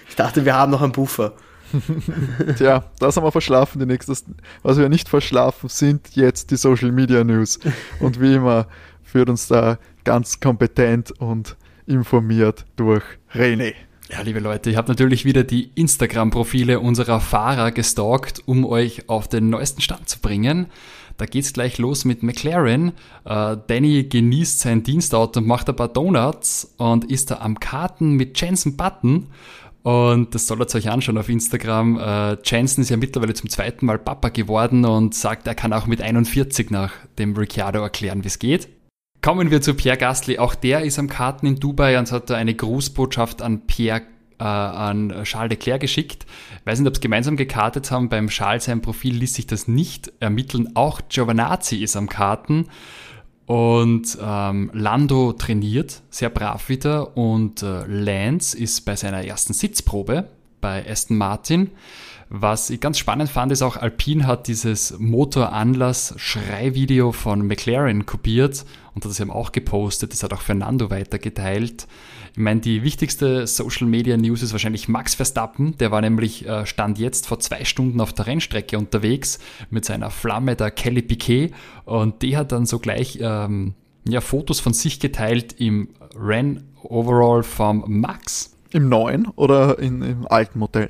ich 0.10 0.16
dachte, 0.16 0.44
wir 0.44 0.56
haben 0.56 0.72
noch 0.72 0.82
einen 0.82 0.92
Buffer. 0.92 1.34
Tja, 2.58 2.86
das 3.00 3.18
haben 3.18 3.24
wir 3.24 3.32
verschlafen. 3.32 3.80
Die 3.80 3.86
nächstes, 3.86 4.26
was 4.64 4.78
wir 4.78 4.90
nicht 4.90 5.10
verschlafen, 5.10 5.70
sind 5.70 6.16
jetzt 6.16 6.52
die 6.52 6.56
Social 6.56 6.92
Media 6.92 7.24
News. 7.24 7.60
Und 8.00 8.22
wie 8.22 8.36
immer 8.36 8.68
führt 9.04 9.30
uns 9.30 9.48
da 9.48 9.78
ganz 10.04 10.40
kompetent 10.40 11.12
und 11.20 11.56
informiert 11.86 12.66
durch 12.76 13.04
René. 13.34 13.74
Ja, 14.10 14.22
liebe 14.22 14.40
Leute, 14.40 14.70
ich 14.70 14.78
habe 14.78 14.88
natürlich 14.88 15.26
wieder 15.26 15.44
die 15.44 15.70
Instagram-Profile 15.76 16.80
unserer 16.80 17.20
Fahrer 17.20 17.72
gestalkt, 17.72 18.42
um 18.46 18.66
euch 18.66 19.10
auf 19.10 19.28
den 19.28 19.50
neuesten 19.50 19.82
Stand 19.82 20.08
zu 20.08 20.20
bringen. 20.20 20.68
Da 21.18 21.26
geht's 21.26 21.52
gleich 21.52 21.78
los 21.78 22.06
mit 22.06 22.24
McLaren. 22.24 22.94
Äh, 23.26 23.58
Danny 23.68 24.04
genießt 24.04 24.60
sein 24.60 24.84
Dienstauto 24.84 25.40
und 25.40 25.48
macht 25.48 25.68
ein 25.68 25.76
paar 25.76 25.88
Donuts 25.88 26.74
und 26.78 27.06
ist 27.06 27.32
da 27.32 27.40
am 27.40 27.60
Karten 27.60 28.14
mit 28.14 28.40
Jensen 28.40 28.78
Button. 28.78 29.28
Und 29.88 30.36
das 30.36 30.48
soll 30.48 30.62
er 30.62 30.76
euch 30.76 30.90
anschauen 30.90 31.18
auf 31.18 31.30
Instagram. 31.30 31.98
Äh, 31.98 32.38
Jensen 32.44 32.82
ist 32.82 32.90
ja 32.90 32.98
mittlerweile 32.98 33.34
zum 33.36 33.50
zweiten 33.50 33.86
Mal 33.86 33.98
Papa 33.98 34.28
geworden 34.28 34.84
und 34.84 35.16
sagt, 35.16 35.48
er 35.48 35.56
kann 35.56 35.72
auch 35.72 35.86
mit 35.86 36.02
41 36.02 36.72
nach 36.72 36.92
dem 37.18 37.34
Ricciardo 37.38 37.80
erklären, 37.80 38.26
wie 38.26 38.28
es 38.28 38.38
geht. 38.38 38.68
Kommen 39.22 39.50
wir 39.50 39.62
zu 39.62 39.76
Pierre 39.76 39.96
Gasly. 39.96 40.40
Auch 40.40 40.56
der 40.56 40.82
ist 40.82 41.00
am 41.00 41.08
Karten 41.08 41.48
in 41.48 41.56
Dubai 41.62 41.98
und 41.98 42.12
hat 42.12 42.30
eine 42.32 42.54
Grußbotschaft 42.54 43.42
an 43.42 43.66
Pierre 43.66 44.02
äh, 44.40 44.44
an 44.44 45.24
Charles 45.24 45.52
Leclerc 45.52 45.80
geschickt. 45.80 46.26
Ich 46.60 46.66
weiß 46.66 46.80
nicht, 46.80 46.90
ob 46.90 46.96
sie 46.96 47.02
gemeinsam 47.02 47.38
gekartet 47.38 47.90
haben. 47.90 48.10
Beim 48.10 48.28
Charles 48.28 48.66
sein 48.66 48.82
Profil 48.82 49.16
ließ 49.16 49.36
sich 49.36 49.48
das 49.48 49.70
nicht 49.70 50.12
ermitteln. 50.20 50.76
Auch 50.76 51.00
Giovanazzi 51.08 51.78
ist 51.78 51.96
am 51.96 52.10
Karten. 52.10 52.68
Und 53.48 54.18
ähm, 54.22 54.70
Lando 54.74 55.32
trainiert 55.32 56.02
sehr 56.10 56.30
brav 56.30 56.68
wieder 56.68 57.16
und 57.16 57.64
äh, 57.64 57.86
Lance 57.88 58.58
ist 58.58 58.82
bei 58.82 58.98
seiner 58.98 59.24
ersten 59.24 59.54
Sitzprobe 59.54 60.28
bei 60.60 60.86
Aston 60.88 61.18
Martin. 61.18 61.72
Was 62.30 62.70
ich 62.70 62.82
ganz 62.82 62.98
spannend 62.98 63.30
fand, 63.30 63.54
ist 63.54 63.62
auch 63.62 63.78
Alpine 63.78 64.28
hat 64.28 64.48
dieses 64.48 65.00
Motoranlass-Schreivideo 65.00 67.14
von 67.14 67.48
McLaren 67.48 68.06
kopiert 68.06 68.66
und 68.94 69.06
hat 69.06 69.12
das 69.12 69.22
eben 69.22 69.32
auch 69.32 69.54
gepostet. 69.54 70.12
Das 70.12 70.24
hat 70.24 70.34
auch 70.34 70.42
Fernando 70.42 70.90
weitergeteilt. 70.90 71.88
Ich 72.34 72.40
meine, 72.40 72.60
die 72.60 72.84
wichtigste 72.84 73.48
Social 73.48 73.88
Media 73.88 74.18
News 74.18 74.44
ist 74.44 74.52
wahrscheinlich 74.52 74.90
Max 74.90 75.16
Verstappen. 75.16 75.78
Der 75.78 75.92
war 75.92 76.02
nämlich 76.02 76.46
äh, 76.46 76.66
Stand 76.66 77.00
jetzt 77.00 77.28
vor 77.28 77.40
zwei 77.40 77.64
Stunden 77.64 78.02
auf 78.02 78.12
der 78.12 78.28
Rennstrecke 78.28 78.78
unterwegs 78.78 79.40
mit 79.70 79.86
seiner 79.86 80.12
Flamme, 80.12 80.58
der 80.58 80.72
Kelly 80.72 81.04
Piquet. 81.04 81.54
Und 81.86 82.22
die 82.22 82.36
hat 82.36 82.52
dann 82.52 82.66
so 82.66 82.80
gleich 82.80 83.20
ähm, 83.22 83.76
ja, 84.06 84.20
Fotos 84.20 84.60
von 84.60 84.74
sich 84.74 85.00
geteilt 85.00 85.56
im 85.60 85.92
Renn-Overall 86.20 87.44
vom 87.44 87.86
Max. 87.88 88.58
Im 88.72 88.90
neuen 88.90 89.30
oder 89.30 89.80
in, 89.80 90.02
im 90.02 90.28
alten 90.28 90.60
Modell? 90.60 90.90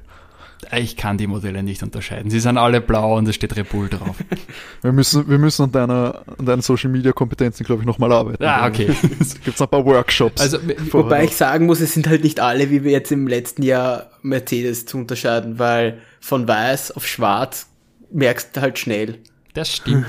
Ich 0.75 0.97
kann 0.97 1.17
die 1.17 1.27
Modelle 1.27 1.63
nicht 1.63 1.83
unterscheiden. 1.83 2.29
Sie 2.29 2.39
sind 2.39 2.57
alle 2.57 2.81
blau 2.81 3.17
und 3.17 3.27
es 3.27 3.35
steht 3.35 3.55
Repul 3.55 3.89
drauf. 3.89 4.15
wir, 4.81 4.91
müssen, 4.91 5.29
wir 5.29 5.37
müssen 5.37 5.63
an 5.63 5.71
deiner, 5.71 6.23
an 6.37 6.45
deinen 6.45 6.61
Social 6.61 6.89
Media 6.89 7.11
Kompetenzen, 7.11 7.65
glaube 7.65 7.83
ich, 7.83 7.87
nochmal 7.87 8.11
arbeiten. 8.11 8.43
Ah, 8.43 8.67
okay. 8.67 8.89
Es 9.19 9.39
gibt 9.41 9.59
ein 9.59 9.67
paar 9.67 9.85
Workshops. 9.85 10.41
Also, 10.41 10.57
wobei 10.91 11.25
ich 11.25 11.35
sagen 11.35 11.65
muss, 11.65 11.79
es 11.79 11.93
sind 11.93 12.07
halt 12.07 12.23
nicht 12.23 12.39
alle, 12.39 12.69
wie 12.69 12.83
wir 12.83 12.91
jetzt 12.91 13.11
im 13.11 13.27
letzten 13.27 13.63
Jahr 13.63 14.11
Mercedes 14.21 14.85
zu 14.85 14.97
unterscheiden, 14.97 15.59
weil 15.59 15.99
von 16.19 16.47
weiß 16.47 16.91
auf 16.91 17.07
schwarz 17.07 17.67
merkst 18.11 18.55
du 18.55 18.61
halt 18.61 18.79
schnell. 18.79 19.19
Das 19.57 19.73
stimmt. 19.73 20.05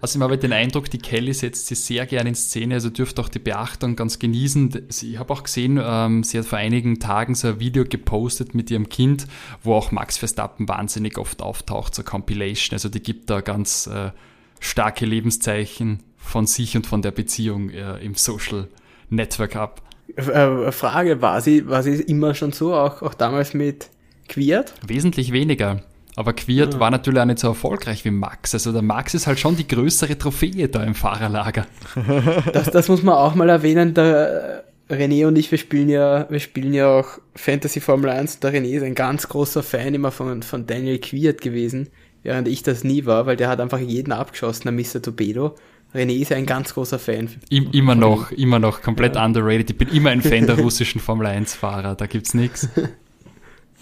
Also 0.00 0.18
ich 0.18 0.22
habe 0.22 0.38
den 0.38 0.52
Eindruck, 0.52 0.90
die 0.90 0.98
Kelly 0.98 1.32
setzt 1.32 1.68
sie 1.68 1.76
sehr 1.76 2.04
gerne 2.06 2.30
in 2.30 2.34
Szene, 2.34 2.74
also 2.74 2.90
dürft 2.90 3.20
auch 3.20 3.28
die 3.28 3.38
Beachtung 3.38 3.94
ganz 3.94 4.18
genießen. 4.18 4.88
Ich 4.88 5.18
habe 5.18 5.32
auch 5.32 5.44
gesehen, 5.44 5.80
ähm, 5.80 6.24
sie 6.24 6.38
hat 6.38 6.46
vor 6.46 6.58
einigen 6.58 6.98
Tagen 6.98 7.36
so 7.36 7.48
ein 7.48 7.60
Video 7.60 7.84
gepostet 7.84 8.56
mit 8.56 8.72
ihrem 8.72 8.88
Kind, 8.88 9.28
wo 9.62 9.74
auch 9.74 9.92
Max 9.92 10.18
Verstappen 10.18 10.68
wahnsinnig 10.68 11.16
oft 11.16 11.42
auftaucht, 11.42 11.94
so 11.94 12.02
Compilation. 12.02 12.74
Also 12.74 12.88
die 12.88 13.00
gibt 13.00 13.30
da 13.30 13.40
ganz 13.40 13.86
äh, 13.86 14.10
starke 14.58 15.06
Lebenszeichen 15.06 16.00
von 16.16 16.46
sich 16.46 16.76
und 16.76 16.86
von 16.86 17.00
der 17.00 17.12
Beziehung 17.12 17.70
äh, 17.70 17.98
im 17.98 18.14
Social 18.14 18.66
Network 19.10 19.54
ab. 19.54 19.82
Äh, 20.16 20.72
Frage, 20.72 21.22
war 21.22 21.40
sie, 21.40 21.68
war 21.68 21.84
sie 21.84 22.00
immer 22.02 22.34
schon 22.34 22.50
so, 22.50 22.74
auch, 22.74 23.02
auch 23.02 23.14
damals 23.14 23.54
mit 23.54 23.90
Quiert? 24.28 24.74
Wesentlich 24.84 25.32
weniger. 25.32 25.82
Aber 26.18 26.32
Quiert 26.32 26.74
ja. 26.74 26.80
war 26.80 26.90
natürlich 26.90 27.20
auch 27.20 27.26
nicht 27.26 27.38
so 27.38 27.46
erfolgreich 27.46 28.04
wie 28.04 28.10
Max. 28.10 28.52
Also 28.52 28.72
der 28.72 28.82
Max 28.82 29.14
ist 29.14 29.28
halt 29.28 29.38
schon 29.38 29.54
die 29.54 29.68
größere 29.68 30.18
Trophäe 30.18 30.68
da 30.68 30.82
im 30.82 30.96
Fahrerlager. 30.96 31.66
Das, 32.52 32.72
das 32.72 32.88
muss 32.88 33.04
man 33.04 33.14
auch 33.14 33.36
mal 33.36 33.48
erwähnen. 33.48 33.94
Der 33.94 34.64
René 34.90 35.28
und 35.28 35.38
ich, 35.38 35.52
wir 35.52 35.58
spielen 35.58 35.88
ja, 35.88 36.28
wir 36.28 36.40
spielen 36.40 36.74
ja 36.74 36.88
auch 36.88 37.20
Fantasy 37.36 37.78
Formel 37.78 38.10
1. 38.10 38.40
Der 38.40 38.52
René 38.52 38.70
ist 38.70 38.82
ein 38.82 38.96
ganz 38.96 39.28
großer 39.28 39.62
Fan 39.62 39.94
immer 39.94 40.10
von, 40.10 40.42
von 40.42 40.66
Daniel 40.66 40.98
Quiert 40.98 41.40
gewesen, 41.40 41.88
während 42.24 42.48
ich 42.48 42.64
das 42.64 42.82
nie 42.82 43.06
war, 43.06 43.26
weil 43.26 43.36
der 43.36 43.48
hat 43.48 43.60
einfach 43.60 43.78
jeden 43.78 44.10
abgeschossen, 44.10 44.64
der 44.64 44.72
Mr. 44.72 45.00
Torpedo. 45.00 45.54
René 45.94 46.20
ist 46.20 46.30
ja 46.30 46.36
ein 46.36 46.46
ganz 46.46 46.74
großer 46.74 46.98
Fan. 46.98 47.28
I 47.52 47.68
immer 47.72 47.94
noch, 47.94 48.32
immer 48.32 48.58
noch 48.58 48.82
komplett 48.82 49.14
ja. 49.14 49.24
underrated. 49.24 49.70
Ich 49.70 49.78
bin 49.78 49.88
immer 49.90 50.10
ein 50.10 50.22
Fan 50.22 50.48
der 50.48 50.58
russischen 50.58 51.00
Formel 51.00 51.28
1 51.28 51.54
Fahrer, 51.54 51.94
da 51.94 52.06
gibt's 52.06 52.34
nichts. 52.34 52.68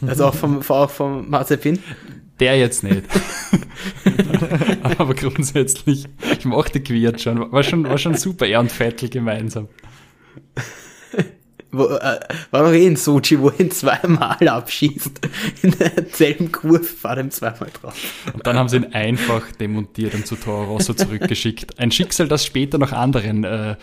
Also 0.06 0.26
auch 0.26 0.34
vom, 0.34 0.60
auch 0.68 0.90
vom 0.90 1.30
Mazepin? 1.30 1.78
Der 2.40 2.58
jetzt 2.58 2.82
nicht. 2.82 3.04
Aber 4.98 5.14
grundsätzlich, 5.14 6.06
ich 6.38 6.44
mochte 6.44 6.80
Quiert 6.80 7.20
schon. 7.20 7.50
War 7.50 7.62
schon, 7.62 7.84
war 7.84 7.98
schon 7.98 8.14
super, 8.14 8.46
er 8.46 8.60
und 8.60 8.70
Vettel 8.70 9.08
gemeinsam. 9.08 9.68
Wo, 11.72 11.84
äh, 11.86 12.20
war 12.52 12.62
doch 12.62 12.72
eh 12.72 12.86
in 12.86 12.96
Sochi, 12.96 13.40
wo 13.40 13.50
ihn 13.50 13.70
zweimal 13.70 14.48
abschießt. 14.48 15.20
In 15.62 15.72
derselben 15.72 16.52
Kurve 16.52 16.84
fahrt 16.84 17.18
ihm 17.18 17.30
zweimal 17.30 17.70
drauf. 17.70 17.94
Und 18.32 18.46
dann 18.46 18.56
haben 18.56 18.68
sie 18.68 18.76
ihn 18.76 18.92
einfach 18.92 19.50
demontiert 19.52 20.14
und 20.14 20.26
zu 20.26 20.36
Toro 20.36 20.64
Rosso 20.64 20.94
zurückgeschickt. 20.94 21.78
Ein 21.78 21.90
Schicksal, 21.90 22.28
das 22.28 22.46
später 22.46 22.78
noch 22.78 22.92
anderen 22.92 23.44
äh, 23.44 23.76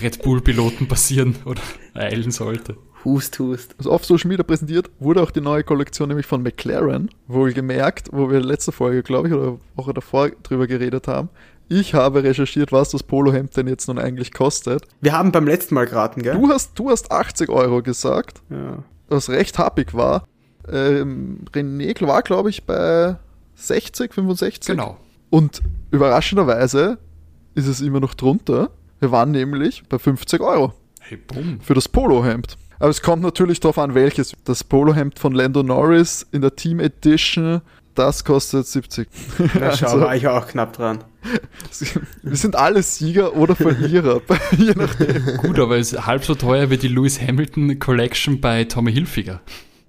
Red 0.00 0.22
Bull-Piloten 0.22 0.88
passieren 0.88 1.36
oder 1.44 1.60
eilen 1.94 2.30
sollte. 2.30 2.76
Hust, 3.04 3.38
hust. 3.38 3.74
Also 3.78 3.92
auf 3.92 4.04
Social 4.04 4.28
Media 4.28 4.42
präsentiert 4.42 4.90
wurde 4.98 5.22
auch 5.22 5.30
die 5.30 5.40
neue 5.40 5.62
Kollektion 5.62 6.08
nämlich 6.08 6.26
von 6.26 6.42
McLaren, 6.42 7.10
wohlgemerkt, 7.28 8.08
wo 8.12 8.30
wir 8.30 8.40
letzte 8.40 8.72
Folge, 8.72 9.02
glaube 9.02 9.28
ich, 9.28 9.34
oder 9.34 9.58
Woche 9.76 9.94
davor 9.94 10.30
drüber 10.42 10.66
geredet 10.66 11.06
haben. 11.06 11.28
Ich 11.68 11.94
habe 11.94 12.22
recherchiert, 12.22 12.70
was 12.72 12.90
das 12.90 13.02
Polohemd 13.02 13.56
denn 13.56 13.66
jetzt 13.68 13.88
nun 13.88 13.98
eigentlich 13.98 14.32
kostet. 14.32 14.86
Wir 15.00 15.12
haben 15.12 15.32
beim 15.32 15.46
letzten 15.46 15.74
Mal 15.74 15.86
geraten, 15.86 16.22
gell? 16.22 16.34
Du 16.34 16.48
hast, 16.48 16.78
du 16.78 16.90
hast 16.90 17.10
80 17.12 17.48
Euro 17.48 17.82
gesagt, 17.82 18.40
Ja. 18.50 18.82
was 19.08 19.28
recht 19.30 19.58
happig 19.58 19.92
war. 19.94 20.26
Ähm, 20.68 21.40
René 21.52 21.94
war, 22.06 22.22
glaube 22.22 22.50
ich, 22.50 22.64
bei 22.66 23.16
60, 23.56 24.14
65. 24.14 24.66
Genau. 24.74 24.96
Und 25.30 25.60
überraschenderweise 25.90 26.98
ist 27.54 27.66
es 27.66 27.80
immer 27.80 28.00
noch 28.00 28.14
drunter. 28.14 28.70
Wir 29.00 29.10
waren 29.10 29.30
nämlich 29.32 29.82
bei 29.88 29.98
50 29.98 30.40
Euro 30.40 30.72
Hey, 31.00 31.18
bumm. 31.18 31.60
für 31.60 31.74
das 31.74 31.88
Polohemd. 31.88 32.56
Aber 32.78 32.90
es 32.90 33.02
kommt 33.02 33.22
natürlich 33.22 33.60
darauf 33.60 33.78
an, 33.78 33.94
welches. 33.94 34.32
Das 34.44 34.64
Polohemd 34.64 35.18
von 35.18 35.32
Lando 35.32 35.62
Norris 35.62 36.26
in 36.32 36.42
der 36.42 36.54
Team 36.54 36.80
Edition, 36.80 37.62
das 37.94 38.24
kostet 38.24 38.66
70. 38.66 39.08
Da 39.54 39.76
schau, 39.76 39.86
Also, 39.86 40.00
war 40.00 40.16
ich 40.16 40.26
auch 40.28 40.46
knapp 40.46 40.74
dran. 40.74 41.02
wir 42.22 42.36
sind 42.36 42.54
alle 42.54 42.82
Sieger 42.82 43.34
oder 43.34 43.56
Verlierer, 43.56 44.20
je 44.56 44.74
nachdem. 44.76 45.38
Gut, 45.38 45.58
aber 45.58 45.78
es 45.78 45.92
ist 45.92 46.06
halb 46.06 46.24
so 46.24 46.34
teuer 46.34 46.70
wie 46.70 46.76
die 46.76 46.88
Lewis 46.88 47.20
Hamilton 47.20 47.78
Collection 47.78 48.40
bei 48.40 48.64
Tommy 48.64 48.92
Hilfiger. 48.92 49.40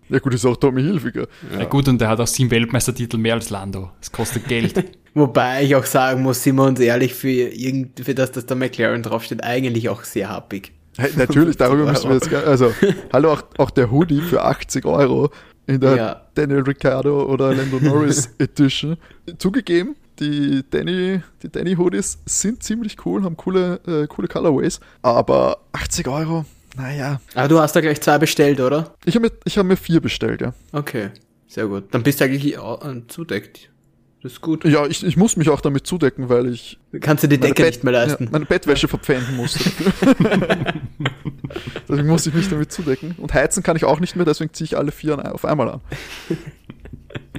Ja 0.09 0.19
gut, 0.19 0.33
ist 0.33 0.45
auch 0.45 0.55
Tommy 0.55 0.81
Hilfiger. 0.81 1.27
Ja. 1.51 1.65
gut, 1.65 1.87
und 1.89 1.99
der 1.99 2.07
hat 2.07 2.19
auch 2.21 2.27
sieben 2.27 2.49
Weltmeistertitel 2.49 3.17
mehr 3.17 3.33
als 3.33 3.49
Lando. 3.49 3.91
Das 3.99 4.11
kostet 4.11 4.47
Geld. 4.47 4.85
Wobei 5.13 5.63
ich 5.63 5.75
auch 5.75 5.85
sagen 5.85 6.21
muss, 6.21 6.43
sind 6.43 6.55
wir 6.55 6.63
uns 6.63 6.79
ehrlich, 6.79 7.13
für, 7.13 7.27
irgend, 7.29 7.99
für 7.99 8.15
das, 8.15 8.31
dass 8.31 8.45
da 8.45 8.55
McLaren 8.55 9.03
draufsteht, 9.03 9.43
eigentlich 9.43 9.89
auch 9.89 10.03
sehr 10.03 10.29
happig. 10.29 10.71
Hey, 10.97 11.11
natürlich, 11.15 11.57
darüber 11.57 11.85
müssen 11.91 12.09
wir 12.09 12.15
jetzt 12.15 12.29
gar, 12.29 12.43
also, 12.45 12.73
hallo, 13.13 13.33
auch, 13.33 13.43
auch 13.57 13.69
der 13.69 13.91
Hoodie 13.91 14.21
für 14.21 14.43
80 14.43 14.85
Euro 14.85 15.29
in 15.67 15.79
der 15.79 15.95
Ja. 15.95 16.21
Daniel 16.33 16.61
Ricciardo 16.61 17.23
oder 17.25 17.53
Lando 17.53 17.79
Norris 17.79 18.29
Edition. 18.39 18.97
Zugegeben, 19.37 19.95
die 20.19 20.63
Danny, 20.69 21.21
die 21.43 21.49
Danny 21.51 21.75
Hoodies 21.75 22.17
sind 22.25 22.63
ziemlich 22.63 23.05
cool, 23.05 23.23
haben 23.23 23.37
coole, 23.37 23.79
äh, 23.85 24.07
coole 24.07 24.27
Colorways, 24.27 24.79
aber 25.01 25.59
80 25.73 26.07
Euro, 26.07 26.45
naja. 26.75 27.19
Aber 27.35 27.47
du 27.47 27.59
hast 27.59 27.75
da 27.75 27.81
gleich 27.81 28.01
zwei 28.01 28.17
bestellt, 28.17 28.59
oder? 28.59 28.93
Ich 29.05 29.15
habe 29.15 29.27
mir, 29.27 29.33
ich 29.45 29.57
hab 29.57 29.65
mir 29.65 29.77
vier 29.77 30.01
bestellt, 30.01 30.41
ja. 30.41 30.53
Okay, 30.71 31.09
sehr 31.47 31.67
gut. 31.67 31.85
Dann 31.91 32.03
bist 32.03 32.19
du 32.19 32.25
eigentlich 32.25 32.55
äh, 32.55 33.01
zudeckt. 33.07 33.69
Das 34.23 34.33
ist 34.33 34.41
gut. 34.41 34.65
Ja, 34.65 34.85
ich, 34.87 35.05
ich 35.05 35.15
muss 35.15 35.37
mich 35.37 35.49
auch 35.49 35.61
damit 35.61 35.85
zudecken, 35.85 36.27
weil 36.27 36.51
ich 36.51 36.79
Du 36.91 36.99
kannst 36.99 37.23
dir 37.23 37.27
die 37.27 37.37
meine, 37.37 37.49
Decke 37.53 37.63
Bett- 37.63 37.73
nicht 37.75 37.83
mehr 37.83 37.93
leisten. 37.93 38.23
Ja, 38.25 38.29
meine 38.31 38.45
Bettwäsche 38.45 38.87
verpfänden 38.87 39.35
musste. 39.35 39.59
deswegen 41.87 42.07
muss 42.07 42.25
ich 42.25 42.33
mich 42.33 42.49
damit 42.49 42.71
zudecken. 42.71 43.15
Und 43.17 43.33
heizen 43.33 43.63
kann 43.63 43.75
ich 43.77 43.85
auch 43.85 43.99
nicht 43.99 44.15
mehr, 44.15 44.25
deswegen 44.25 44.53
ziehe 44.53 44.65
ich 44.65 44.77
alle 44.77 44.91
vier 44.91 45.33
auf 45.33 45.45
einmal 45.45 45.69
an. 45.69 45.81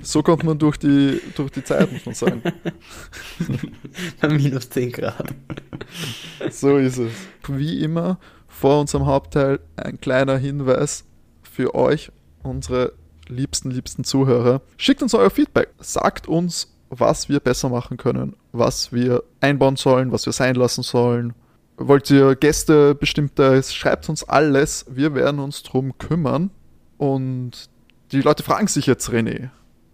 So 0.03 0.23
kommt 0.23 0.45
man 0.45 0.59
durch 0.59 0.77
die, 0.77 1.21
durch 1.35 1.51
die 1.51 1.65
Zeit, 1.65 1.91
muss 1.93 2.07
man 2.07 2.15
sagen. 2.15 2.43
Minus 4.29 4.71
10 4.71 4.93
Grad. 4.93 5.35
So 6.51 6.77
ist 6.79 6.99
es. 6.99 7.13
Wie 7.49 7.83
immer, 7.83 8.19
vor 8.47 8.81
unserem 8.81 9.07
Hauptteil 9.07 9.61
ein 9.77 10.01
kleiner 10.01 10.39
Hinweis 10.39 11.05
für 11.43 11.75
euch, 11.75 12.11
unsere 12.43 12.93
liebsten, 13.29 13.71
liebsten 13.71 14.05
Zuhörer. 14.05 14.61
Schickt 14.77 15.03
uns 15.03 15.15
euer 15.15 15.31
Feedback. 15.31 15.71
Sagt 15.79 16.29
uns, 16.29 16.69
was 16.91 17.29
wir 17.29 17.41
besser 17.41 17.69
machen 17.69 17.97
können, 17.97 18.37
was 18.53 18.93
wir 18.93 19.23
einbauen 19.41 19.77
sollen, 19.77 20.13
was 20.13 20.27
wir 20.27 20.33
sein 20.33 20.55
lassen 20.55 20.83
sollen. 20.83 21.35
Wollt 21.77 22.11
ihr 22.11 22.35
Gäste 22.35 22.95
bestimmtes, 22.95 23.75
schreibt 23.75 24.09
uns 24.09 24.25
alles. 24.25 24.87
Wir 24.89 25.15
werden 25.15 25.39
uns 25.39 25.63
drum 25.63 25.97
kümmern. 25.99 26.51
Und 26.97 27.69
die 28.11 28.21
Leute 28.21 28.43
fragen 28.43 28.67
sich 28.67 28.87
jetzt, 28.87 29.11
René. 29.11 29.51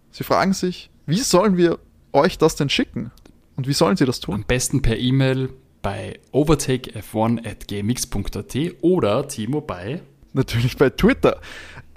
Sie 0.09 0.23
fragen 0.23 0.53
sich, 0.53 0.89
wie 1.05 1.19
sollen 1.19 1.57
wir 1.57 1.77
euch 2.13 2.37
das 2.37 2.55
denn 2.55 2.69
schicken? 2.69 3.11
Und 3.55 3.67
wie 3.67 3.73
sollen 3.73 3.97
sie 3.97 4.05
das 4.05 4.19
tun? 4.19 4.35
Am 4.35 4.43
besten 4.43 4.81
per 4.81 4.97
E-Mail 4.97 5.49
bei 5.81 6.19
overtakef1 6.33 7.45
at 7.45 7.67
gmx.at 7.67 8.55
oder 8.81 9.27
Timo 9.27 9.61
bei 9.61 10.01
natürlich 10.35 10.77
bei 10.77 10.91
Twitter. 10.91 11.39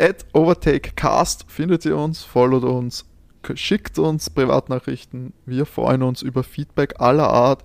At 0.01 0.27
OvertakeCast 0.33 1.47
findet 1.49 1.85
ihr 1.85 1.97
uns, 1.97 2.23
followt 2.23 2.63
uns, 2.63 3.05
schickt 3.55 3.99
uns 3.99 4.31
Privatnachrichten. 4.31 5.33
Wir 5.45 5.67
freuen 5.67 6.05
uns 6.05 6.23
über 6.23 6.45
Feedback 6.45 7.01
aller 7.01 7.29
Art. 7.29 7.65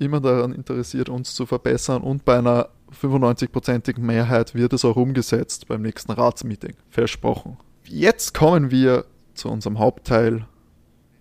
Immer 0.00 0.20
daran 0.20 0.52
interessiert, 0.52 1.08
uns 1.08 1.34
zu 1.36 1.46
verbessern 1.46 2.02
und 2.02 2.24
bei 2.24 2.38
einer 2.38 2.70
95%igen 3.00 4.04
Mehrheit 4.04 4.56
wird 4.56 4.72
es 4.72 4.84
auch 4.84 4.96
umgesetzt 4.96 5.68
beim 5.68 5.82
nächsten 5.82 6.10
Ratsmeeting. 6.10 6.74
Versprochen. 6.90 7.58
Jetzt 7.84 8.34
kommen 8.34 8.72
wir 8.72 9.04
zu 9.34 9.48
unserem 9.48 9.78
Hauptteil. 9.78 10.46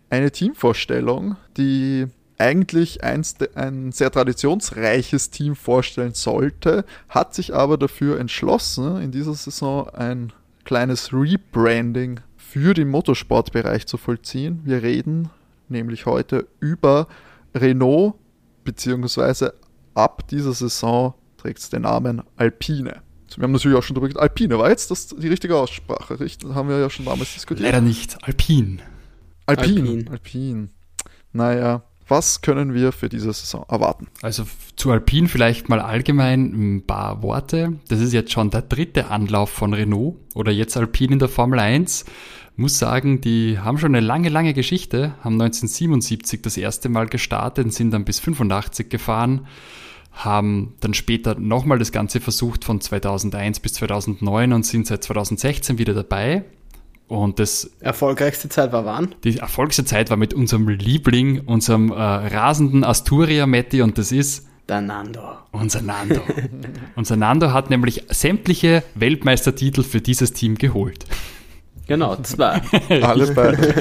Eine 0.09 0.31
Teamvorstellung, 0.31 1.35
die 1.57 2.07
eigentlich 2.39 3.03
ein 3.03 3.91
sehr 3.91 4.11
traditionsreiches 4.11 5.29
Team 5.29 5.55
vorstellen 5.55 6.13
sollte, 6.13 6.83
hat 7.09 7.35
sich 7.35 7.53
aber 7.53 7.77
dafür 7.77 8.19
entschlossen, 8.19 9.01
in 9.01 9.11
dieser 9.11 9.33
Saison 9.33 9.89
ein 9.89 10.33
kleines 10.67 11.13
Rebranding 11.13 12.19
für 12.35 12.73
den 12.73 12.89
Motorsportbereich 12.89 13.87
zu 13.87 13.95
vollziehen. 13.97 14.59
Wir 14.65 14.83
reden 14.83 15.29
nämlich 15.69 16.05
heute 16.05 16.45
über 16.59 17.07
Renault, 17.55 18.15
beziehungsweise 18.65 19.53
ab 19.93 20.27
dieser 20.27 20.51
Saison 20.51 21.13
trägt 21.37 21.59
es 21.59 21.69
den 21.69 21.83
Namen 21.83 22.21
Alpine. 22.35 23.01
Wir 23.35 23.43
haben 23.43 23.53
natürlich 23.53 23.77
auch 23.77 23.83
schon 23.83 23.95
darüber 23.95 24.09
geredet. 24.09 24.21
Alpine 24.21 24.59
war 24.59 24.69
jetzt 24.69 24.91
das 24.91 25.07
die 25.07 25.29
richtige 25.29 25.55
Aussprache, 25.55 26.19
richtig? 26.19 26.49
Haben 26.53 26.67
wir 26.67 26.79
ja 26.79 26.89
schon 26.89 27.05
damals 27.05 27.33
diskutiert. 27.33 27.65
leider 27.65 27.81
nicht 27.81 28.17
Alpin. 28.23 28.81
Alpin. 29.45 29.77
Alpin. 29.79 30.09
Alpin. 30.09 30.69
Naja, 31.31 31.83
was 32.07 32.41
können 32.41 32.73
wir 32.73 32.91
für 32.91 33.09
diese 33.09 33.33
Saison 33.33 33.65
erwarten? 33.69 34.07
Also 34.21 34.45
zu 34.75 34.91
Alpin 34.91 35.27
vielleicht 35.27 35.69
mal 35.69 35.79
allgemein 35.79 36.75
ein 36.77 36.83
paar 36.85 37.21
Worte. 37.21 37.79
Das 37.89 37.99
ist 37.99 38.13
jetzt 38.13 38.31
schon 38.31 38.49
der 38.49 38.61
dritte 38.61 39.07
Anlauf 39.07 39.49
von 39.49 39.73
Renault 39.73 40.15
oder 40.33 40.51
jetzt 40.51 40.77
Alpin 40.77 41.13
in 41.13 41.19
der 41.19 41.29
Formel 41.29 41.59
1. 41.59 42.05
Muss 42.55 42.79
sagen, 42.79 43.21
die 43.21 43.59
haben 43.59 43.77
schon 43.77 43.93
eine 43.93 44.05
lange, 44.05 44.29
lange 44.29 44.53
Geschichte, 44.53 45.13
haben 45.21 45.39
1977 45.39 46.41
das 46.41 46.57
erste 46.57 46.89
Mal 46.89 47.07
gestartet 47.07 47.65
und 47.65 47.71
sind 47.71 47.91
dann 47.91 48.03
bis 48.03 48.19
85 48.19 48.89
gefahren, 48.89 49.45
haben 50.11 50.73
dann 50.79 50.95
später 50.95 51.35
nochmal 51.35 51.77
das 51.77 51.91
Ganze 51.91 52.19
versucht 52.19 52.63
von 52.63 52.81
2001 52.81 53.59
bis 53.59 53.73
2009 53.73 54.53
und 54.53 54.65
sind 54.65 54.87
seit 54.87 55.03
2016 55.03 55.77
wieder 55.77 55.93
dabei. 55.93 56.45
Und 57.07 57.39
das 57.39 57.69
Erfolgreichste 57.79 58.49
Zeit 58.49 58.71
war 58.73 58.83
wann? 58.85 59.15
die 59.23 59.37
erfolgreichste 59.37 59.85
Zeit 59.85 60.09
war 60.09 60.17
mit 60.17 60.33
unserem 60.33 60.67
Liebling, 60.67 61.39
unserem 61.45 61.89
äh, 61.91 61.95
rasenden 61.95 62.83
Asturia 62.83 63.45
Matti 63.47 63.81
und 63.81 63.97
das 63.97 64.11
ist 64.11 64.45
Der 64.67 64.81
Nando. 64.81 65.21
unser 65.51 65.81
Nando. 65.81 66.21
unser 66.95 67.15
Nando 67.15 67.53
hat 67.53 67.69
nämlich 67.69 68.03
sämtliche 68.09 68.83
Weltmeistertitel 68.95 69.83
für 69.83 70.01
dieses 70.01 70.33
Team 70.33 70.55
geholt. 70.55 71.05
Genau, 71.87 72.17
zwei. 72.17 72.61
Alle 73.01 73.33
beide. 73.33 73.73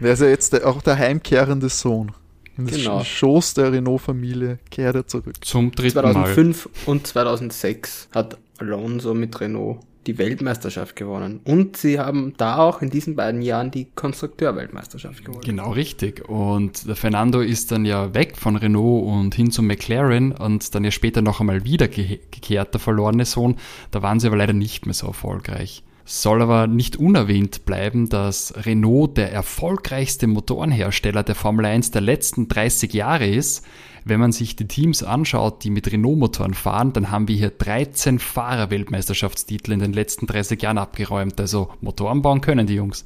Der 0.00 0.12
ist 0.14 0.20
ja 0.22 0.26
jetzt 0.26 0.52
der, 0.52 0.66
auch 0.66 0.82
der 0.82 0.98
heimkehrende 0.98 1.68
Sohn. 1.68 2.10
In 2.58 2.66
den 2.66 2.76
Genau. 2.78 3.04
Schoß 3.04 3.54
der 3.54 3.70
Renault-Familie 3.72 4.58
kehrt 4.72 4.96
er 4.96 5.06
zurück. 5.06 5.36
Zum 5.44 5.70
dritten 5.70 5.94
Mal. 6.02 6.12
2005 6.12 6.68
und 6.86 7.06
2006 7.06 8.08
hat 8.12 8.36
Alonso 8.58 9.14
mit 9.14 9.40
Renault 9.40 9.78
die 10.06 10.18
Weltmeisterschaft 10.18 10.96
gewonnen. 10.96 11.40
Und 11.44 11.76
sie 11.76 11.98
haben 11.98 12.34
da 12.36 12.58
auch 12.58 12.82
in 12.82 12.90
diesen 12.90 13.16
beiden 13.16 13.42
Jahren 13.42 13.70
die 13.70 13.88
Konstrukteurweltmeisterschaft 13.94 15.24
gewonnen. 15.24 15.44
Genau 15.44 15.72
richtig. 15.72 16.28
Und 16.28 16.86
der 16.88 16.96
Fernando 16.96 17.40
ist 17.40 17.72
dann 17.72 17.84
ja 17.84 18.14
weg 18.14 18.36
von 18.36 18.56
Renault 18.56 19.06
und 19.06 19.34
hin 19.34 19.50
zu 19.50 19.62
McLaren 19.62 20.32
und 20.32 20.74
dann 20.74 20.84
ja 20.84 20.90
später 20.90 21.22
noch 21.22 21.40
einmal 21.40 21.64
wiedergekehrt, 21.64 22.74
der 22.74 22.80
verlorene 22.80 23.24
Sohn. 23.24 23.56
Da 23.90 24.02
waren 24.02 24.20
sie 24.20 24.26
aber 24.26 24.36
leider 24.36 24.52
nicht 24.52 24.86
mehr 24.86 24.94
so 24.94 25.06
erfolgreich. 25.08 25.82
Soll 26.04 26.42
aber 26.42 26.66
nicht 26.66 26.96
unerwähnt 26.96 27.64
bleiben, 27.64 28.08
dass 28.08 28.66
Renault 28.66 29.16
der 29.16 29.32
erfolgreichste 29.32 30.26
Motorenhersteller 30.26 31.22
der 31.22 31.36
Formel 31.36 31.64
1 31.64 31.92
der 31.92 32.00
letzten 32.00 32.48
30 32.48 32.92
Jahre 32.92 33.28
ist. 33.28 33.64
Wenn 34.04 34.20
man 34.20 34.32
sich 34.32 34.56
die 34.56 34.66
Teams 34.68 35.02
anschaut, 35.02 35.62
die 35.64 35.70
mit 35.70 35.90
Renault-Motoren 35.90 36.54
fahren, 36.54 36.92
dann 36.92 37.10
haben 37.10 37.28
wir 37.28 37.36
hier 37.36 37.50
13 37.50 38.18
Fahrer-Weltmeisterschaftstitel 38.18 39.72
in 39.72 39.78
den 39.80 39.92
letzten 39.92 40.26
30 40.26 40.60
Jahren 40.62 40.78
abgeräumt. 40.78 41.40
Also 41.40 41.70
Motoren 41.80 42.22
bauen 42.22 42.40
können 42.40 42.66
die 42.66 42.74
Jungs. 42.74 43.04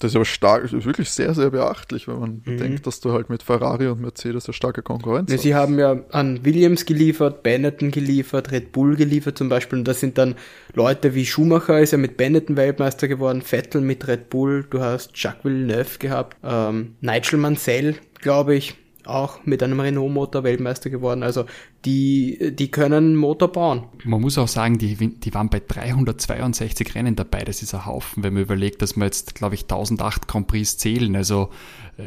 Das 0.00 0.12
ist 0.12 0.14
aber 0.16 0.24
stark, 0.26 0.62
das 0.62 0.72
ist 0.72 0.84
wirklich 0.86 1.10
sehr, 1.10 1.34
sehr 1.34 1.50
beachtlich, 1.50 2.06
wenn 2.06 2.20
man 2.20 2.30
Mhm. 2.34 2.42
bedenkt, 2.44 2.86
dass 2.86 3.00
du 3.00 3.10
halt 3.12 3.30
mit 3.30 3.42
Ferrari 3.42 3.88
und 3.88 4.00
Mercedes 4.00 4.46
eine 4.46 4.52
starke 4.52 4.80
Konkurrenz 4.80 5.28
Ja, 5.28 5.36
hast. 5.36 5.42
sie 5.42 5.56
haben 5.56 5.76
ja 5.76 5.96
an 6.12 6.44
Williams 6.44 6.86
geliefert, 6.86 7.42
Benetton 7.42 7.90
geliefert, 7.90 8.52
Red 8.52 8.70
Bull 8.70 8.94
geliefert 8.94 9.36
zum 9.36 9.48
Beispiel. 9.48 9.80
Und 9.80 9.88
das 9.88 9.98
sind 9.98 10.16
dann 10.16 10.36
Leute 10.72 11.16
wie 11.16 11.26
Schumacher 11.26 11.80
ist 11.80 11.90
ja 11.90 11.98
mit 11.98 12.16
Benetton 12.16 12.56
Weltmeister 12.56 13.08
geworden, 13.08 13.42
Vettel 13.42 13.80
mit 13.80 14.06
Red 14.06 14.30
Bull, 14.30 14.64
du 14.70 14.78
hast 14.78 15.10
Jacques 15.14 15.44
Villeneuve 15.44 15.98
gehabt, 15.98 16.36
ähm, 16.44 16.94
Nigel 17.00 17.40
Mansell, 17.40 17.96
glaube 18.20 18.54
ich, 18.54 18.76
auch 19.08 19.44
mit 19.44 19.62
einem 19.62 19.80
Renault-Motor 19.80 20.44
Weltmeister 20.44 20.90
geworden. 20.90 21.22
Also 21.22 21.44
die, 21.84 22.52
die 22.52 22.70
können 22.70 23.16
Motor 23.16 23.52
bauen. 23.52 23.84
Man 24.04 24.20
muss 24.20 24.38
auch 24.38 24.48
sagen, 24.48 24.78
die, 24.78 24.96
die 24.96 25.34
waren 25.34 25.48
bei 25.48 25.60
362 25.66 26.94
Rennen 26.94 27.16
dabei. 27.16 27.44
Das 27.44 27.62
ist 27.62 27.74
ein 27.74 27.86
Haufen, 27.86 28.22
wenn 28.22 28.34
man 28.34 28.42
überlegt, 28.42 28.82
dass 28.82 28.96
wir 28.96 29.04
jetzt, 29.04 29.34
glaube 29.34 29.54
ich, 29.54 29.62
1008 29.62 30.28
Grand 30.28 30.46
Prix 30.46 30.76
zählen. 30.78 31.16
Also 31.16 31.50
äh, 31.96 32.02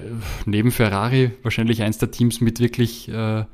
neben 0.45 0.72
Ferrari 0.72 1.32
wahrscheinlich 1.43 1.82
eins 1.82 1.97
der 1.97 2.12
Teams 2.12 2.41
mit 2.41 2.60
wirklich 2.60 3.10
äh, 3.10 3.45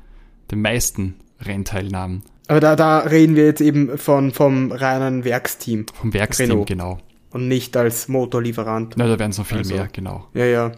den 0.50 0.62
meisten 0.62 1.16
Rennteilnahmen. 1.40 2.22
Aber 2.48 2.60
da, 2.60 2.76
da 2.76 3.00
reden 3.00 3.36
wir 3.36 3.44
jetzt 3.44 3.60
eben 3.60 3.98
von, 3.98 4.32
vom 4.32 4.72
reinen 4.72 5.24
Werksteam. 5.24 5.86
Vom 5.94 6.14
Werksteam, 6.14 6.50
Renault. 6.50 6.68
genau. 6.68 6.98
Und 7.30 7.46
nicht 7.46 7.76
als 7.76 8.08
Motorlieferant. 8.08 8.94
Na, 8.96 9.06
da 9.06 9.18
werden 9.18 9.32
es 9.32 9.38
noch 9.38 9.46
viel 9.46 9.58
also, 9.58 9.74
mehr, 9.74 9.88
genau. 9.92 10.26
Ja, 10.32 10.46
ja. 10.46 10.72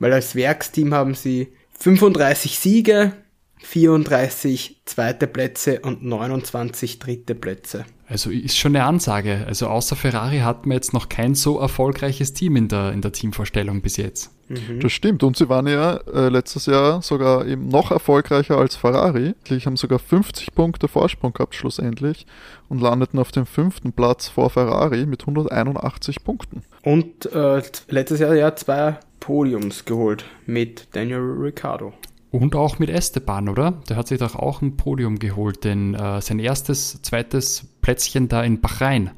Weil 0.00 0.12
als 0.12 0.34
Werksteam 0.34 0.92
haben 0.92 1.14
sie 1.14 1.48
35 1.78 2.58
Siege, 2.58 3.12
34 3.60 4.82
zweite 4.84 5.26
Plätze 5.26 5.80
und 5.80 6.04
29 6.04 6.98
dritte 6.98 7.34
Plätze. 7.34 7.84
Also 8.08 8.30
ist 8.30 8.56
schon 8.56 8.74
eine 8.74 8.84
Ansage. 8.84 9.44
Also 9.46 9.66
außer 9.66 9.94
Ferrari 9.94 10.38
hatten 10.38 10.70
wir 10.70 10.74
jetzt 10.74 10.94
noch 10.94 11.08
kein 11.08 11.34
so 11.34 11.58
erfolgreiches 11.58 12.32
Team 12.32 12.56
in 12.56 12.68
der, 12.68 12.92
in 12.92 13.02
der 13.02 13.12
Teamvorstellung 13.12 13.82
bis 13.82 13.96
jetzt. 13.98 14.32
Mhm. 14.48 14.80
Das 14.80 14.92
stimmt. 14.92 15.22
Und 15.22 15.36
sie 15.36 15.48
waren 15.48 15.66
ja 15.66 15.98
äh, 16.12 16.30
letztes 16.30 16.66
Jahr 16.66 17.02
sogar 17.02 17.46
eben 17.46 17.68
noch 17.68 17.90
erfolgreicher 17.90 18.56
als 18.56 18.76
Ferrari. 18.76 19.34
Die 19.48 19.60
haben 19.60 19.76
sogar 19.76 19.98
50 19.98 20.54
Punkte 20.54 20.88
Vorsprung 20.88 21.34
gehabt 21.34 21.54
schlussendlich 21.54 22.26
und 22.68 22.80
landeten 22.80 23.18
auf 23.18 23.30
dem 23.30 23.44
fünften 23.44 23.92
Platz 23.92 24.28
vor 24.28 24.48
Ferrari 24.48 25.04
mit 25.04 25.22
181 25.22 26.24
Punkten. 26.24 26.62
Und 26.82 27.26
äh, 27.26 27.62
letztes 27.88 28.20
Jahr 28.20 28.34
ja 28.34 28.56
zwei 28.56 28.98
Podiums 29.20 29.84
geholt 29.84 30.24
mit 30.46 30.88
Daniel 30.92 31.20
Ricciardo. 31.20 31.92
Und 32.30 32.54
auch 32.54 32.78
mit 32.78 32.90
Esteban, 32.90 33.48
oder? 33.48 33.80
Der 33.88 33.96
hat 33.96 34.08
sich 34.08 34.18
doch 34.18 34.36
auch 34.36 34.60
ein 34.60 34.76
Podium 34.76 35.18
geholt, 35.18 35.64
denn 35.64 35.94
äh, 35.94 36.20
sein 36.20 36.38
erstes, 36.38 37.00
zweites 37.02 37.66
Plätzchen 37.80 38.28
da 38.28 38.42
in 38.42 38.60
Bahrain. 38.60 39.10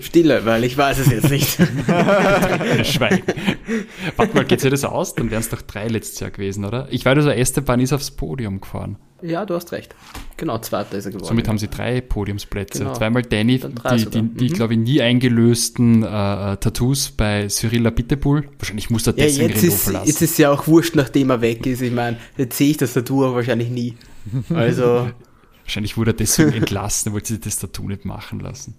Stille, 0.00 0.46
weil 0.46 0.64
ich 0.64 0.78
weiß 0.78 0.98
es 1.00 1.10
jetzt 1.10 1.30
nicht. 1.30 1.48
Schweigen. 2.84 3.24
Warte 4.16 4.34
mal, 4.34 4.44
geht 4.44 4.60
sich 4.60 4.70
das 4.70 4.84
aus? 4.84 5.14
Dann 5.14 5.30
wären 5.30 5.40
es 5.40 5.50
doch 5.50 5.60
drei 5.60 5.86
letztes 5.88 6.20
Jahr 6.20 6.30
gewesen, 6.30 6.64
oder? 6.64 6.88
Ich 6.90 7.04
weiß 7.04 7.18
also, 7.18 7.30
Esteban 7.30 7.78
ist 7.80 7.92
aufs 7.92 8.10
Podium 8.10 8.62
gefahren. 8.62 8.96
Ja, 9.20 9.44
du 9.44 9.54
hast 9.54 9.70
recht. 9.72 9.94
Genau, 10.36 10.58
zweiter 10.58 10.96
ist 10.96 11.04
er 11.04 11.12
geworden. 11.12 11.28
Somit 11.28 11.46
haben 11.46 11.58
sie 11.58 11.68
drei 11.68 12.00
Podiumsplätze. 12.00 12.80
Genau. 12.80 12.94
Zweimal 12.94 13.22
Danny, 13.22 13.58
die, 13.58 14.06
die, 14.06 14.22
die 14.22 14.48
mhm. 14.48 14.52
glaube 14.52 14.74
ich, 14.74 14.80
nie 14.80 15.00
eingelösten 15.02 16.02
äh, 16.02 16.06
äh, 16.06 16.56
Tattoos 16.56 17.10
bei 17.10 17.46
Cyril 17.48 17.86
Abiteboul. 17.86 18.48
Wahrscheinlich 18.58 18.90
muss 18.90 19.06
er 19.06 19.16
ja, 19.16 19.26
deswegen 19.26 19.50
jetzt 19.50 19.58
Renault 19.58 19.74
ist, 19.74 19.84
verlassen. 19.84 20.08
Jetzt 20.08 20.22
ist 20.22 20.38
ja 20.38 20.50
auch 20.50 20.66
wurscht, 20.66 20.96
nachdem 20.96 21.30
er 21.30 21.40
weg 21.42 21.66
ist. 21.66 21.82
Ich 21.82 21.92
meine, 21.92 22.16
jetzt 22.36 22.56
sehe 22.56 22.70
ich 22.70 22.78
das 22.78 22.94
Tattoo 22.94 23.34
wahrscheinlich 23.34 23.68
nie. 23.68 23.94
Also... 24.52 25.10
wahrscheinlich 25.64 25.96
wurde 25.96 26.10
er 26.10 26.14
deswegen 26.14 26.52
entlassen, 26.54 27.12
wollte 27.12 27.28
sich 27.28 27.40
das 27.40 27.58
Tattoo 27.58 27.86
nicht 27.88 28.04
machen 28.04 28.40
lassen. 28.40 28.74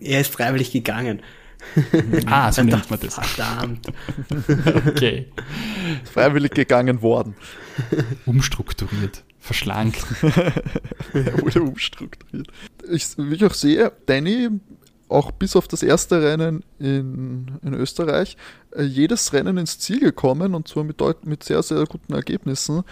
Er 0.00 0.20
ist 0.20 0.32
freiwillig 0.32 0.72
gegangen. 0.72 1.22
Ah, 2.26 2.50
so 2.52 2.62
nennt 2.64 2.90
man 2.90 3.00
das. 3.00 3.14
Verdammt. 3.14 3.86
okay. 4.88 5.26
Freiwillig 6.12 6.52
gegangen 6.52 7.02
worden. 7.02 7.34
Umstrukturiert, 8.26 9.24
verschlankt. 9.38 10.04
er 11.12 11.42
wurde 11.42 11.62
umstrukturiert. 11.62 12.48
Ich, 12.90 13.06
wie 13.16 13.34
ich 13.34 13.44
auch 13.44 13.54
sehe, 13.54 13.92
Danny, 14.06 14.48
auch 15.08 15.32
bis 15.32 15.56
auf 15.56 15.68
das 15.68 15.82
erste 15.82 16.22
Rennen 16.22 16.64
in, 16.78 17.58
in 17.62 17.74
Österreich, 17.74 18.36
äh, 18.72 18.82
jedes 18.82 19.32
Rennen 19.32 19.58
ins 19.58 19.78
Ziel 19.78 20.00
gekommen 20.00 20.54
und 20.54 20.68
zwar 20.68 20.84
mit, 20.84 21.02
mit 21.24 21.42
sehr, 21.42 21.62
sehr 21.62 21.84
guten 21.84 22.14
Ergebnissen. 22.14 22.82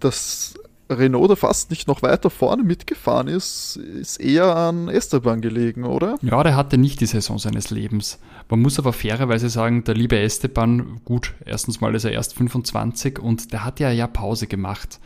Das 0.00 0.54
Renault 0.90 1.30
da 1.30 1.36
fast 1.36 1.70
nicht 1.70 1.88
noch 1.88 2.02
weiter 2.02 2.30
vorne 2.30 2.62
mitgefahren 2.62 3.28
ist, 3.28 3.76
ist 3.76 4.20
eher 4.20 4.54
an 4.54 4.88
Esteban 4.88 5.40
gelegen, 5.40 5.84
oder? 5.84 6.16
Ja, 6.22 6.42
der 6.42 6.56
hatte 6.56 6.78
nicht 6.78 7.00
die 7.00 7.06
Saison 7.06 7.38
seines 7.38 7.70
Lebens. 7.70 8.18
Man 8.50 8.60
muss 8.60 8.78
aber 8.78 8.92
fairerweise 8.92 9.48
sagen, 9.48 9.84
der 9.84 9.94
liebe 9.94 10.18
Esteban, 10.18 11.00
gut, 11.04 11.34
erstens 11.46 11.80
mal 11.80 11.94
ist 11.94 12.04
er 12.04 12.12
erst 12.12 12.34
25 12.34 13.18
und 13.18 13.52
der 13.52 13.64
hat 13.64 13.80
ja 13.80 13.90
ja 13.90 14.06
Pause 14.06 14.46
gemacht. 14.46 15.00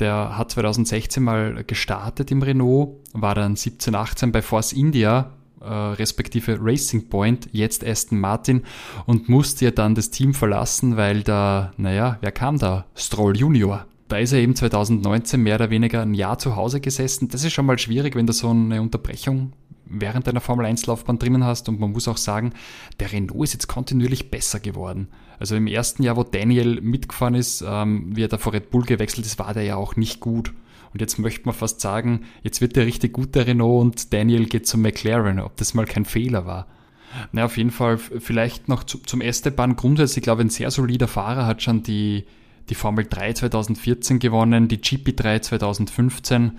Der 0.00 0.36
hat 0.36 0.50
2016 0.50 1.22
mal 1.22 1.62
gestartet 1.64 2.30
im 2.30 2.42
Renault, 2.42 2.96
war 3.12 3.34
dann 3.34 3.54
17, 3.54 3.94
18 3.94 4.32
bei 4.32 4.42
Force 4.42 4.72
India, 4.72 5.32
äh, 5.60 5.66
respektive 5.66 6.58
Racing 6.60 7.08
Point, 7.08 7.50
jetzt 7.52 7.86
Aston 7.86 8.18
Martin 8.18 8.62
und 9.06 9.28
musste 9.28 9.66
ja 9.66 9.70
dann 9.70 9.94
das 9.94 10.10
Team 10.10 10.32
verlassen, 10.32 10.96
weil 10.96 11.22
da, 11.22 11.72
naja, 11.76 12.18
wer 12.22 12.32
kam 12.32 12.58
da? 12.58 12.86
Stroll 12.94 13.36
Junior 13.36 13.86
da 14.10 14.18
ist 14.18 14.32
er 14.32 14.40
eben 14.40 14.56
2019 14.56 15.40
mehr 15.40 15.54
oder 15.54 15.70
weniger 15.70 16.02
ein 16.02 16.14
Jahr 16.14 16.38
zu 16.38 16.56
Hause 16.56 16.80
gesessen. 16.80 17.28
Das 17.28 17.44
ist 17.44 17.52
schon 17.52 17.66
mal 17.66 17.78
schwierig, 17.78 18.16
wenn 18.16 18.26
du 18.26 18.32
so 18.32 18.50
eine 18.50 18.82
Unterbrechung 18.82 19.52
während 19.90 20.26
deiner 20.26 20.40
Formel 20.40 20.66
1 20.66 20.86
Laufbahn 20.86 21.18
drinnen 21.18 21.44
hast 21.44 21.68
und 21.68 21.80
man 21.80 21.92
muss 21.92 22.08
auch 22.08 22.16
sagen, 22.16 22.52
der 23.00 23.12
Renault 23.12 23.44
ist 23.44 23.54
jetzt 23.54 23.66
kontinuierlich 23.66 24.30
besser 24.30 24.60
geworden. 24.60 25.08
Also 25.38 25.56
im 25.56 25.66
ersten 25.66 26.02
Jahr, 26.02 26.16
wo 26.16 26.22
Daniel 26.22 26.80
mitgefahren 26.80 27.34
ist, 27.34 27.64
ähm, 27.66 28.14
wie 28.14 28.22
er 28.22 28.28
da 28.28 28.38
vor 28.38 28.52
Red 28.52 28.70
Bull 28.70 28.84
gewechselt 28.84 29.26
ist, 29.26 29.38
war 29.38 29.52
der 29.52 29.64
ja 29.64 29.76
auch 29.76 29.96
nicht 29.96 30.20
gut. 30.20 30.52
Und 30.92 31.00
jetzt 31.00 31.18
möchte 31.18 31.44
man 31.46 31.54
fast 31.54 31.80
sagen, 31.80 32.22
jetzt 32.42 32.60
wird 32.60 32.76
der 32.76 32.86
richtig 32.86 33.12
gut, 33.12 33.34
der 33.34 33.46
Renault, 33.46 33.82
und 33.82 34.12
Daniel 34.12 34.46
geht 34.46 34.66
zum 34.66 34.82
McLaren, 34.82 35.38
ob 35.40 35.56
das 35.56 35.74
mal 35.74 35.86
kein 35.86 36.04
Fehler 36.04 36.46
war. 36.46 36.66
Na, 37.32 37.44
auf 37.44 37.56
jeden 37.56 37.70
Fall 37.70 37.98
vielleicht 37.98 38.68
noch 38.68 38.84
zu, 38.84 38.98
zum 38.98 39.20
Esteban 39.20 39.76
grundsätzlich, 39.76 40.18
ich 40.18 40.22
glaube, 40.22 40.42
ein 40.42 40.50
sehr 40.50 40.70
solider 40.70 41.08
Fahrer 41.08 41.46
hat 41.46 41.62
schon 41.62 41.82
die, 41.82 42.24
die 42.70 42.74
Formel 42.74 43.06
3 43.08 43.34
2014 43.34 44.18
gewonnen, 44.18 44.68
die 44.68 44.78
GP3 44.78 45.42
2015. 45.42 46.58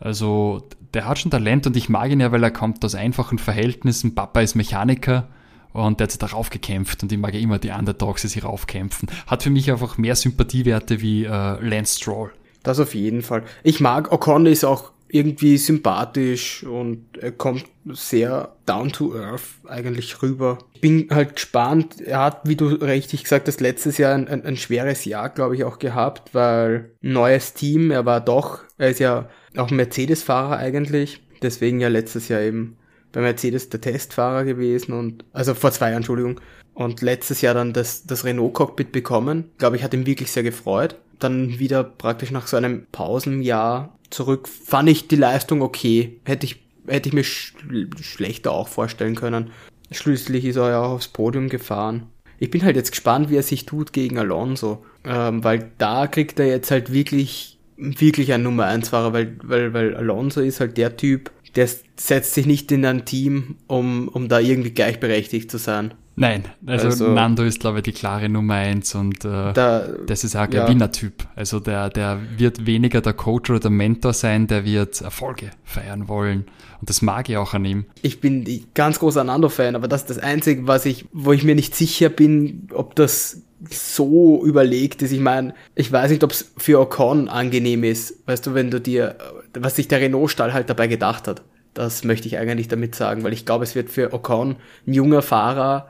Also 0.00 0.62
der 0.94 1.06
hat 1.06 1.18
schon 1.18 1.30
Talent 1.30 1.66
und 1.66 1.76
ich 1.76 1.88
mag 1.88 2.10
ihn 2.10 2.20
ja, 2.20 2.32
weil 2.32 2.42
er 2.42 2.50
kommt 2.50 2.84
aus 2.84 2.94
einfachen 2.94 3.38
Verhältnissen. 3.38 4.14
Papa 4.14 4.40
ist 4.40 4.54
Mechaniker 4.54 5.28
und 5.72 6.00
der 6.00 6.04
hat 6.04 6.12
sich 6.12 6.18
darauf 6.18 6.50
gekämpft 6.50 7.02
und 7.02 7.12
ich 7.12 7.18
mag 7.18 7.34
ja 7.34 7.40
immer 7.40 7.58
die 7.58 7.70
Underdogs, 7.70 8.22
die 8.22 8.28
sich 8.28 8.44
raufkämpfen. 8.44 9.10
Hat 9.26 9.42
für 9.42 9.50
mich 9.50 9.70
einfach 9.70 9.98
mehr 9.98 10.16
Sympathiewerte 10.16 11.00
wie 11.00 11.24
äh, 11.24 11.28
Lance 11.28 11.98
Stroll. 11.98 12.32
Das 12.62 12.80
auf 12.80 12.94
jeden 12.94 13.22
Fall. 13.22 13.44
Ich 13.62 13.80
mag 13.80 14.12
Ocon 14.12 14.46
ist 14.46 14.64
auch 14.64 14.92
irgendwie 15.08 15.56
sympathisch 15.56 16.62
und 16.64 17.16
er 17.18 17.32
kommt 17.32 17.64
sehr 17.86 18.54
down 18.66 18.92
to 18.92 19.14
earth 19.14 19.42
eigentlich 19.66 20.22
rüber. 20.22 20.58
Ich 20.74 20.80
bin 20.80 21.08
halt 21.10 21.36
gespannt. 21.36 22.00
Er 22.00 22.20
hat, 22.20 22.40
wie 22.44 22.56
du 22.56 22.66
richtig 22.66 23.22
gesagt 23.22 23.48
hast, 23.48 23.60
letztes 23.60 23.98
Jahr 23.98 24.14
ein, 24.14 24.28
ein, 24.28 24.44
ein 24.44 24.56
schweres 24.56 25.04
Jahr, 25.04 25.30
glaube 25.30 25.56
ich, 25.56 25.64
auch 25.64 25.78
gehabt, 25.78 26.34
weil 26.34 26.92
neues 27.00 27.54
Team, 27.54 27.90
er 27.90 28.04
war 28.04 28.20
doch, 28.20 28.60
er 28.76 28.90
ist 28.90 29.00
ja 29.00 29.28
auch 29.56 29.70
Mercedes-Fahrer 29.70 30.58
eigentlich, 30.58 31.22
deswegen 31.42 31.80
ja 31.80 31.88
letztes 31.88 32.28
Jahr 32.28 32.42
eben 32.42 32.76
bei 33.12 33.20
Mercedes 33.20 33.70
der 33.70 33.80
Testfahrer 33.80 34.44
gewesen 34.44 34.92
und, 34.92 35.24
also 35.32 35.54
vor 35.54 35.72
zwei 35.72 35.86
Jahren, 35.86 35.98
Entschuldigung, 35.98 36.40
und 36.74 37.02
letztes 37.02 37.40
Jahr 37.40 37.54
dann 37.54 37.72
das, 37.72 38.04
das 38.04 38.24
Renault-Cockpit 38.24 38.92
bekommen. 38.92 39.50
Glaube 39.58 39.76
ich, 39.76 39.82
hat 39.82 39.94
ihm 39.94 40.06
wirklich 40.06 40.30
sehr 40.30 40.44
gefreut. 40.44 40.96
Dann 41.18 41.58
wieder 41.58 41.82
praktisch 41.82 42.30
nach 42.30 42.46
so 42.46 42.56
einem 42.56 42.86
Pausenjahr 42.92 43.97
zurück, 44.10 44.48
fand 44.48 44.88
ich 44.88 45.08
die 45.08 45.16
Leistung 45.16 45.62
okay. 45.62 46.20
Hätte 46.24 46.46
ich, 46.46 46.62
hätte 46.86 47.08
ich 47.08 47.14
mir 47.14 47.24
sch 47.24 47.54
schlechter 48.00 48.52
auch 48.52 48.68
vorstellen 48.68 49.14
können. 49.14 49.50
Schließlich 49.90 50.44
ist 50.44 50.56
er 50.56 50.70
ja 50.70 50.82
auch 50.82 50.92
aufs 50.92 51.08
Podium 51.08 51.48
gefahren. 51.48 52.06
Ich 52.38 52.50
bin 52.50 52.62
halt 52.62 52.76
jetzt 52.76 52.92
gespannt, 52.92 53.30
wie 53.30 53.36
er 53.36 53.42
sich 53.42 53.66
tut 53.66 53.92
gegen 53.92 54.18
Alonso, 54.18 54.84
ähm, 55.04 55.42
weil 55.42 55.72
da 55.78 56.06
kriegt 56.06 56.38
er 56.38 56.46
jetzt 56.46 56.70
halt 56.70 56.92
wirklich, 56.92 57.58
wirklich 57.76 58.32
einen 58.32 58.44
Nummer 58.44 58.66
1 58.66 58.90
Fahrer, 58.90 59.12
weil, 59.12 59.36
weil, 59.42 59.72
weil 59.72 59.96
Alonso 59.96 60.40
ist 60.40 60.60
halt 60.60 60.76
der 60.76 60.96
Typ, 60.96 61.32
der 61.56 61.68
setzt 61.96 62.34
sich 62.34 62.46
nicht 62.46 62.70
in 62.70 62.84
ein 62.84 63.04
Team, 63.04 63.56
um, 63.66 64.08
um 64.08 64.28
da 64.28 64.38
irgendwie 64.38 64.70
gleichberechtigt 64.70 65.50
zu 65.50 65.58
sein. 65.58 65.94
Nein, 66.18 66.44
also, 66.66 66.86
also, 66.86 67.12
Nando 67.12 67.44
ist, 67.44 67.60
glaube 67.60 67.78
ich, 67.78 67.84
die 67.84 67.92
klare 67.92 68.28
Nummer 68.28 68.54
eins 68.54 68.94
und 68.94 69.24
äh, 69.24 69.52
da, 69.52 69.86
das 70.06 70.24
ist 70.24 70.36
auch 70.36 70.42
ein 70.42 70.52
ja. 70.52 70.64
Gewinnertyp. 70.64 71.26
Also 71.36 71.60
der, 71.60 71.90
der 71.90 72.18
wird 72.36 72.66
weniger 72.66 73.00
der 73.00 73.12
Coach 73.12 73.50
oder 73.50 73.60
der 73.60 73.70
Mentor 73.70 74.12
sein, 74.12 74.46
der 74.46 74.64
wird 74.64 75.00
Erfolge 75.00 75.50
feiern 75.64 76.08
wollen. 76.08 76.46
Und 76.80 76.90
das 76.90 77.02
mag 77.02 77.28
ich 77.28 77.36
auch 77.36 77.54
an 77.54 77.64
ihm. 77.64 77.86
Ich 78.02 78.20
bin 78.20 78.44
ganz 78.74 78.98
großer 78.98 79.24
Nando-Fan, 79.24 79.76
aber 79.76 79.88
das 79.88 80.02
ist 80.02 80.10
das 80.10 80.18
Einzige, 80.18 80.66
was 80.66 80.86
ich, 80.86 81.06
wo 81.12 81.32
ich 81.32 81.44
mir 81.44 81.54
nicht 81.54 81.74
sicher 81.74 82.08
bin, 82.08 82.68
ob 82.72 82.94
das 82.94 83.42
so 83.70 84.44
überlegt 84.44 85.02
ist. 85.02 85.12
Ich 85.12 85.20
meine, 85.20 85.54
ich 85.74 85.90
weiß 85.90 86.10
nicht, 86.10 86.22
ob 86.22 86.30
es 86.30 86.52
für 86.56 86.80
Ocon 86.80 87.28
angenehm 87.28 87.84
ist. 87.84 88.22
Weißt 88.26 88.46
du, 88.46 88.54
wenn 88.54 88.70
du 88.70 88.80
dir, 88.80 89.16
was 89.54 89.76
sich 89.76 89.88
der 89.88 90.00
Renault-Stall 90.00 90.52
halt 90.52 90.70
dabei 90.70 90.86
gedacht 90.86 91.26
hat. 91.26 91.42
Das 91.74 92.02
möchte 92.02 92.26
ich 92.26 92.38
eigentlich 92.38 92.68
damit 92.68 92.94
sagen, 92.94 93.22
weil 93.22 93.32
ich 93.32 93.46
glaube, 93.46 93.64
es 93.64 93.74
wird 93.74 93.90
für 93.90 94.12
Ocon 94.12 94.56
ein 94.86 94.94
junger 94.94 95.22
Fahrer 95.22 95.88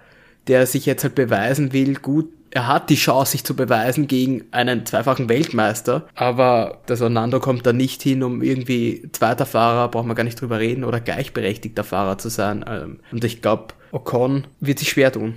der 0.49 0.67
sich 0.67 0.87
jetzt 0.87 1.05
halt 1.05 1.15
beweisen 1.15 1.73
will, 1.73 1.95
gut, 1.95 2.29
er 2.51 2.67
hat 2.67 2.91
die 2.91 2.97
Chance, 2.97 3.33
sich 3.33 3.45
zu 3.45 3.55
beweisen 3.55 4.09
gegen 4.09 4.45
einen 4.53 4.87
zweifachen 4.87 5.29
Weltmeister, 5.29 6.09
aber 6.15 6.79
das 6.87 7.03
Orlando 7.03 7.41
kommt 7.41 7.67
da 7.67 7.73
nicht 7.73 8.03
hin, 8.03 8.23
um 8.23 8.43
irgendwie 8.43 9.09
zweiter 9.13 9.47
Fahrer, 9.47 9.89
braucht 9.89 10.07
man 10.07 10.17
gar 10.17 10.25
nicht 10.25 10.41
drüber 10.41 10.59
reden, 10.59 10.85
oder 10.85 11.01
gleichberechtigter 11.01 11.85
Fahrer 11.85 12.19
zu 12.19 12.31
sein. 12.31 12.65
Ähm, 12.67 13.01
und 13.13 13.23
ich 13.25 13.43
glaube, 13.43 13.75
Ocon 13.93 14.47
wird 14.61 14.79
sich 14.79 14.89
schwer 14.89 15.13
tun. 15.13 15.35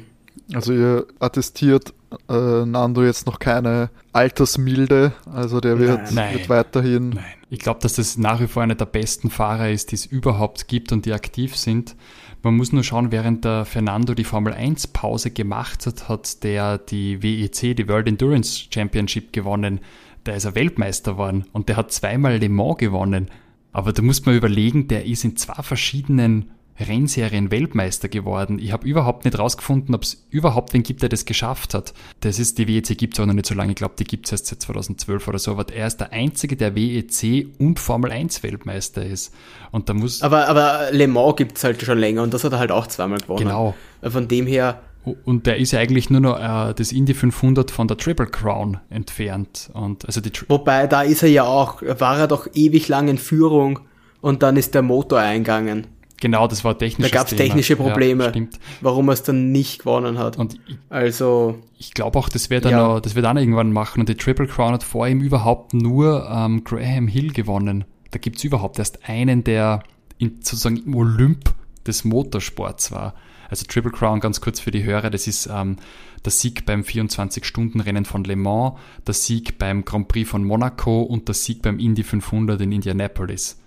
Also 0.54 0.74
ihr 0.74 1.06
attestiert 1.20 1.94
äh, 2.30 2.66
Nando 2.66 3.04
jetzt 3.04 3.26
noch 3.26 3.40
keine 3.40 3.90
Altersmilde, 4.14 5.14
also 5.34 5.60
der 5.60 5.80
wird, 5.80 6.12
Nein. 6.12 6.34
wird 6.34 6.50
weiterhin. 6.50 7.10
Nein. 7.10 7.26
Ich 7.50 7.60
glaube, 7.60 7.82
dass 7.82 7.94
das 7.94 8.18
nach 8.18 8.40
wie 8.40 8.48
vor 8.48 8.64
einer 8.64 8.76
der 8.76 8.86
besten 8.86 9.30
Fahrer 9.30 9.70
ist, 9.70 9.92
die 9.92 9.96
es 9.96 10.06
überhaupt 10.06 10.68
gibt 10.68 10.92
und 10.94 11.06
die 11.06 11.14
aktiv 11.14 11.58
sind. 11.58 11.96
Man 12.44 12.58
muss 12.58 12.74
nur 12.74 12.84
schauen, 12.84 13.12
während 13.12 13.46
der 13.46 13.66
Fernando 13.66 14.16
die 14.16 14.24
Formel 14.24 14.54
1 14.54 14.88
Pause 14.88 15.30
gemacht 15.30 15.86
hat, 15.86 16.10
hat 16.10 16.44
der 16.44 16.80
die 16.80 17.22
WEC, 17.22 17.76
die 17.76 17.88
World 17.88 18.08
Endurance 18.08 18.66
Championship 18.74 19.32
gewonnen. 19.32 19.80
Da 20.24 20.34
ist 20.34 20.46
er 20.46 20.56
Weltmeister 20.56 21.14
geworden 21.14 21.46
und 21.54 21.70
der 21.70 21.78
hat 21.78 21.92
zweimal 21.92 22.38
Le 22.38 22.50
Mans 22.50 22.78
gewonnen. 22.78 23.30
Aber 23.72 23.94
da 23.94 24.02
muss 24.02 24.26
man 24.26 24.36
überlegen, 24.36 24.88
der 24.88 25.06
ist 25.06 25.24
in 25.24 25.38
zwei 25.38 25.62
verschiedenen 25.62 26.52
Rennserien 26.88 27.52
Weltmeister 27.52 28.08
geworden. 28.08 28.60
Ich 28.60 28.72
habe 28.72 28.88
überhaupt 28.88 29.26
nicht 29.26 29.38
rausgefunden, 29.38 29.94
ob 29.96 30.04
es 30.04 30.26
überhaupt 30.30 30.74
wen 30.74 30.84
gibt, 30.84 31.02
der 31.02 31.10
das 31.10 31.26
geschafft 31.26 31.74
hat. 31.74 31.94
Das 32.22 32.40
ist, 32.40 32.58
die 32.58 32.68
WEC 32.68 32.98
gibt 32.98 33.14
es 33.16 33.20
auch 33.20 33.26
noch 33.26 33.34
nicht 33.34 33.46
so 33.46 33.56
lange, 33.56 33.72
ich 33.72 33.78
glaube, 33.78 33.96
die 33.98 34.04
gibt 34.04 34.26
es 34.26 34.32
erst 34.32 34.48
seit 34.48 34.62
2012 34.62 35.28
oder 35.28 35.40
so, 35.40 35.52
aber 35.52 35.72
er 35.74 35.88
ist 35.88 35.98
der 35.98 36.12
einzige, 36.12 36.56
der 36.56 36.76
WEC 36.76 37.48
und 37.60 37.80
Formel 37.80 38.12
1 38.12 38.44
Weltmeister 38.44 39.06
ist. 39.06 39.34
Und 39.72 39.90
da 39.90 39.94
muss. 39.94 40.22
Aber, 40.22 40.48
aber 40.48 40.92
Le 40.92 41.08
Mans 41.08 41.36
gibt 41.36 41.58
es 41.58 41.64
halt 41.64 41.82
schon 41.82 41.98
länger 41.98 42.24
und 42.24 42.34
das 42.34 42.44
hat 42.44 42.54
er 42.54 42.60
halt 42.60 42.72
auch 42.72 42.88
zweimal 42.88 43.20
gewonnen. 43.20 43.46
Genau. 43.46 43.76
Von 44.04 44.28
dem 44.28 44.48
her, 44.48 44.82
Und 45.04 45.48
der 45.48 45.58
ist 45.58 45.72
ja 45.72 45.80
eigentlich 45.80 46.10
nur 46.10 46.22
noch 46.22 46.40
äh, 46.40 46.74
das 46.74 46.92
Indy 46.92 47.14
500 47.14 47.72
von 47.72 47.88
der 47.88 47.98
Triple 47.98 48.28
Crown 48.28 48.78
entfernt. 48.90 49.70
Und 49.74 50.06
also 50.06 50.22
die 50.22 50.30
Tri 50.30 50.46
wobei 50.50 50.88
da 50.88 51.02
ist 51.02 51.24
er 51.24 51.30
ja 51.30 51.44
auch, 51.44 51.82
war 51.82 52.20
er 52.20 52.28
doch 52.28 52.48
ewig 52.54 52.88
lang 52.88 53.08
in 53.08 53.18
Führung 53.18 53.80
und 54.22 54.44
dann 54.44 54.58
ist 54.58 54.76
der 54.76 54.84
Motor 54.84 55.20
eingegangen. 55.20 55.88
Genau, 56.22 56.48
das 56.48 56.64
war 56.64 56.78
technisch. 56.78 57.12
Da 57.12 57.18
gab 57.18 57.28
es 57.28 57.36
technische 57.36 57.76
Probleme, 57.76 58.24
Ja, 58.24 58.30
stimmt. 58.30 58.58
warum 58.80 59.10
er 59.10 59.14
es 59.14 59.24
dann 59.24 59.52
nicht 59.52 59.80
gewonnen 59.80 60.18
hat. 60.18 60.38
Und 60.38 60.54
ich, 60.68 60.78
Also, 60.90 61.60
ich 61.78 61.94
glaube 61.94 62.18
auch, 62.18 62.30
das 62.30 62.50
wird 62.50 62.64
er 62.64 62.72
Ja. 62.72 62.88
noch, 62.88 63.00
das 63.02 63.16
wird 63.16 63.26
er 63.26 63.36
irgendwann 63.36 63.74
machen. 63.74 64.00
Und 64.00 64.08
die 64.08 64.16
Triple 64.16 64.48
Crown 64.48 64.72
hat 64.74 64.84
vor 64.84 65.06
ihm 65.08 65.20
überhaupt 65.20 65.74
nur 65.74 66.30
ähm, 66.30 66.64
Graham 66.64 67.08
Hill 67.10 67.34
gewonnen. 67.34 67.84
Da 68.12 68.20
gibt's 68.20 68.44
überhaupt 68.46 68.80
erst 68.80 69.10
einen, 69.10 69.44
der 69.44 69.84
in, 70.18 70.36
sozusagen 70.42 70.78
im 70.78 70.96
Olymp 70.96 71.54
des 71.86 72.04
Motorsports 72.06 72.92
war. 72.94 73.16
Also 73.50 73.66
Triple 73.68 73.92
Crown, 73.92 74.22
ganz 74.22 74.40
kurz 74.40 74.62
für 74.62 74.72
die 74.72 74.84
Hörer, 74.86 75.10
das 75.10 75.28
ist 75.28 75.50
ähm, 75.52 75.76
der 76.24 76.32
Sieg 76.32 76.66
beim 76.66 76.84
24-Stunden-Rennen 76.84 78.06
von 78.06 78.24
Le 78.24 78.36
Mans, 78.36 78.74
der 79.06 79.14
Sieg 79.14 79.58
beim 79.58 79.84
Grand 79.84 80.08
Prix 80.08 80.30
von 80.30 80.44
Monaco 80.46 81.02
und 81.02 81.28
der 81.28 81.36
Sieg 81.36 81.62
beim 81.62 81.80
Indy 81.80 82.04
500 82.04 82.62
in 82.62 82.72
Indianapolis. 82.72 83.58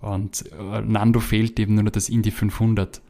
Und 0.00 0.44
äh, 0.52 0.80
Nando 0.80 1.20
fehlt 1.20 1.58
eben 1.58 1.74
nur 1.74 1.84
noch 1.84 1.92
das 1.92 2.08
Indy 2.08 2.30
500. 2.30 3.00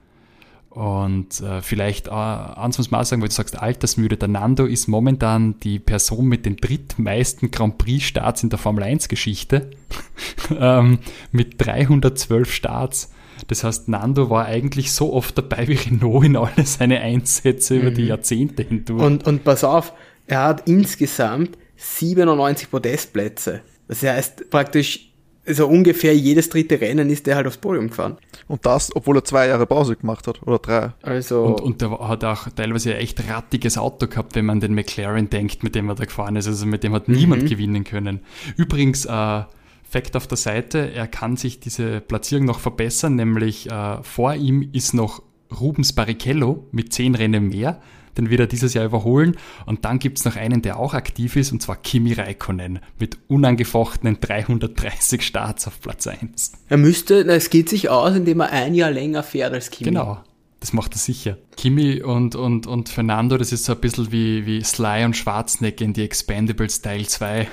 Und 0.70 1.40
äh, 1.40 1.60
vielleicht 1.60 2.08
äh, 2.08 2.10
eins 2.10 2.78
muss 2.78 2.90
man 2.90 3.00
auch 3.00 3.04
sagen, 3.04 3.22
weil 3.22 3.28
du 3.28 3.34
sagst, 3.34 3.60
altersmüde. 3.60 4.16
Der 4.16 4.28
Nando 4.28 4.64
ist 4.64 4.86
momentan 4.86 5.58
die 5.60 5.78
Person 5.78 6.26
mit 6.26 6.46
den 6.46 6.56
drittmeisten 6.56 7.50
Grand 7.50 7.78
Prix-Starts 7.78 8.42
in 8.42 8.50
der 8.50 8.58
Formel 8.58 8.84
1-Geschichte. 8.84 9.70
ähm, 10.58 11.00
mit 11.32 11.54
312 11.58 12.52
Starts. 12.52 13.10
Das 13.46 13.64
heißt, 13.64 13.88
Nando 13.88 14.30
war 14.30 14.46
eigentlich 14.46 14.92
so 14.92 15.12
oft 15.12 15.38
dabei 15.38 15.68
wie 15.68 15.74
Renault 15.74 16.24
in 16.24 16.36
alle 16.36 16.64
seine 16.64 17.00
Einsätze 17.00 17.76
über 17.76 17.90
die 17.90 18.06
Jahrzehnte 18.06 18.62
hindurch. 18.62 19.02
und, 19.02 19.26
und 19.26 19.44
pass 19.44 19.64
auf, 19.64 19.92
er 20.26 20.44
hat 20.44 20.68
insgesamt 20.68 21.56
97 21.76 22.70
Podestplätze. 22.70 23.62
Das 23.86 24.02
heißt 24.02 24.50
praktisch, 24.50 25.07
also 25.48 25.66
ungefähr 25.66 26.14
jedes 26.14 26.48
dritte 26.50 26.80
Rennen 26.80 27.10
ist 27.10 27.26
er 27.26 27.36
halt 27.36 27.46
aufs 27.46 27.56
Podium 27.56 27.88
gefahren. 27.88 28.18
Und 28.46 28.64
das, 28.66 28.94
obwohl 28.94 29.16
er 29.16 29.24
zwei 29.24 29.48
Jahre 29.48 29.66
Pause 29.66 29.96
gemacht 29.96 30.26
hat. 30.26 30.42
Oder 30.46 30.58
drei. 30.58 30.92
Also, 31.02 31.42
Und, 31.42 31.60
und 31.60 31.80
der 31.80 31.98
hat 31.98 32.22
auch 32.24 32.48
teilweise 32.50 32.94
ein 32.94 33.00
echt 33.00 33.28
rattiges 33.28 33.78
Auto 33.78 34.06
gehabt, 34.06 34.34
wenn 34.34 34.46
man 34.46 34.60
den 34.60 34.74
McLaren 34.74 35.30
denkt, 35.30 35.64
mit 35.64 35.74
dem 35.74 35.88
er 35.88 35.94
da 35.94 36.04
gefahren 36.04 36.36
ist. 36.36 36.46
Also 36.46 36.66
mit 36.66 36.84
dem 36.84 36.94
hat 36.94 37.08
niemand 37.08 37.48
gewinnen 37.48 37.84
können. 37.84 38.20
Übrigens, 38.56 39.06
äh, 39.06 39.42
Fact 39.90 40.16
auf 40.16 40.26
der 40.26 40.36
Seite, 40.36 40.92
er 40.92 41.06
kann 41.06 41.36
sich 41.36 41.60
diese 41.60 42.02
Platzierung 42.02 42.44
noch 42.44 42.60
verbessern, 42.60 43.16
nämlich 43.16 43.70
äh, 43.70 44.02
vor 44.02 44.34
ihm 44.34 44.68
ist 44.72 44.92
noch 44.92 45.22
Rubens 45.58 45.94
Barrichello 45.94 46.66
mit 46.72 46.92
zehn 46.92 47.14
Rennen 47.14 47.48
mehr. 47.48 47.80
Den 48.16 48.30
wird 48.30 48.40
er 48.40 48.46
dieses 48.46 48.74
Jahr 48.74 48.84
überholen. 48.84 49.36
Und 49.66 49.84
dann 49.84 49.98
gibt's 49.98 50.24
noch 50.24 50.36
einen, 50.36 50.62
der 50.62 50.78
auch 50.78 50.94
aktiv 50.94 51.36
ist, 51.36 51.52
und 51.52 51.62
zwar 51.62 51.76
Kimi 51.76 52.12
Räikkönen 52.12 52.80
mit 52.98 53.18
unangefochtenen 53.28 54.20
330 54.20 55.22
Starts 55.22 55.66
auf 55.66 55.80
Platz 55.80 56.06
1. 56.06 56.52
er 56.68 56.76
müsste, 56.76 57.20
es 57.26 57.50
geht 57.50 57.68
sich 57.68 57.88
aus, 57.88 58.16
indem 58.16 58.40
er 58.40 58.50
ein 58.50 58.74
Jahr 58.74 58.90
länger 58.90 59.22
fährt 59.22 59.52
als 59.52 59.70
Kimi. 59.70 59.90
Genau. 59.90 60.22
Das 60.60 60.72
macht 60.72 60.94
er 60.94 60.98
sicher. 60.98 61.38
Kimi 61.56 62.02
und, 62.02 62.34
und, 62.34 62.66
und 62.66 62.88
Fernando, 62.88 63.36
das 63.36 63.52
ist 63.52 63.64
so 63.64 63.74
ein 63.74 63.80
bisschen 63.80 64.10
wie, 64.10 64.44
wie 64.44 64.62
Sly 64.62 65.04
und 65.04 65.16
Schwarzenegger 65.16 65.84
in 65.84 65.92
die 65.92 66.02
Expendables 66.02 66.82
Teil 66.82 67.06
2. 67.06 67.46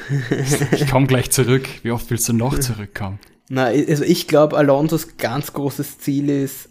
Ich 0.71 0.87
komme 0.89 1.05
gleich 1.05 1.29
zurück. 1.29 1.67
Wie 1.83 1.91
oft 1.91 2.09
willst 2.09 2.27
du 2.29 2.33
noch 2.33 2.57
zurückkommen? 2.57 3.19
Na, 3.47 3.65
also 3.65 4.03
ich 4.03 4.27
glaube, 4.27 4.57
Alonsos 4.57 5.17
ganz 5.17 5.53
großes 5.53 5.99
Ziel 5.99 6.29
ist, 6.29 6.69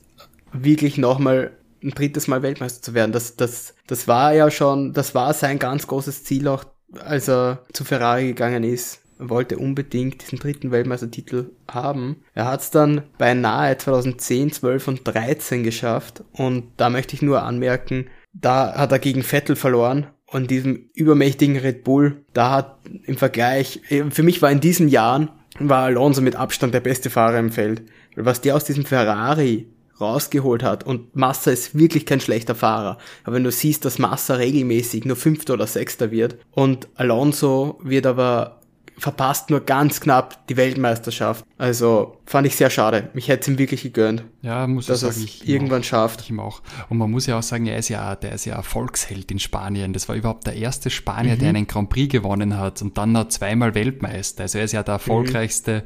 wirklich 0.53 0.99
nochmal 0.99 1.53
ein 1.85 1.91
drittes 1.91 2.28
Mal 2.28 2.43
Weltmeister 2.43 2.82
zu 2.82 2.95
werden. 2.95 3.12
Das, 3.12 3.37
das, 3.37 3.74
das 3.87 4.09
war 4.09 4.32
ja 4.32 4.51
schon, 4.51 4.93
das 4.93 5.14
war 5.14 5.35
sein 5.35 5.59
ganz 5.59 5.87
großes 5.87 6.24
Ziel 6.24 6.49
auch, 6.49 6.64
als 6.99 7.28
er 7.28 7.62
zu 7.72 7.85
Ferrari 7.85 8.28
gegangen 8.28 8.64
ist. 8.64 9.01
Er 9.18 9.28
wollte 9.28 9.59
unbedingt 9.59 10.22
diesen 10.22 10.39
dritten 10.39 10.72
Weltmeistertitel 10.72 11.51
haben. 11.70 12.16
Er 12.35 12.47
hat 12.47 12.62
es 12.62 12.70
dann 12.70 13.03
beinahe 13.18 13.78
2010, 13.78 14.53
12 14.53 14.89
und 14.89 15.01
13 15.05 15.62
geschafft. 15.62 16.24
Und 16.32 16.64
da 16.76 16.91
möchte 16.91 17.14
ich 17.14 17.22
nur 17.22 17.43
anmerken, 17.43 18.07
da 18.32 18.74
hat 18.76 18.91
er 18.91 18.99
gegen 18.99 19.22
Vettel 19.22 19.55
verloren. 19.55 20.09
Und 20.26 20.51
diesem 20.51 20.91
übermächtigen 20.95 21.57
Red 21.57 21.85
Bull, 21.85 22.24
da 22.32 22.51
hat 22.51 22.78
im 23.05 23.16
Vergleich, 23.16 23.82
für 24.11 24.22
mich 24.24 24.43
war 24.43 24.51
in 24.51 24.61
diesen 24.61 24.89
Jahren, 24.89 25.30
war 25.61 25.85
Alonso 25.85 26.20
mit 26.20 26.35
Abstand 26.35 26.74
der 26.74 26.80
beste 26.80 27.09
Fahrer 27.09 27.39
im 27.39 27.53
Feld. 27.53 27.82
Was 28.16 28.41
der 28.41 28.57
aus 28.57 28.64
diesem 28.64 28.85
Ferrari 28.85 29.68
rausgeholt 30.01 30.62
hat 30.62 30.84
und 30.84 31.14
Massa 31.16 31.51
ist 31.51 31.78
wirklich 31.78 32.07
kein 32.07 32.20
schlechter 32.20 32.55
Fahrer. 32.55 32.99
Aber 33.24 33.36
wenn 33.36 33.45
du 33.45 33.51
siehst, 33.53 33.84
dass 33.84 33.99
Massa 33.99 34.34
regelmäßig 34.34 35.05
nur 35.05 35.16
Fünfter 35.16 35.55
oder 35.55 35.66
Sechster 35.66 36.11
wird 36.11 36.36
und 36.51 36.88
Alonso 36.97 37.78
wird 37.82 38.07
aber 38.07 38.61
verpasst 38.97 39.51
nur 39.51 39.59
ganz 39.61 40.01
knapp 40.01 40.47
die 40.47 40.57
Weltmeisterschaft. 40.57 41.45
Also 41.59 42.18
fand 42.26 42.47
ich 42.47 42.55
sehr 42.55 42.70
schade. 42.70 43.11
Mich 43.12 43.26
hätte 43.26 43.40
es 43.42 43.49
ihm 43.49 43.59
wirklich 43.59 43.82
gegönnt, 43.82 44.22
Ja, 44.40 44.68
muss 44.68 44.86
dass 44.86 45.03
ich 45.03 45.09
er 45.09 45.12
sagen. 45.12 45.24
es 45.24 45.30
ich 45.42 45.49
irgendwann 45.49 45.80
auch. 45.80 45.84
schafft. 45.84 46.20
Ich 46.20 46.30
ihm 46.30 46.38
auch. 46.38 46.62
Und 46.88 46.99
man 46.99 47.11
muss 47.11 47.26
ja 47.26 47.36
auch 47.38 47.42
sagen, 47.42 47.66
er 47.66 47.76
ist 47.78 47.88
ja, 47.88 48.14
der 48.14 48.32
ist 48.32 48.45
ja 48.45 48.62
Volksheld 48.62 49.32
in 49.32 49.40
Spanien. 49.40 49.92
Das 49.92 50.09
war 50.09 50.14
überhaupt 50.14 50.47
der 50.47 50.55
erste 50.55 50.90
Spanier, 50.90 51.36
der 51.36 51.49
einen 51.49 51.66
Grand 51.66 51.90
Prix 51.90 52.12
gewonnen 52.12 52.57
hat 52.57 52.82
und 52.82 52.97
dann 52.97 53.11
noch 53.11 53.28
zweimal 53.30 53.74
Weltmeister. 53.74 54.45
Also 54.45 54.59
er 54.59 54.64
ist 54.64 54.72
ja 54.72 54.84
der 54.84 54.95
erfolgreichste 54.95 55.82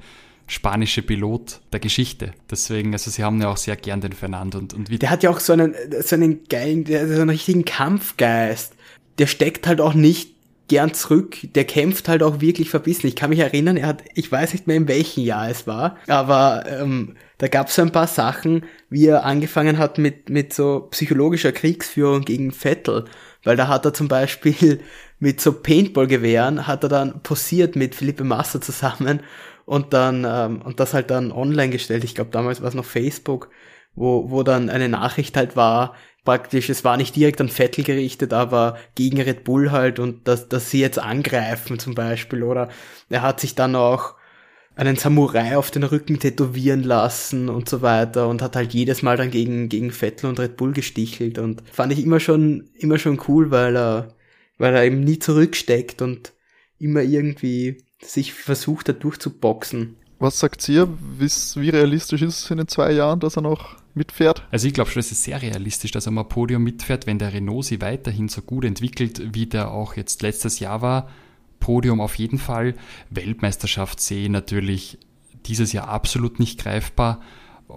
spanische 0.49 1.03
Pilot 1.03 1.61
der 1.72 1.78
Geschichte. 1.78 2.32
Deswegen, 2.51 2.92
also 2.92 3.11
sie 3.11 3.22
haben 3.22 3.40
ja 3.40 3.49
auch 3.49 3.57
sehr 3.57 3.76
gern 3.76 4.01
den 4.01 4.12
Fernando 4.12 4.59
und, 4.59 4.74
und 4.74 4.90
wie 4.90 4.99
Der 4.99 5.11
hat 5.11 5.22
ja 5.22 5.30
auch 5.30 5.40
so 5.40 5.53
einen, 5.53 5.74
so 6.01 6.16
einen 6.16 6.44
geilen, 6.49 6.84
so 6.86 6.92
einen 6.94 7.30
richtigen 7.30 7.64
Kampfgeist. 7.64 8.72
Der 9.18 9.26
steckt 9.26 9.66
halt 9.66 9.80
auch 9.80 9.94
nicht 9.94 10.34
gern 10.68 10.94
zurück. 10.94 11.36
Der 11.55 11.64
kämpft 11.64 12.09
halt 12.09 12.22
auch 12.22 12.40
wirklich 12.40 12.70
verbissen. 12.70 13.07
Ich 13.07 13.16
kann 13.16 13.30
mich 13.30 13.40
erinnern, 13.40 13.76
er 13.76 13.88
hat, 13.88 14.03
ich 14.14 14.30
weiß 14.30 14.53
nicht 14.53 14.66
mehr 14.66 14.76
in 14.76 14.88
welchem 14.88 15.24
Jahr 15.24 15.51
es 15.51 15.66
war, 15.66 15.96
aber 16.07 16.64
ähm, 16.66 17.16
da 17.38 17.49
gab 17.49 17.68
es 17.68 17.74
so 17.74 17.82
ein 17.82 17.92
paar 17.92 18.07
Sachen, 18.07 18.64
wie 18.90 19.07
er 19.07 19.24
angefangen 19.24 19.78
hat 19.78 19.99
mit, 19.99 20.30
mit 20.30 20.53
so 20.53 20.88
psychologischer 20.90 21.53
Kriegsführung 21.53 22.22
gegen 22.22 22.53
Vettel. 22.53 23.05
Weil 23.44 23.57
da 23.57 23.68
hat 23.68 23.84
er 23.84 23.94
zum 23.94 24.09
Beispiel 24.09 24.80
mit 25.18 25.40
so 25.40 25.53
Paintball-Gewehren 25.53 26.66
hat 26.66 26.84
er 26.84 26.88
dann 26.88 27.22
posiert 27.22 27.76
mit 27.76 27.94
Felipe 27.94 28.24
Massa 28.24 28.61
zusammen 28.61 29.20
und 29.69 29.93
dann 29.93 30.27
ähm, 30.27 30.62
und 30.62 30.81
das 30.81 30.95
halt 30.95 31.11
dann 31.11 31.31
online 31.31 31.71
gestellt. 31.71 32.03
Ich 32.03 32.14
glaube, 32.14 32.31
damals 32.31 32.62
war 32.62 32.69
es 32.69 32.75
noch 32.75 32.87
Facebook, 32.87 33.51
wo, 33.95 34.31
wo 34.31 34.43
dann 34.43 34.71
eine 34.71 34.89
Nachricht 34.89 35.37
halt 35.37 35.57
war, 35.57 35.95
praktisch, 36.25 36.71
es 36.71 36.85
war 36.85 36.97
nicht 36.97 37.14
direkt 37.14 37.39
an 37.43 37.51
Vettel 37.51 37.85
gerichtet, 37.85 38.33
aber 38.33 38.79
gegen 38.95 39.21
Red 39.21 39.45
Bull 39.45 39.71
halt 39.71 39.99
und 39.99 40.27
dass, 40.27 40.49
dass 40.49 40.71
sie 40.71 40.81
jetzt 40.81 40.99
angreifen 40.99 41.79
zum 41.79 41.95
Beispiel. 41.95 42.45
Oder 42.45 42.71
er 43.11 43.21
hat 43.21 43.41
sich 43.41 43.55
dann 43.57 43.77
auch 43.77 44.14
einen 44.75 44.97
Samurai 44.97 45.59
auf 45.59 45.71
den 45.71 45.83
Rücken 45.83 46.19
tätowieren 46.19 46.83
lassen 46.83 47.51
und 47.51 47.69
so 47.69 47.83
weiter 47.83 48.29
und 48.29 48.41
hat 48.41 48.57
halt 48.57 48.73
jedes 48.73 49.03
Mal 49.03 49.19
dann 49.19 49.31
gegen, 49.31 49.69
gegen 49.69 49.91
Vettel 49.91 50.31
und 50.31 50.41
Red 50.41 50.57
Bull 50.57 50.73
gestichelt 50.73 51.39
und 51.39 51.62
fand 51.71 51.93
ich 51.93 52.03
immer 52.03 52.21
schon, 52.21 52.71
immer 52.75 52.99
schon 52.99 53.21
cool, 53.29 53.51
weil 53.51 53.77
er, 53.77 54.14
weil 54.57 54.75
er 54.75 54.85
eben 54.85 55.01
nie 55.01 55.19
zurücksteckt 55.19 56.01
und 56.01 56.33
immer 56.79 57.03
irgendwie 57.03 57.83
sich 58.03 58.32
versucht 58.32 58.88
hat 58.88 59.03
durchzuboxen. 59.03 59.96
Was 60.18 60.38
sagt 60.40 60.68
ihr? 60.68 60.88
Wie 61.18 61.70
realistisch 61.70 62.22
ist 62.22 62.44
es 62.44 62.51
in 62.51 62.59
den 62.59 62.68
zwei 62.68 62.92
Jahren, 62.92 63.20
dass 63.20 63.36
er 63.36 63.42
noch 63.42 63.76
mitfährt? 63.94 64.42
Also 64.51 64.66
ich 64.66 64.74
glaube 64.74 64.90
schon, 64.90 65.01
es 65.01 65.12
ist 65.12 65.22
sehr 65.22 65.40
realistisch, 65.40 65.92
dass 65.92 66.07
er 66.07 66.12
mal 66.12 66.24
Podium 66.24 66.64
mitfährt, 66.64 67.07
wenn 67.07 67.18
der 67.18 67.32
Renault 67.32 67.66
sich 67.66 67.80
weiterhin 67.80 68.28
so 68.28 68.42
gut 68.42 68.64
entwickelt, 68.64 69.34
wie 69.34 69.46
der 69.46 69.70
auch 69.70 69.96
jetzt 69.96 70.22
letztes 70.22 70.59
Jahr 70.59 70.82
war. 70.82 71.09
Podium 71.61 72.01
auf 72.01 72.16
jeden 72.16 72.38
Fall. 72.38 72.74
Weltmeisterschaft 73.11 74.01
sehe 74.01 74.24
ich 74.24 74.30
natürlich 74.30 74.99
dieses 75.46 75.72
Jahr 75.72 75.88
absolut 75.88 76.40
nicht 76.40 76.59
greifbar. 76.59 77.20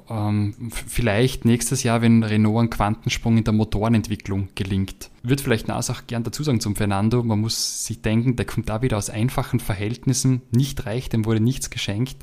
Ähm, 0.10 0.54
vielleicht 0.72 1.46
nächstes 1.46 1.84
Jahr, 1.84 2.02
wenn 2.02 2.24
Renault 2.24 2.60
einen 2.60 2.70
Quantensprung 2.70 3.38
in 3.38 3.44
der 3.44 3.54
Motorenentwicklung 3.54 4.50
gelingt. 4.56 5.10
Würde 5.24 5.44
vielleicht 5.44 5.68
Nas 5.68 5.90
auch 5.90 6.08
gern 6.08 6.24
dazu 6.24 6.44
sagen 6.44 6.60
zum 6.60 6.76
Fernando, 6.76 7.22
man 7.24 7.40
muss 7.40 7.86
sich 7.86 8.02
denken, 8.02 8.36
der 8.36 8.46
kommt 8.46 8.70
da 8.70 8.82
wieder 8.82 8.98
aus 8.98 9.10
einfachen 9.10 9.60
Verhältnissen, 9.60 10.42
nicht 10.52 10.86
reich, 10.86 11.10
dem 11.10 11.26
wurde 11.26 11.40
nichts 11.40 11.70
geschenkt 11.70 12.18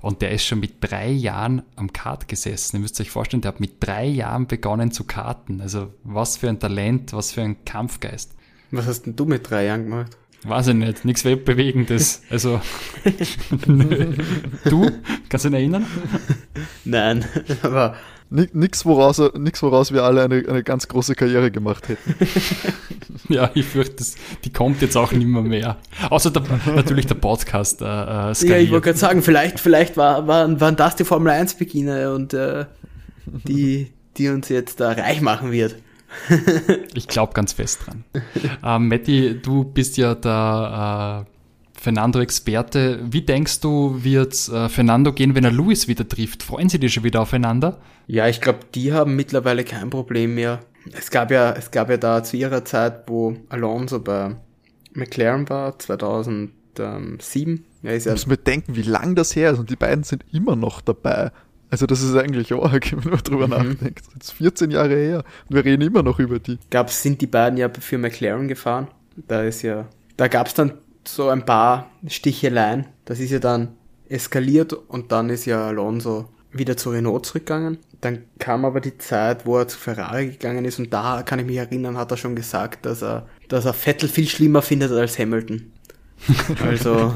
und 0.00 0.20
der 0.20 0.32
ist 0.32 0.44
schon 0.44 0.60
mit 0.60 0.74
drei 0.80 1.10
Jahren 1.10 1.62
am 1.76 1.92
Kart 1.92 2.28
gesessen. 2.28 2.76
Ihr 2.76 2.80
müsst 2.80 3.00
euch 3.00 3.10
vorstellen, 3.10 3.40
der 3.40 3.52
hat 3.52 3.60
mit 3.60 3.76
drei 3.80 4.06
Jahren 4.06 4.46
begonnen 4.46 4.90
zu 4.90 5.04
karten. 5.04 5.60
Also 5.60 5.92
was 6.04 6.36
für 6.36 6.48
ein 6.48 6.58
Talent, 6.58 7.12
was 7.12 7.32
für 7.32 7.42
ein 7.42 7.64
Kampfgeist. 7.64 8.32
Was 8.72 8.86
hast 8.86 9.02
denn 9.02 9.16
du 9.16 9.26
mit 9.26 9.48
drei 9.48 9.66
Jahren 9.66 9.84
gemacht? 9.84 10.16
Weiß 10.44 10.68
ich 10.68 10.74
nicht, 10.74 11.04
nichts 11.04 11.24
Webbewegendes. 11.24 12.22
Also, 12.28 12.60
du, 14.64 14.90
kannst 15.28 15.44
du 15.44 15.50
dich 15.50 15.58
erinnern? 15.58 15.86
Nein, 16.84 17.24
aber. 17.62 17.94
Nix 18.34 18.86
woraus, 18.86 19.20
nix, 19.36 19.62
woraus 19.62 19.92
wir 19.92 20.04
alle 20.04 20.22
eine, 20.22 20.36
eine 20.48 20.62
ganz 20.62 20.88
große 20.88 21.14
Karriere 21.14 21.50
gemacht 21.50 21.90
hätten. 21.90 22.14
ja, 23.28 23.50
ich 23.52 23.66
fürchte, 23.66 23.96
das, 23.96 24.14
die 24.42 24.50
kommt 24.50 24.80
jetzt 24.80 24.96
auch 24.96 25.12
nicht 25.12 25.26
mehr 25.26 25.42
mehr. 25.42 25.76
Außer 26.08 26.30
der, 26.30 26.42
natürlich 26.74 27.06
der 27.06 27.16
Podcast. 27.16 27.82
Äh, 27.82 27.84
äh 27.84 28.32
ja, 28.32 28.56
ich 28.56 28.70
wollte 28.70 28.86
gerade 28.86 28.98
sagen, 28.98 29.20
vielleicht, 29.20 29.60
vielleicht 29.60 29.98
war, 29.98 30.26
waren, 30.28 30.62
waren 30.62 30.76
das 30.76 30.96
die 30.96 31.04
Formel 31.04 31.30
1 31.30 31.56
Beginner 31.56 32.14
und 32.14 32.32
äh, 32.32 32.64
die, 33.26 33.92
die 34.16 34.30
uns 34.30 34.48
jetzt 34.48 34.80
da 34.80 34.92
reich 34.92 35.20
machen 35.20 35.52
wird. 35.52 35.76
ich 36.94 37.08
glaube 37.08 37.32
ganz 37.32 37.52
fest 37.52 37.80
dran. 37.86 38.04
Ähm, 38.64 38.88
Matti, 38.88 39.40
du 39.40 39.64
bist 39.64 39.96
ja 39.96 40.14
der 40.14 41.26
äh, 41.26 41.80
Fernando-Experte. 41.80 43.00
Wie 43.02 43.22
denkst 43.22 43.60
du, 43.60 44.02
wird 44.04 44.48
äh, 44.48 44.68
Fernando 44.68 45.12
gehen, 45.12 45.34
wenn 45.34 45.44
er 45.44 45.50
Luis 45.50 45.88
wieder 45.88 46.08
trifft? 46.08 46.42
Freuen 46.42 46.68
sie 46.68 46.78
dich 46.78 46.94
schon 46.94 47.04
wieder 47.04 47.22
aufeinander? 47.22 47.80
Ja, 48.06 48.28
ich 48.28 48.40
glaube, 48.40 48.60
die 48.74 48.92
haben 48.92 49.16
mittlerweile 49.16 49.64
kein 49.64 49.90
Problem 49.90 50.34
mehr. 50.34 50.60
Es 50.92 51.10
gab 51.10 51.30
ja, 51.30 51.52
es 51.52 51.70
gab 51.70 51.90
ja 51.90 51.96
da 51.96 52.22
zu 52.22 52.36
ihrer 52.36 52.64
Zeit, 52.64 53.04
wo 53.08 53.36
Alonso 53.48 54.00
bei 54.00 54.36
McLaren 54.92 55.48
war, 55.48 55.78
2007. 55.78 57.64
Ja, 57.82 57.90
ist 57.90 58.06
ja 58.06 58.12
muss 58.12 58.26
mir 58.26 58.36
denken, 58.36 58.76
wie 58.76 58.82
lang 58.82 59.14
das 59.14 59.34
her 59.34 59.52
ist 59.52 59.58
und 59.58 59.70
die 59.70 59.76
beiden 59.76 60.04
sind 60.04 60.24
immer 60.32 60.56
noch 60.56 60.80
dabei. 60.80 61.30
Also 61.72 61.86
das 61.86 62.02
ist 62.02 62.14
eigentlich 62.14 62.52
arg, 62.52 62.92
wenn 63.04 63.10
man 63.10 63.20
drüber 63.20 63.46
mhm. 63.46 63.70
nachdenkt. 63.70 64.04
Das 64.18 64.28
ist 64.28 64.32
14 64.32 64.70
Jahre 64.70 64.94
her 64.94 65.24
und 65.48 65.56
wir 65.56 65.64
reden 65.64 65.80
immer 65.80 66.02
noch 66.02 66.18
über 66.18 66.38
die. 66.38 66.58
Gab 66.70 66.90
sind 66.90 67.22
die 67.22 67.26
beiden 67.26 67.56
ja 67.56 67.70
für 67.70 67.96
McLaren 67.96 68.46
gefahren. 68.46 68.88
Da 69.26 69.42
ist 69.42 69.62
ja, 69.62 69.88
da 70.18 70.28
gab 70.28 70.48
es 70.48 70.54
dann 70.54 70.74
so 71.08 71.30
ein 71.30 71.46
paar 71.46 71.90
Sticheleien. 72.06 72.86
Das 73.06 73.20
ist 73.20 73.30
ja 73.30 73.38
dann 73.38 73.68
eskaliert 74.10 74.74
und 74.74 75.12
dann 75.12 75.30
ist 75.30 75.46
ja 75.46 75.66
Alonso 75.66 76.28
wieder 76.52 76.76
zu 76.76 76.90
Renault 76.90 77.24
zurückgegangen. 77.24 77.78
Dann 78.02 78.24
kam 78.38 78.66
aber 78.66 78.82
die 78.82 78.98
Zeit, 78.98 79.46
wo 79.46 79.56
er 79.56 79.66
zu 79.66 79.78
Ferrari 79.78 80.26
gegangen 80.26 80.66
ist 80.66 80.78
und 80.78 80.92
da 80.92 81.22
kann 81.22 81.38
ich 81.38 81.46
mich 81.46 81.56
erinnern, 81.56 81.96
hat 81.96 82.10
er 82.10 82.18
schon 82.18 82.36
gesagt, 82.36 82.84
dass 82.84 83.02
er, 83.02 83.26
dass 83.48 83.64
er 83.64 83.72
Vettel 83.72 84.10
viel 84.10 84.28
schlimmer 84.28 84.60
findet 84.60 84.92
als 84.92 85.18
Hamilton. 85.18 85.71
Also. 86.64 87.14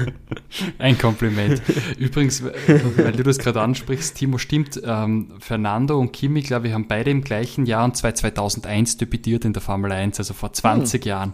Ein 0.78 0.96
Kompliment. 0.98 1.60
Übrigens, 1.98 2.42
weil 2.42 3.12
du 3.12 3.22
das 3.22 3.38
gerade 3.38 3.60
ansprichst, 3.60 4.16
Timo, 4.16 4.38
stimmt, 4.38 4.80
ähm, 4.84 5.32
Fernando 5.40 5.98
und 5.98 6.12
Kimi, 6.12 6.42
glaube 6.42 6.68
ich, 6.68 6.74
haben 6.74 6.86
beide 6.88 7.10
im 7.10 7.22
gleichen 7.22 7.66
Jahr 7.66 7.84
und 7.84 7.96
zwar 7.96 8.14
2001 8.14 8.96
debütiert 8.96 9.44
in 9.44 9.52
der 9.52 9.62
Formel 9.62 9.92
1, 9.92 10.18
also 10.18 10.34
vor 10.34 10.52
20 10.52 11.02
hm. 11.02 11.08
Jahren. 11.08 11.32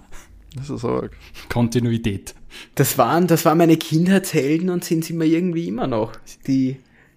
Das 0.56 0.70
ist 0.70 0.84
arg. 0.84 1.16
Kontinuität. 1.48 2.34
Das 2.76 2.96
waren, 2.96 3.26
das 3.26 3.44
waren 3.44 3.58
meine 3.58 3.76
Kindheitshelden 3.76 4.70
und 4.70 4.84
sind 4.84 5.04
sie 5.04 5.12
mir 5.12 5.26
irgendwie 5.26 5.66
immer 5.66 5.88
noch. 5.88 6.12
Die 6.46 6.76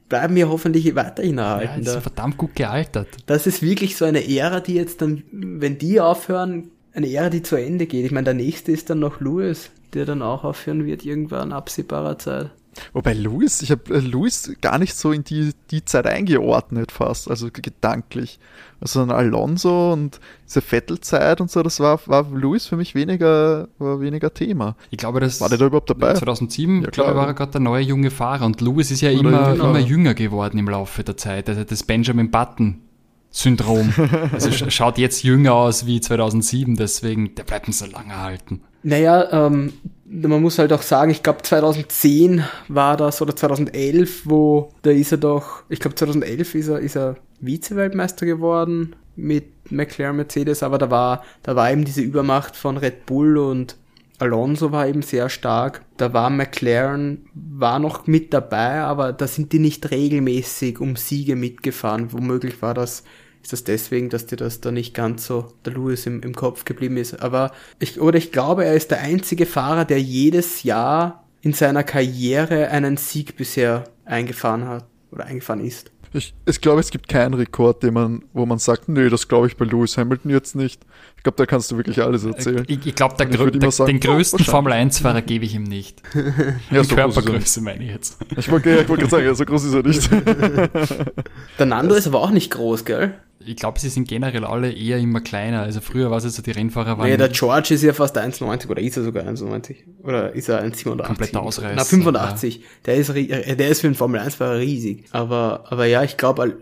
bleiben 0.10 0.34
mir 0.34 0.50
hoffentlich 0.50 0.96
weiterhin 0.96 1.38
erhalten. 1.38 1.70
Ja, 1.70 1.78
die 1.78 1.90
sind 1.90 2.02
verdammt 2.02 2.38
gut 2.38 2.56
gealtert. 2.56 3.10
Das 3.28 3.46
ist 3.46 3.62
wirklich 3.62 3.96
so 3.96 4.06
eine 4.06 4.28
Ära, 4.28 4.60
die 4.60 4.74
jetzt 4.74 5.02
dann, 5.02 5.24
wenn 5.32 5.78
die 5.78 6.00
aufhören, 6.00 6.72
eine 6.98 7.12
Ära, 7.12 7.30
die 7.30 7.43
zu 7.43 7.56
Ende 7.56 7.86
geht. 7.86 8.06
Ich 8.06 8.12
meine, 8.12 8.26
der 8.26 8.34
nächste 8.34 8.74
ist 8.74 8.89
dann 8.89 9.00
noch 9.00 9.22
Lewis 9.22 9.72
der 9.93 10.06
dann 10.06 10.22
auch 10.22 10.43
aufhören 10.43 10.86
wird, 10.86 11.06
irgendwann 11.06 11.52
absehbarer 11.52 12.18
Zeit. 12.18 12.52
Wobei 12.93 13.14
Louis, 13.14 13.64
ich 13.64 13.72
habe 13.72 13.91
äh, 13.91 14.00
Louis 14.00 14.54
gar 14.62 14.78
nicht 14.78 14.95
so 14.95 15.12
in 15.12 15.24
die, 15.24 15.52
die 15.72 15.84
Zeit 15.84 16.06
eingeordnet 16.06 16.91
fast, 16.91 17.28
also 17.28 17.50
gedanklich. 17.52 18.38
Also 18.80 19.02
ein 19.02 19.10
Alonso 19.10 19.93
und 19.93 20.20
diese 20.45 20.62
Vettel-Zeit 20.62 21.41
und 21.41 21.50
so, 21.50 21.64
das 21.64 21.80
war, 21.80 22.00
war 22.06 22.28
Louis 22.32 22.68
für 22.68 22.78
mich 22.78 22.93
weniger, 22.93 23.68
war 23.80 24.00
weniger 24.00 24.32
Thema. 24.32 24.76
Ich 24.91 25.00
glaube, 25.00 25.20
das 25.20 25.41
war 25.41 25.50
der 25.50 25.58
da 25.58 25.66
überhaupt 25.66 25.89
dabei? 25.89 26.14
2007, 26.14 26.84
ja, 26.84 26.89
glaube 26.91 27.10
ich, 27.10 27.18
war 27.18 27.26
er 27.26 27.34
gerade 27.34 27.54
der 27.54 27.62
neue 27.62 27.82
junge 27.82 28.12
Fahrer 28.12 28.45
und 28.45 28.62
Louis 28.62 28.91
ist 28.91 29.02
ja 29.02 29.10
immer, 29.10 29.56
immer 29.56 29.80
jünger 29.80 30.14
geworden 30.14 30.60
im 30.60 30.70
Laufe 30.70 31.04
der 31.04 31.18
Zeit. 31.18 31.50
Also 31.50 31.64
das 31.64 31.82
Benjamin 31.82 32.30
Button 32.30 32.84
Syndrom. 33.32 33.93
Also 34.32 34.51
schaut 34.51 34.97
jetzt 34.97 35.23
jünger 35.23 35.53
aus 35.53 35.86
wie 35.86 36.01
2007, 36.01 36.75
deswegen, 36.75 37.36
der 37.36 37.43
bleibt 37.43 37.67
uns 37.67 37.80
so 37.80 37.86
lange 37.86 38.13
erhalten. 38.13 38.61
Naja, 38.84 39.47
ähm, 39.47 39.73
man 40.05 40.41
muss 40.41 40.59
halt 40.59 40.71
auch 40.71 40.82
sagen, 40.82 41.11
ich 41.11 41.23
glaube 41.23 41.41
2010 41.41 42.43
war 42.67 42.97
das 42.97 43.21
oder 43.21 43.36
2011, 43.36 44.21
wo 44.25 44.69
da 44.82 44.91
ist 44.91 45.11
er 45.11 45.17
doch, 45.17 45.63
ich 45.69 45.80
glaube 45.80 45.95
2011 45.95 46.55
ist 46.55 46.67
er, 46.69 46.80
ist 46.80 46.95
er 46.95 47.17
Vize-Weltmeister 47.41 48.25
geworden 48.25 48.95
mit 49.15 49.71
McLaren 49.71 50.15
Mercedes, 50.15 50.63
aber 50.63 50.78
da 50.78 50.89
war, 50.89 51.23
da 51.43 51.55
war 51.55 51.71
eben 51.71 51.84
diese 51.84 52.01
Übermacht 52.01 52.55
von 52.55 52.78
Red 52.78 53.05
Bull 53.05 53.38
und 53.38 53.75
Alonso 54.20 54.72
war 54.72 54.88
eben 54.88 55.01
sehr 55.01 55.30
stark. 55.30 55.82
Da 55.97 56.13
war 56.13 56.30
McLaren, 56.30 57.28
war 57.34 57.80
noch 57.80 58.07
mit 58.07 58.34
dabei, 58.34 58.80
aber 58.80 59.13
da 59.13 59.28
sind 59.28 59.53
die 59.53 59.59
nicht 59.59 59.91
regelmäßig 59.91 60.80
um 60.80 60.95
Siege 60.95 61.36
mitgefahren. 61.36 62.11
Womöglich 62.13 62.61
war 62.61 62.74
das 62.74 63.03
ist 63.47 63.53
das 63.53 63.63
deswegen, 63.63 64.09
dass 64.09 64.26
dir 64.26 64.36
das 64.36 64.59
da 64.59 64.72
nicht 64.72 64.93
ganz 64.93 65.26
so 65.26 65.53
der 65.63 65.72
Lewis 65.72 66.05
im, 66.05 66.22
im 66.22 66.36
Kopf 66.36 66.65
geblieben 66.65 66.97
ist. 66.97 67.22
Aber 67.22 67.53
ich, 67.80 68.01
oder 68.01 68.18
ich 68.18 68.34
glaube, 68.34 68.65
er 68.65 68.74
ist 68.74 68.91
der 68.91 68.99
einzige 68.99 69.45
Fahrer, 69.45 69.86
der 69.86 70.01
jedes 70.01 70.63
Jahr 70.63 71.24
in 71.41 71.53
seiner 71.53 71.84
Karriere 71.84 72.68
einen 72.70 72.97
Sieg 72.97 73.38
bisher 73.38 73.86
eingefahren 74.03 74.68
hat 74.68 74.86
oder 75.11 75.26
eingefahren 75.26 75.63
ist. 75.63 75.91
Ich, 76.11 76.34
ich 76.45 76.59
glaube, 76.59 76.82
es 76.82 76.89
gibt 76.89 77.07
keinen 77.07 77.36
Rekord, 77.36 77.84
den 77.84 77.93
man, 77.93 78.24
wo 78.34 78.45
man 78.45 78.59
sagt, 78.59 78.89
nö, 78.89 79.09
das 79.09 79.30
glaube 79.30 79.47
ich 79.47 79.55
bei 79.55 79.63
Lewis 79.63 79.97
Hamilton 79.97 80.32
jetzt 80.32 80.55
nicht. 80.55 80.86
Ich 81.18 81.24
glaube, 81.24 81.38
da 81.38 81.45
kannst 81.45 81.72
du 81.72 81.78
wirklich 81.78 82.01
alles 82.01 82.24
erzählen. 82.24 82.63
Ich, 82.68 82.86
ich 82.86 82.95
glaube, 82.95 83.15
den 83.18 83.99
größten 83.99 84.39
oh, 84.41 84.43
Formel 84.43 84.72
1-Fahrer 84.74 85.22
gebe 85.22 85.43
ich 85.45 85.55
ihm 85.55 85.63
nicht. 85.63 86.01
ja, 86.72 86.82
Die 86.82 86.88
so 86.88 86.95
Körpergröße 86.95 87.61
meine 87.61 87.84
ich 87.84 87.91
jetzt. 87.91 88.18
Ich 88.38 88.49
wollte 88.49 88.70
ja, 88.70 88.88
wollt 88.88 89.01
gerade 89.01 89.11
sagen, 89.11 89.36
so 89.36 89.45
groß 89.45 89.63
ist 89.65 89.74
er 89.74 89.84
nicht. 89.84 90.09
Der 91.59 91.65
Nando 91.65 91.95
ist 91.95 92.07
aber 92.07 92.22
auch 92.22 92.32
nicht 92.32 92.51
groß, 92.51 92.86
gell? 92.86 93.15
ich 93.47 93.55
glaube, 93.55 93.80
sie 93.80 93.89
sind 93.89 94.07
generell 94.07 94.43
alle 94.43 94.72
eher 94.72 94.97
immer 94.97 95.22
kleiner. 95.22 95.61
Also 95.61 95.80
früher 95.80 96.11
war 96.11 96.18
es 96.18 96.36
so, 96.36 96.41
die 96.41 96.51
Rennfahrer 96.51 96.97
waren. 96.97 97.09
Ja, 97.09 97.18
der 97.18 97.30
George 97.30 97.74
ist 97.74 97.84
ja 97.84 97.93
fast 97.93 98.18
1,90 98.18 98.70
oder 98.70 98.82
ist 98.82 98.97
er 98.97 99.03
sogar 99.03 99.24
1,90? 99.26 99.76
Oder 100.03 100.34
ist 100.34 100.49
er 100.49 100.63
1,87? 100.63 101.03
Kompletter 101.03 101.41
Ausreißer. 101.41 101.76
Na, 101.76 101.84
85. 101.84 102.55
Ja. 102.55 102.61
Der 102.86 102.95
ist, 102.95 103.13
der 103.13 103.68
ist 103.70 103.82
für 103.82 103.88
einen 103.88 103.95
Formel 103.95 104.20
1-Fahrer 104.20 104.59
riesig. 104.59 105.05
Aber, 105.11 105.65
aber 105.70 105.86
ja, 105.86 106.03
ich 106.03 106.18
glaube, 106.18 106.57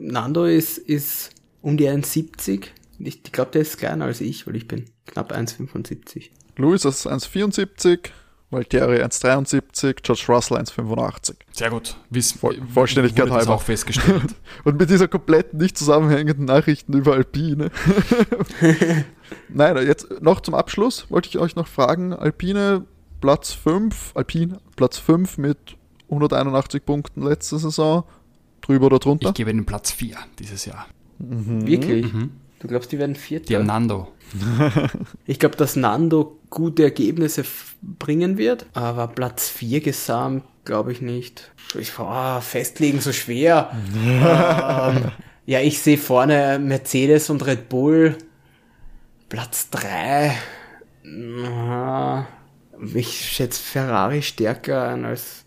Nando 0.00 0.44
ist, 0.44 0.78
ist 0.78 1.30
um 1.60 1.76
die 1.76 1.88
1,70. 1.88 2.66
Ich, 2.98 3.22
glaube, 3.22 3.50
der 3.52 3.62
ist 3.62 3.78
kleiner 3.78 4.06
als 4.06 4.20
ich, 4.20 4.46
weil 4.46 4.56
ich 4.56 4.66
bin 4.66 4.86
knapp 5.06 5.32
1,75. 5.32 6.30
Louis 6.56 6.84
ist 6.84 7.06
1,74. 7.06 8.10
Valtteri 8.50 9.02
1,73, 9.02 9.96
George 10.02 10.24
Russell 10.28 10.56
1,85. 10.56 11.34
Sehr 11.52 11.68
gut. 11.68 11.96
Wiss, 12.08 12.32
Voll, 12.32 12.58
Vollständigkeit 12.72 13.30
halber. 13.30 13.54
auch 13.54 13.62
festgestellt. 13.62 14.34
Und 14.64 14.78
mit 14.78 14.88
dieser 14.88 15.06
komplett 15.06 15.52
nicht 15.52 15.76
zusammenhängenden 15.76 16.46
Nachrichten 16.46 16.94
über 16.94 17.12
Alpine. 17.12 17.70
Nein, 19.50 19.86
jetzt 19.86 20.22
noch 20.22 20.40
zum 20.40 20.54
Abschluss 20.54 21.10
wollte 21.10 21.28
ich 21.28 21.38
euch 21.38 21.56
noch 21.56 21.66
fragen, 21.66 22.14
Alpine 22.14 22.86
Platz 23.20 23.52
5, 23.52 24.12
Alpine 24.14 24.60
Platz 24.76 24.96
5 24.96 25.36
mit 25.36 25.58
181 26.10 26.84
Punkten 26.86 27.22
letzte 27.22 27.58
Saison, 27.58 28.04
drüber 28.62 28.86
oder 28.86 28.98
drunter? 28.98 29.28
Ich 29.28 29.34
gebe 29.34 29.52
den 29.52 29.66
Platz 29.66 29.92
4 29.92 30.16
dieses 30.38 30.64
Jahr. 30.64 30.86
Mhm. 31.18 31.66
Wirklich? 31.66 32.12
Mhm. 32.12 32.30
Du 32.58 32.68
glaubst, 32.68 32.90
die 32.90 32.98
werden 32.98 33.14
Vierter? 33.16 33.46
Die 33.46 33.56
haben 33.56 33.66
Nando. 33.66 34.08
ich 35.26 35.38
glaube, 35.38 35.56
dass 35.56 35.76
Nando 35.76 36.38
gute 36.50 36.82
Ergebnisse 36.82 37.44
bringen 37.82 38.36
wird, 38.36 38.66
aber 38.74 39.08
Platz 39.08 39.48
4 39.48 39.80
gesamt 39.80 40.44
glaube 40.64 40.92
ich 40.92 41.00
nicht. 41.00 41.50
Ich, 41.78 41.98
oh, 41.98 42.40
festlegen 42.40 43.00
so 43.00 43.12
schwer. 43.12 43.70
ähm, 43.96 45.12
ja, 45.46 45.60
ich 45.60 45.80
sehe 45.80 45.96
vorne 45.96 46.58
Mercedes 46.58 47.30
und 47.30 47.44
Red 47.46 47.68
Bull. 47.70 48.16
Platz 49.30 49.70
3. 49.70 50.34
Ich 52.94 53.32
schätze 53.32 53.62
Ferrari 53.62 54.22
stärker 54.22 54.88
ein 54.88 55.06
als 55.06 55.44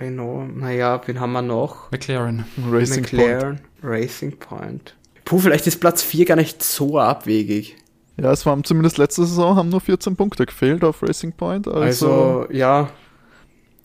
Renault. 0.00 0.56
Naja, 0.56 1.00
wen 1.06 1.20
haben 1.20 1.32
wir 1.32 1.42
noch? 1.42 1.90
McLaren. 1.92 2.44
Racing 2.68 3.02
McLaren, 3.02 3.56
Point. 3.56 3.62
Racing 3.82 4.38
Point. 4.38 4.96
Puh, 5.26 5.40
vielleicht 5.40 5.66
ist 5.66 5.80
Platz 5.80 6.02
4 6.02 6.24
gar 6.24 6.36
nicht 6.36 6.62
so 6.62 6.98
abwegig. 6.98 7.76
Ja, 8.16 8.32
es 8.32 8.46
waren 8.46 8.64
zumindest 8.64 8.96
letzte 8.96 9.26
Saison, 9.26 9.56
haben 9.56 9.68
nur 9.68 9.80
14 9.82 10.16
Punkte 10.16 10.46
gefehlt 10.46 10.82
auf 10.84 11.02
Racing 11.02 11.32
Point. 11.32 11.68
Also, 11.68 12.10
also 12.10 12.46
ja. 12.50 12.88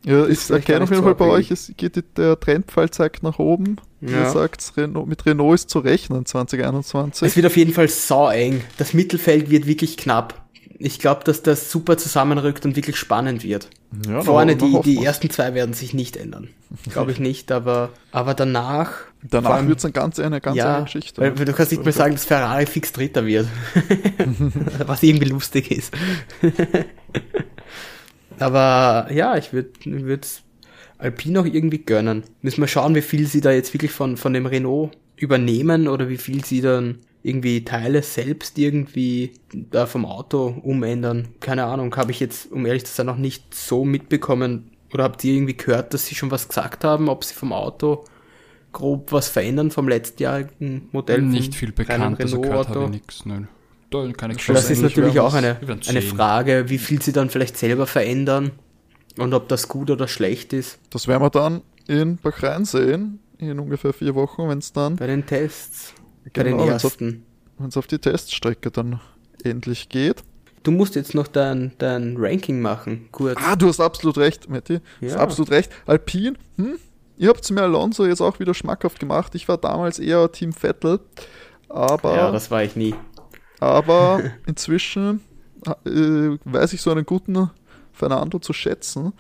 Ja, 0.06 0.26
ich 0.28 0.50
erkenne 0.50 0.84
auf 0.84 0.90
jeden 0.90 1.02
so 1.02 1.08
Fall 1.08 1.16
bei 1.16 1.26
euch, 1.26 1.52
es 1.52 1.72
geht 1.78 2.02
der 2.18 2.40
Trendfall 2.40 2.90
zeigt 2.92 3.24
nach 3.24 3.40
oben. 3.40 3.78
Ihr 4.02 4.10
Ja. 4.12 4.30
sagt, 4.30 4.74
Renault, 4.78 5.08
mit 5.08 5.26
Renault 5.26 5.56
ist 5.56 5.70
zu 5.70 5.80
rechnen 5.80 6.26
2021. 6.26 7.28
Es 7.28 7.36
wird 7.36 7.46
auf 7.46 7.58
jeden 7.58 7.74
Fall 7.74 7.88
saueng. 7.88 8.62
Das 8.78 8.94
Mittelfeld 8.94 9.50
wird 9.50 9.68
wirklich 9.68 9.98
knapp. 9.98 10.41
Ich 10.84 11.00
glaube, 11.00 11.24
dass 11.24 11.44
das 11.44 11.72
super 11.72 11.98
zusammenrückt 11.98 12.66
und 12.66 12.76
wirklich 12.76 12.98
spannend 12.98 13.44
wird. 13.44 13.70
Ja, 14.08 14.22
Vorne, 14.22 14.56
die, 14.56 14.80
die 14.84 15.04
ersten 15.04 15.30
zwei 15.30 15.54
werden 15.54 15.74
sich 15.74 15.94
nicht 15.94 16.18
ändern. 16.18 16.50
Glaube 16.90 17.12
ich 17.12 17.20
nicht, 17.20 17.52
aber, 17.52 17.90
aber 18.12 18.34
danach. 18.34 18.94
Danach 19.22 19.68
wird 19.68 19.78
es 19.78 19.86
eine 19.86 19.92
ganz, 19.92 20.18
eine 20.20 20.42
ganz 20.42 20.58
ja, 20.58 20.78
eine 20.78 20.86
Geschichte. 20.86 21.22
Weil, 21.22 21.38
weil 21.38 21.46
du 21.46 21.54
kannst 21.54 21.72
nicht 21.72 21.84
mehr 21.84 21.94
sagen, 21.94 22.14
dass 22.14 22.26
Ferrari 22.26 22.66
fix 22.66 22.92
Dritter 22.94 23.26
wird. 23.26 23.48
Was 24.88 25.04
irgendwie 25.04 25.30
lustig 25.30 25.70
ist. 25.70 25.94
aber 28.40 29.08
ja, 29.12 29.38
ich 29.38 29.54
würde 29.54 29.70
würd's 29.86 30.42
Alpine 30.98 31.42
auch 31.42 31.46
irgendwie 31.46 31.84
gönnen. 31.84 32.24
Müssen 32.42 32.62
wir 32.62 32.68
schauen, 32.68 32.96
wie 32.96 33.02
viel 33.02 33.28
sie 33.28 33.42
da 33.42 33.52
jetzt 33.52 33.74
wirklich 33.74 33.92
von, 33.92 34.18
von 34.18 34.34
dem 34.34 34.48
Renault 34.48 34.92
übernehmen 35.16 35.88
oder 35.88 36.10
wie 36.10 36.18
viel 36.18 36.44
sie 36.44 36.62
dann 36.62 37.00
irgendwie 37.24 37.64
Teile 37.64 38.02
selbst 38.02 38.58
irgendwie 38.58 39.34
da 39.54 39.86
vom 39.86 40.06
Auto 40.06 40.56
umändern. 40.64 41.30
Keine 41.40 41.66
Ahnung, 41.66 41.96
habe 41.96 42.12
ich 42.12 42.20
jetzt, 42.20 42.52
um 42.52 42.66
ehrlich 42.66 42.86
zu 42.86 42.94
sein, 42.94 43.06
noch 43.06 43.18
nicht 43.18 43.54
so 43.54 43.86
mitbekommen. 43.86 44.72
Oder 44.94 45.04
habt 45.04 45.24
ihr 45.24 45.34
irgendwie 45.34 45.56
gehört, 45.56 45.94
dass 45.94 46.06
sie 46.06 46.16
schon 46.16 46.32
was 46.32 46.48
gesagt 46.48 46.84
haben, 46.84 47.10
ob 47.10 47.24
sie 47.24 47.34
vom 47.34 47.54
Auto 47.54 48.06
grob 48.74 49.12
was 49.12 49.28
verändern 49.28 49.72
vom 49.72 49.88
letztjährigen 49.88 50.90
Modell? 50.92 51.22
Nicht 51.22 51.56
viel 51.56 51.72
bekannt, 51.72 52.20
also 52.20 52.42
gehört 52.42 52.70
habe 52.70 52.86
ich 52.86 52.90
nichts. 52.90 53.26
Nein. 53.26 53.48
Da 53.92 54.10
keine 54.14 54.34
Das 54.34 54.40
ist 54.40 54.46
Schlussendlich 54.46 54.82
natürlich 54.96 55.20
auch 55.20 55.34
eine, 55.34 55.58
eine. 55.88 56.02
Frage, 56.02 56.70
wie 56.70 56.78
viel 56.78 57.02
sie 57.02 57.12
dann 57.12 57.30
vielleicht 57.30 57.58
selber 57.58 57.86
verändern 57.86 58.52
und 59.18 59.34
ob 59.34 59.50
das 59.50 59.68
gut 59.68 59.92
oder 59.92 60.08
schlecht 60.08 60.54
ist 60.54 60.80
Das 60.90 61.10
werden 61.10 61.22
wir 61.22 61.30
dann 61.30 61.62
in 61.88 62.16
Bahrain 62.16 62.64
sehen, 62.64 63.20
in 63.38 63.60
ungefähr 63.60 63.92
vier 63.92 64.16
Wochen, 64.16 64.48
wenn 64.48 64.60
es 64.60 64.72
dann, 64.72 64.96
bei 64.96 65.08
den 65.08 65.26
Tests, 65.26 65.94
bei 66.34 66.44
den 66.44 66.58
Genau, 66.58 66.64
auf, 66.64 66.70
ersten. 66.84 67.26
wenn's 67.58 67.78
auf 67.78 67.88
die 67.88 68.00
Teststrecke 68.00 68.72
dann 68.72 69.00
endlich 69.44 69.90
geht. 69.90 70.24
Du 70.64 70.72
musst 70.72 70.96
jetzt 70.96 71.16
noch 71.16 71.28
dein, 71.28 71.72
dein 71.80 72.16
Ranking 72.18 72.62
machen, 72.62 73.10
kurz. 73.12 73.40
Ah, 73.44 73.56
du 73.56 73.68
hast 73.68 73.80
absolut 73.80 74.18
recht, 74.20 74.48
Matti. 74.50 74.80
Du 75.00 75.08
hast 75.08 75.14
Ja. 75.16 75.20
absolut 75.20 75.50
recht. 75.52 75.72
Alpine, 75.88 76.34
hm? 76.58 76.78
Ihr 77.18 77.30
habt 77.30 77.50
mir 77.52 77.62
Alonso 77.64 78.06
jetzt 78.06 78.22
auch 78.22 78.40
wieder 78.40 78.54
schmackhaft 78.54 79.00
gemacht. 79.00 79.34
Ich 79.36 79.48
war 79.48 79.58
damals 79.58 80.00
eher 80.00 80.32
Team 80.32 80.54
Vettel. 80.54 81.00
Aber, 81.70 82.16
ja, 82.16 82.32
das 82.32 82.52
war 82.52 82.64
ich 82.64 82.76
nie. 82.76 82.94
aber 83.60 84.22
inzwischen 84.48 85.22
äh, 85.86 86.38
weiß 86.44 86.74
ich 86.74 86.82
so 86.82 86.92
einen 86.92 87.06
guten 87.06 87.50
Fernando 87.94 88.40
zu 88.40 88.54
schätzen. 88.54 89.14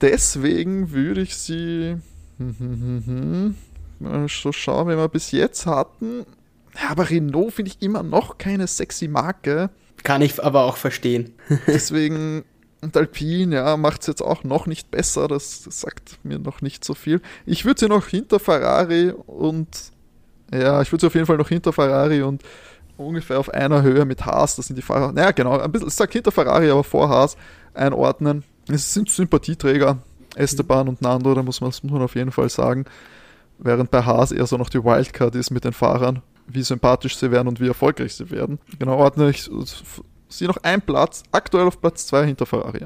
Deswegen 0.00 0.92
würde 0.92 1.20
ich 1.22 1.36
sie 1.36 1.96
hm, 3.98 4.08
mal 4.08 4.28
so 4.28 4.52
schauen, 4.52 4.88
wie 4.88 4.96
wir 4.96 5.08
bis 5.08 5.32
jetzt 5.32 5.66
hatten. 5.66 6.24
Ja, 6.80 6.90
aber 6.90 7.10
Renault 7.10 7.54
finde 7.54 7.70
ich 7.70 7.82
immer 7.82 8.02
noch 8.02 8.38
keine 8.38 8.66
sexy 8.66 9.08
Marke. 9.08 9.70
Kann 10.04 10.22
ich 10.22 10.42
aber 10.42 10.64
auch 10.64 10.76
verstehen. 10.76 11.34
Deswegen, 11.66 12.44
und 12.80 12.96
Alpine, 12.96 13.56
ja, 13.56 13.76
macht 13.76 14.02
es 14.02 14.06
jetzt 14.06 14.22
auch 14.22 14.44
noch 14.44 14.66
nicht 14.66 14.90
besser. 14.90 15.26
Das, 15.26 15.62
das 15.64 15.80
sagt 15.80 16.18
mir 16.22 16.38
noch 16.38 16.62
nicht 16.62 16.84
so 16.84 16.94
viel. 16.94 17.20
Ich 17.46 17.64
würde 17.64 17.80
sie 17.80 17.88
noch 17.88 18.06
hinter 18.06 18.38
Ferrari 18.38 19.12
und, 19.26 19.68
ja, 20.52 20.80
ich 20.82 20.92
würde 20.92 21.00
sie 21.00 21.06
auf 21.08 21.14
jeden 21.14 21.26
Fall 21.26 21.36
noch 21.36 21.48
hinter 21.48 21.72
Ferrari 21.72 22.22
und 22.22 22.42
ungefähr 22.98 23.38
auf 23.38 23.48
einer 23.48 23.82
Höhe 23.82 24.04
mit 24.04 24.26
Haas, 24.26 24.56
das 24.56 24.66
sind 24.66 24.76
die 24.76 24.82
Fahrer, 24.82 25.12
naja, 25.12 25.30
genau, 25.30 25.58
ein 25.58 25.70
bisschen, 25.70 25.88
ich 25.88 25.94
sag 25.94 26.12
hinter 26.12 26.32
Ferrari, 26.32 26.68
aber 26.70 26.84
vor 26.84 27.08
Haas 27.08 27.36
einordnen. 27.72 28.44
Es 28.68 28.92
sind 28.92 29.08
Sympathieträger, 29.08 29.98
Esteban 30.34 30.88
und 30.88 31.00
Nando, 31.00 31.34
da 31.34 31.42
muss 31.42 31.60
man, 31.60 31.70
das 31.70 31.82
muss 31.82 31.92
man 31.92 32.02
auf 32.02 32.14
jeden 32.16 32.32
Fall 32.32 32.48
sagen. 32.48 32.84
Während 33.58 33.90
bei 33.90 34.04
Haas 34.04 34.32
eher 34.32 34.46
so 34.46 34.56
noch 34.56 34.68
die 34.68 34.82
Wildcard 34.82 35.34
ist 35.34 35.50
mit 35.50 35.64
den 35.64 35.72
Fahrern, 35.72 36.22
wie 36.46 36.62
sympathisch 36.62 37.16
sie 37.16 37.30
werden 37.30 37.48
und 37.48 37.60
wie 37.60 37.68
erfolgreich 37.68 38.14
sie 38.14 38.30
werden. 38.30 38.58
Genau, 38.78 38.96
ordne 38.96 39.30
ich 39.30 39.50
sie 40.28 40.46
noch 40.46 40.58
ein 40.62 40.80
Platz, 40.80 41.22
aktuell 41.32 41.66
auf 41.66 41.80
Platz 41.80 42.06
2 42.06 42.26
hinter 42.26 42.46
Ferrari. 42.46 42.84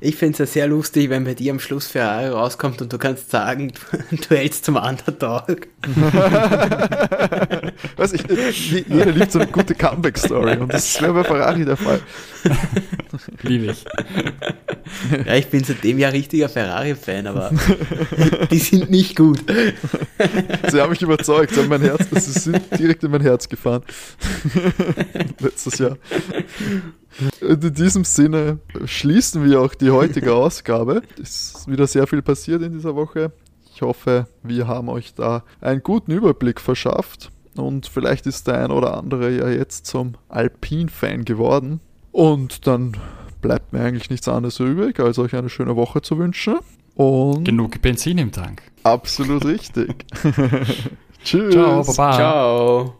Ich 0.00 0.16
finde 0.16 0.34
es 0.34 0.38
ja 0.40 0.46
sehr 0.46 0.66
lustig, 0.68 1.08
wenn 1.08 1.24
bei 1.24 1.32
dir 1.34 1.52
am 1.52 1.58
Schluss 1.60 1.86
Ferrari 1.86 2.28
rauskommt 2.28 2.82
und 2.82 2.92
du 2.92 2.98
kannst 2.98 3.30
sagen, 3.30 3.72
du 4.10 4.36
hältst 4.36 4.64
zum 4.66 4.76
Underdog. 4.76 5.66
Weiß 7.96 8.12
ich, 8.12 8.22
je- 8.70 8.84
jeder 8.88 9.12
liebt 9.12 9.32
so 9.32 9.38
eine 9.38 9.50
gute 9.50 9.74
Comeback-Story 9.74 10.58
und 10.58 10.72
das 10.72 11.00
wäre 11.00 11.14
bei 11.14 11.24
Ferrari 11.24 11.64
der 11.64 11.76
Fall. 11.78 12.00
Liebe 13.42 13.66
ich. 13.72 13.84
Ja, 15.26 15.34
ich 15.34 15.46
bin 15.48 15.64
seitdem 15.64 15.98
ja 15.98 16.10
richtiger 16.10 16.48
Ferrari-Fan, 16.48 17.26
aber 17.26 17.50
die 18.50 18.58
sind 18.58 18.90
nicht 18.90 19.16
gut. 19.16 19.40
Sie 20.70 20.80
haben 20.80 20.90
mich 20.90 21.02
überzeugt, 21.02 21.54
sie 21.54 21.60
haben 21.60 21.68
mein 21.68 21.80
Herz, 21.82 22.04
sie 22.10 22.38
sind 22.38 22.60
direkt 22.78 23.02
in 23.02 23.10
mein 23.10 23.22
Herz 23.22 23.48
gefahren. 23.48 23.82
Letztes 25.40 25.78
Jahr. 25.78 25.96
Und 27.40 27.64
in 27.64 27.74
diesem 27.74 28.04
Sinne 28.04 28.58
schließen 28.84 29.44
wir 29.44 29.60
auch 29.60 29.74
die 29.74 29.90
heutige 29.90 30.34
Ausgabe. 30.34 31.02
Es 31.20 31.54
ist 31.54 31.68
wieder 31.68 31.86
sehr 31.86 32.06
viel 32.06 32.22
passiert 32.22 32.62
in 32.62 32.72
dieser 32.72 32.94
Woche. 32.94 33.32
Ich 33.74 33.82
hoffe, 33.82 34.26
wir 34.42 34.66
haben 34.66 34.88
euch 34.88 35.14
da 35.14 35.42
einen 35.60 35.82
guten 35.82 36.12
Überblick 36.12 36.60
verschafft. 36.60 37.30
Und 37.56 37.86
vielleicht 37.86 38.26
ist 38.26 38.46
der 38.46 38.58
ein 38.64 38.70
oder 38.70 38.96
andere 38.96 39.30
ja 39.30 39.48
jetzt 39.48 39.86
zum 39.86 40.14
Alpin-Fan 40.28 41.24
geworden. 41.24 41.80
Und 42.12 42.66
dann 42.66 42.96
bleibt 43.40 43.72
mir 43.72 43.80
eigentlich 43.80 44.10
nichts 44.10 44.28
anderes 44.28 44.60
übrig, 44.60 45.00
als 45.00 45.18
euch 45.18 45.34
eine 45.34 45.48
schöne 45.48 45.76
Woche 45.76 46.02
zu 46.02 46.18
wünschen. 46.18 46.56
Und 46.94 47.44
Genug 47.44 47.80
Benzin 47.82 48.18
im 48.18 48.32
Tank. 48.32 48.62
absolut 48.82 49.44
richtig. 49.44 50.06
Tschüss. 51.24 51.52
Ciao, 51.52 51.82
Baba. 51.84 52.12
Ciao. 52.16 52.94